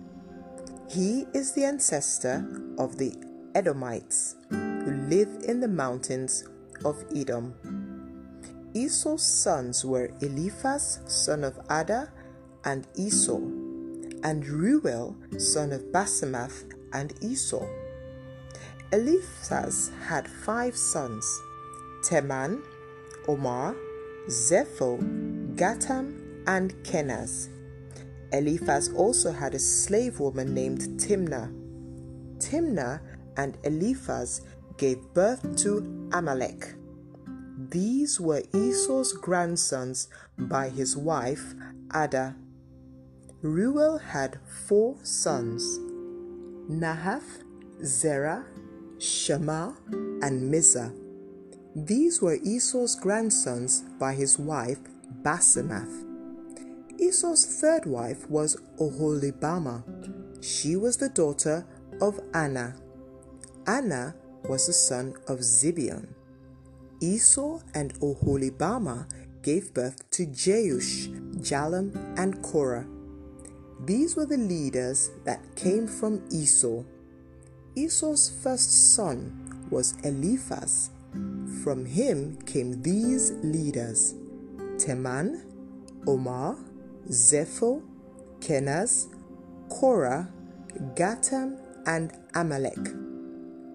He 0.89 1.27
is 1.35 1.53
the 1.55 1.65
ancestor 1.65 2.47
of 2.79 2.97
the 2.97 3.13
Edomites 3.57 4.37
who 4.51 4.93
live 5.11 5.43
in 5.49 5.59
the 5.59 5.67
mountains 5.67 6.45
of 6.85 7.05
Edom. 7.13 7.55
Esau's 8.73 9.27
sons 9.27 9.85
were 9.85 10.11
Eliphaz, 10.21 11.01
son 11.09 11.43
of 11.43 11.59
Adah, 11.69 12.07
and 12.65 12.87
Esau, 12.95 13.43
and 14.23 14.47
Reuel, 14.47 15.17
son 15.39 15.73
of 15.73 15.83
Basemath 15.91 16.71
and 16.93 17.13
Esau. 17.21 17.67
Eliphaz 18.93 19.91
had 20.07 20.29
five 20.29 20.77
sons 20.77 21.25
Teman, 22.05 22.63
Omar, 23.27 23.75
Zepho, 24.29 24.99
Gatam, 25.57 26.45
and 26.47 26.75
Kenaz. 26.85 27.49
Eliphaz 28.33 28.93
also 28.93 29.33
had 29.33 29.55
a 29.55 29.59
slave 29.59 30.21
woman 30.21 30.53
named 30.53 30.81
Timnah. 31.01 31.51
Timnah 32.39 33.01
and 33.39 33.57
Eliphaz 33.65 34.43
gave 34.77 34.99
birth 35.15 35.57
to 35.63 36.11
Amalek. 36.13 36.75
These 37.71 38.21
were 38.21 38.43
Esau's 38.53 39.15
grandsons 39.15 40.09
by 40.37 40.69
his 40.69 40.97
wife 40.97 41.55
Adah. 41.93 42.35
Reuel 43.41 43.99
had 43.99 44.39
four 44.67 44.97
sons 45.03 45.79
Nahath, 46.69 47.43
Zerah, 47.85 48.45
Shema, 49.03 49.73
and 49.91 50.53
Mizzah. 50.53 50.95
These 51.75 52.23
were 52.23 52.39
Esau's 52.45 52.95
grandsons 52.95 53.83
by 53.99 54.15
his 54.15 54.39
wife 54.39 54.79
Basemath. 55.23 56.07
Esau's 56.99 57.45
third 57.45 57.85
wife 57.85 58.31
was 58.31 58.57
Oholibamah. 58.79 59.83
She 60.41 60.77
was 60.77 60.97
the 60.99 61.09
daughter 61.09 61.67
of 62.01 62.21
Anah. 62.33 62.77
Anah 63.67 64.15
was 64.45 64.69
the 64.69 64.73
son 64.73 65.15
of 65.27 65.41
Zibeon. 65.41 66.07
Esau 67.01 67.59
and 67.75 67.95
Oholibamah 67.95 69.09
gave 69.43 69.75
birth 69.75 70.09
to 70.13 70.27
Jeush, 70.27 71.09
Jalam, 71.41 71.93
and 72.17 72.41
Korah. 72.43 72.87
These 73.85 74.15
were 74.15 74.27
the 74.27 74.37
leaders 74.37 75.11
that 75.25 75.57
came 75.57 75.89
from 75.89 76.23
Esau. 76.31 76.85
Esau's 77.75 78.29
first 78.43 78.95
son 78.95 79.67
was 79.71 79.95
Eliphaz. 80.05 80.91
From 81.65 81.87
him 81.87 82.37
came 82.45 82.83
these 82.83 83.33
leaders 83.43 84.15
Teman, 84.77 85.43
Omar, 86.07 86.59
Zepho, 87.09 87.83
Kenaz, 88.41 89.07
Korah, 89.71 90.29
Gatam, 90.95 91.59
and 91.87 92.13
Amalek. 92.35 92.93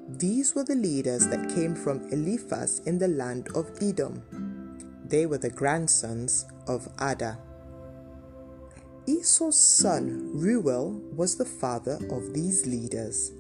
These 0.10 0.54
were 0.54 0.64
the 0.64 0.76
leaders 0.76 1.28
that 1.30 1.50
came 1.50 1.76
from 1.76 2.08
Eliphaz 2.12 2.82
in 2.86 3.00
the 3.00 3.08
land 3.08 3.50
of 3.56 3.72
Edom. 3.82 4.22
They 5.06 5.26
were 5.26 5.40
the 5.40 5.50
grandsons 5.50 6.46
of 6.68 6.88
Adah. 7.00 7.38
Esau's 9.08 9.58
son 9.60 10.32
Reuel 10.34 10.92
was 11.16 11.38
the 11.38 11.46
father 11.46 11.98
of 12.12 12.34
these 12.34 12.68
leaders 12.68 13.32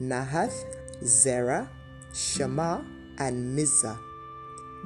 Nahath, 0.00 0.64
Zerah, 1.04 1.68
Shema, 2.12 2.82
and 3.18 3.56
Mizzah. 3.56 3.98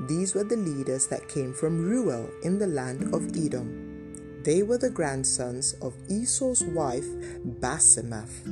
These 0.06 0.34
were 0.34 0.44
the 0.44 0.56
leaders 0.56 1.06
that 1.09 1.28
came 1.28 1.52
from 1.52 1.84
Reuel 1.84 2.30
in 2.42 2.59
the 2.59 2.66
land 2.66 3.12
of 3.14 3.36
Edom. 3.36 4.42
They 4.44 4.62
were 4.62 4.78
the 4.78 4.90
grandsons 4.90 5.74
of 5.82 5.94
Esau's 6.09 6.62
wife 6.62 7.06
Basemath. 7.61 8.46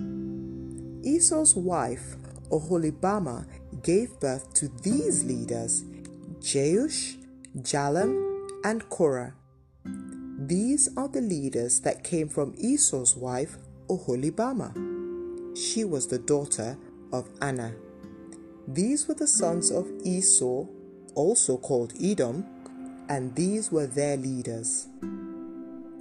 Esau's 1.05 1.55
wife 1.55 2.17
Oholibamah 2.51 3.47
gave 3.83 4.19
birth 4.19 4.53
to 4.55 4.69
these 4.83 5.25
leaders 5.25 5.85
Jeush, 6.41 7.17
Jalam, 7.59 8.49
and 8.65 8.89
Korah. 8.89 9.35
These 10.39 10.89
are 10.97 11.09
the 11.09 11.21
leaders 11.21 11.81
that 11.81 12.05
came 12.05 12.29
from 12.29 12.55
Esau's 12.59 13.17
wife 13.17 13.57
Oholibamah. 13.89 14.96
She 15.57 15.85
was 15.85 16.07
the 16.07 16.19
daughter 16.19 16.77
of 17.13 17.31
Anah. 17.41 17.73
These 18.69 19.09
were 19.09 19.15
the 19.15 19.27
sons 19.27 19.71
of 19.71 19.91
Esau, 20.05 20.67
also 21.15 21.57
called 21.57 21.95
Edom, 21.99 22.45
and 23.09 23.35
these 23.35 23.73
were 23.73 23.87
their 23.87 24.19
leaders. 24.19 24.89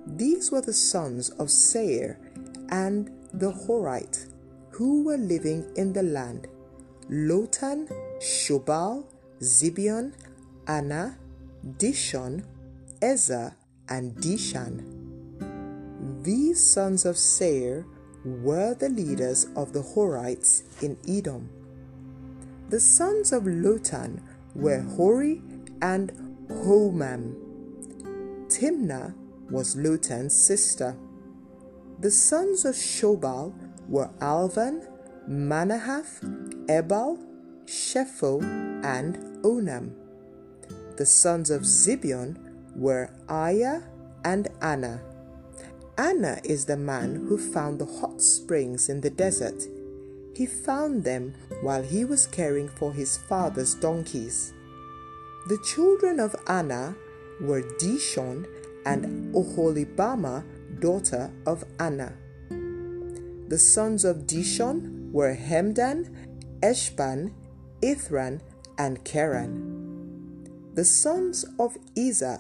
These 0.06 0.52
were 0.52 0.60
the 0.60 0.74
sons 0.74 1.30
of 1.30 1.50
Seir 1.50 2.20
and 2.68 3.10
the 3.34 3.54
Horite 3.54 4.28
who 4.72 5.04
were 5.04 5.18
living 5.18 5.66
in 5.78 5.94
the 5.94 6.04
land 6.04 6.48
Lotan, 7.10 7.88
Shobal, 8.20 9.06
Zibeon, 9.40 10.14
Anah, 10.68 11.18
Dishon, 11.78 12.44
Ezer, 13.02 13.56
and 13.88 14.16
Dishan. 14.16 14.84
These 16.24 16.62
sons 16.62 17.06
of 17.06 17.18
Seir 17.18 17.86
were 18.26 18.74
the 18.74 18.90
leaders 18.90 19.48
of 19.56 19.72
the 19.72 19.82
Horites 19.82 20.64
in 20.82 20.98
Edom. 21.08 21.50
The 22.70 22.80
sons 22.80 23.32
of 23.32 23.44
Lotan 23.44 24.22
were 24.56 24.82
Hori 24.82 25.44
and 25.82 26.12
Homam. 26.50 27.36
Timnah 28.48 29.14
was 29.52 29.76
Lotan's 29.76 30.36
sister. 30.36 30.98
The 32.00 32.12
sons 32.12 32.66
of 32.66 32.76
Shobal 32.76 33.54
were 33.88 34.10
Alvan, 34.20 34.88
Manahath, 35.30 36.24
Ebal, 36.68 37.20
Shepho, 37.66 38.42
and 38.84 39.16
Onam. 39.44 39.94
The 40.98 41.06
sons 41.06 41.52
of 41.52 41.62
Zibeon 41.62 42.38
were 42.76 43.12
Aiah 43.28 43.84
and 44.24 44.48
Anah. 44.62 45.02
Anah 45.98 46.42
is 46.44 46.66
the 46.66 46.76
man 46.76 47.26
who 47.28 47.38
found 47.38 47.80
the 47.80 47.86
hot 47.86 48.22
springs 48.22 48.90
in 48.90 49.00
the 49.00 49.10
desert. 49.10 49.64
He 50.36 50.46
found 50.46 51.06
them 51.06 51.34
while 51.62 51.84
he 51.84 52.04
was 52.04 52.28
caring 52.28 52.68
for 52.68 52.92
his 52.92 53.16
father's 53.16 53.76
donkeys. 53.76 54.54
The 55.48 55.58
children 55.64 56.20
of 56.20 56.36
Anah 56.48 56.96
were 57.40 57.62
Dishon 57.62 58.46
and 58.86 59.34
Oholibamah, 59.34 60.44
daughter 60.80 61.32
of 61.46 61.64
Anah. 61.80 62.14
The 63.48 63.58
sons 63.58 64.04
of 64.04 64.28
Dishon 64.28 65.12
were 65.12 65.36
Hemdan, 65.36 66.14
Eshban, 66.60 67.32
Ithran, 67.82 68.42
and 68.78 69.04
Keran. 69.06 70.74
The 70.74 70.84
sons 70.84 71.46
of 71.58 71.78
Ezer 71.96 72.40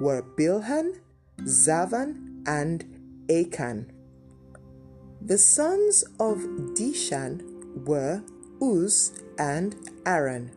were 0.00 0.22
Bilhan, 0.22 0.98
Zavan, 1.42 2.42
and 2.46 2.95
Akan. 3.28 3.86
The 5.20 5.38
sons 5.38 6.04
of 6.20 6.38
Dishan 6.74 7.84
were 7.86 8.22
Uz 8.62 9.12
and 9.38 9.74
Aran. 10.06 10.50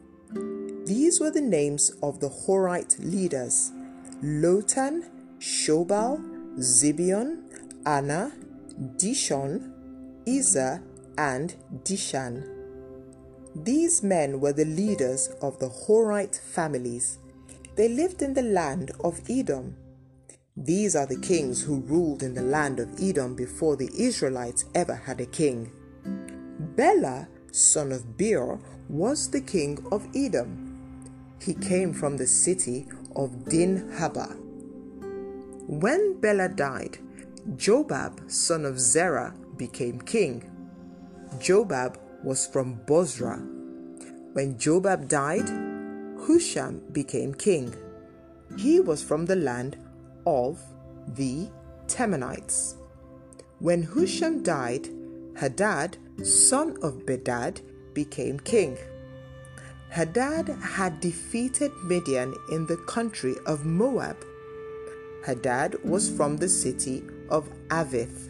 These 0.86 1.20
were 1.20 1.32
the 1.32 1.42
names 1.42 1.92
of 2.02 2.20
the 2.20 2.30
Horite 2.30 2.98
leaders 3.00 3.72
Lotan, 4.22 5.06
Shobal, 5.40 6.20
Zibeon, 6.58 7.44
Anah, 7.86 8.32
Dishon, 8.98 9.72
Ezer, 10.28 10.84
and 11.18 11.56
Dishan. 11.84 12.48
These 13.56 14.04
men 14.04 14.40
were 14.40 14.54
the 14.54 14.66
leaders 14.66 15.30
of 15.42 15.58
the 15.60 15.70
Horite 15.70 16.40
families. 16.40 17.18
They 17.76 17.88
lived 17.88 18.22
in 18.22 18.34
the 18.34 18.44
land 18.44 18.92
of 19.04 19.22
Edom. 19.30 19.76
These 20.62 20.94
are 20.94 21.06
the 21.06 21.20
kings 21.20 21.64
who 21.64 21.80
ruled 21.80 22.22
in 22.22 22.34
the 22.34 22.42
land 22.42 22.82
of 22.82 23.02
Edom 23.02 23.34
before 23.34 23.78
the 23.78 23.90
Israelites 23.98 24.66
ever 24.76 24.94
had 24.94 25.22
a 25.22 25.26
king. 25.26 25.72
Bela, 26.76 27.30
son 27.50 27.94
of 27.94 28.18
Beor, 28.18 28.60
was 28.90 29.32
the 29.32 29.40
king 29.40 29.80
of 29.90 30.06
Edom. 30.14 30.76
He 31.42 31.54
came 31.54 31.94
from 31.94 32.18
the 32.18 32.28
city 32.28 32.88
of 33.16 33.46
Dinhabah. 33.46 34.36
When 35.68 36.20
Bela 36.20 36.50
died, 36.50 36.98
Jobab, 37.56 38.30
son 38.30 38.66
of 38.66 38.78
Zerah, 38.78 39.34
became 39.56 40.02
king. 40.02 40.44
Jobab 41.40 41.98
was 42.22 42.46
from 42.46 42.82
Bozrah. 42.86 43.40
When 44.34 44.58
Jobab 44.58 45.08
died, 45.08 45.48
Husham 46.28 46.82
became 46.92 47.34
king. 47.34 47.74
He 48.58 48.82
was 48.82 49.02
from 49.02 49.26
the 49.26 49.38
land 49.38 49.78
of 50.30 50.60
the 51.08 51.50
Temanites. 51.88 52.76
When 53.60 53.84
Husham 53.84 54.44
died, 54.44 54.88
Hadad, 55.36 55.98
son 56.24 56.78
of 56.84 57.06
Bedad, 57.08 57.62
became 57.94 58.40
king. 58.40 58.78
Hadad 59.90 60.50
had 60.76 61.00
defeated 61.00 61.72
Midian 61.84 62.36
in 62.52 62.68
the 62.68 62.78
country 62.96 63.36
of 63.48 63.66
Moab. 63.66 64.18
Hadad 65.26 65.84
was 65.84 66.10
from 66.16 66.38
the 66.38 66.50
city 66.50 67.04
of 67.30 67.50
Avith. 67.70 68.30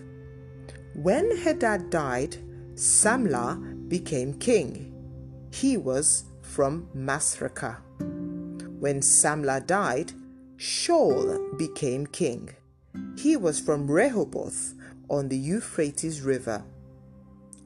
When 0.94 1.36
Hadad 1.44 1.90
died, 1.90 2.38
Samlah 2.76 3.90
became 3.90 4.34
king. 4.36 4.70
He 5.52 5.76
was 5.76 6.24
from 6.42 6.88
Masrekah. 6.96 7.78
When 8.80 9.02
Samlah 9.02 9.68
died, 9.68 10.14
Shaul 10.60 11.58
became 11.58 12.06
king. 12.06 12.50
He 13.18 13.38
was 13.38 13.62
from 13.62 13.90
Rehoboth 13.90 14.74
on 15.10 15.30
the 15.30 15.38
Euphrates 15.38 16.22
River. 16.22 16.66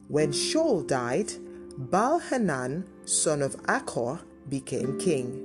When 0.06 0.30
Shaul 0.30 0.86
died, 0.86 1.32
Baal 1.76 2.20
Hanan, 2.20 2.88
son 3.04 3.42
of 3.42 3.56
Achor, 3.68 4.20
became 4.48 4.96
king. 5.00 5.42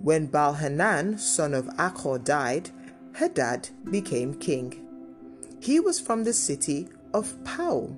When 0.00 0.26
Baal 0.26 0.54
Hanan, 0.54 1.18
son 1.18 1.54
of 1.54 1.68
Achor, 1.78 2.18
died, 2.18 2.68
Hadad 3.12 3.68
became 3.92 4.34
king. 4.34 4.84
He 5.60 5.78
was 5.78 6.00
from 6.00 6.24
the 6.24 6.32
city 6.32 6.88
of 7.12 7.32
Pau. 7.44 7.96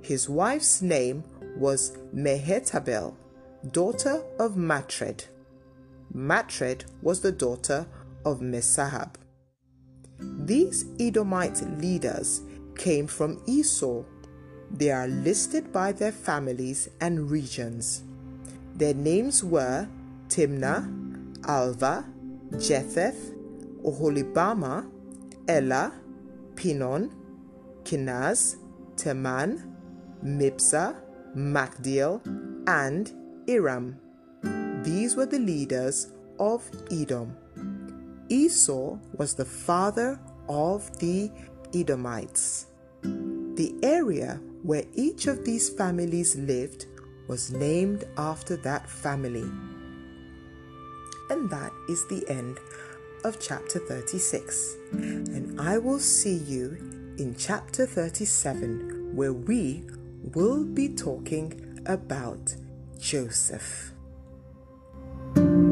His 0.00 0.26
wife's 0.26 0.80
name 0.80 1.22
was 1.58 1.98
Mehetabel, 2.14 3.14
daughter 3.70 4.22
of 4.38 4.56
Matred. 4.56 5.24
Matred 6.12 6.84
was 7.00 7.20
the 7.20 7.32
daughter 7.32 7.86
of 8.24 8.40
Mezahab. 8.40 9.14
These 10.18 10.86
Edomite 11.00 11.62
leaders 11.80 12.42
came 12.76 13.06
from 13.06 13.42
Esau 13.46 14.04
they 14.74 14.90
are 14.90 15.06
listed 15.06 15.70
by 15.70 15.92
their 15.92 16.12
families 16.12 16.88
and 17.00 17.30
regions. 17.30 18.04
Their 18.74 18.94
names 18.94 19.44
were 19.44 19.86
Timnah, 20.28 20.88
Alvah, 21.42 22.06
Jetheth, 22.58 23.34
Oholibamah, 23.84 24.88
Elah, 25.46 25.92
Pinon, 26.56 27.10
Kenaz, 27.84 28.56
Teman, 28.96 29.62
Mibzar, 30.24 30.96
Magdiel, 31.36 32.22
and 32.66 33.12
Iram. 33.46 33.98
These 34.84 35.14
were 35.14 35.26
the 35.26 35.38
leaders 35.38 36.12
of 36.40 36.68
Edom. 36.90 37.36
Esau 38.28 38.98
was 39.12 39.34
the 39.34 39.44
father 39.44 40.18
of 40.48 40.98
the 40.98 41.30
Edomites. 41.72 42.66
The 43.02 43.74
area 43.82 44.40
where 44.62 44.84
each 44.94 45.28
of 45.28 45.44
these 45.44 45.68
families 45.68 46.34
lived 46.34 46.86
was 47.28 47.52
named 47.52 48.04
after 48.16 48.56
that 48.56 48.90
family. 48.90 49.48
And 51.30 51.48
that 51.50 51.72
is 51.88 52.06
the 52.08 52.24
end 52.28 52.58
of 53.24 53.38
chapter 53.40 53.78
36. 53.78 54.76
And 54.92 55.60
I 55.60 55.78
will 55.78 56.00
see 56.00 56.38
you 56.38 56.76
in 57.18 57.36
chapter 57.38 57.86
37, 57.86 59.14
where 59.14 59.32
we 59.32 59.84
will 60.34 60.64
be 60.64 60.88
talking 60.88 61.80
about 61.86 62.56
Joseph. 62.98 63.91
Thank 65.34 65.46
you. 65.46 65.71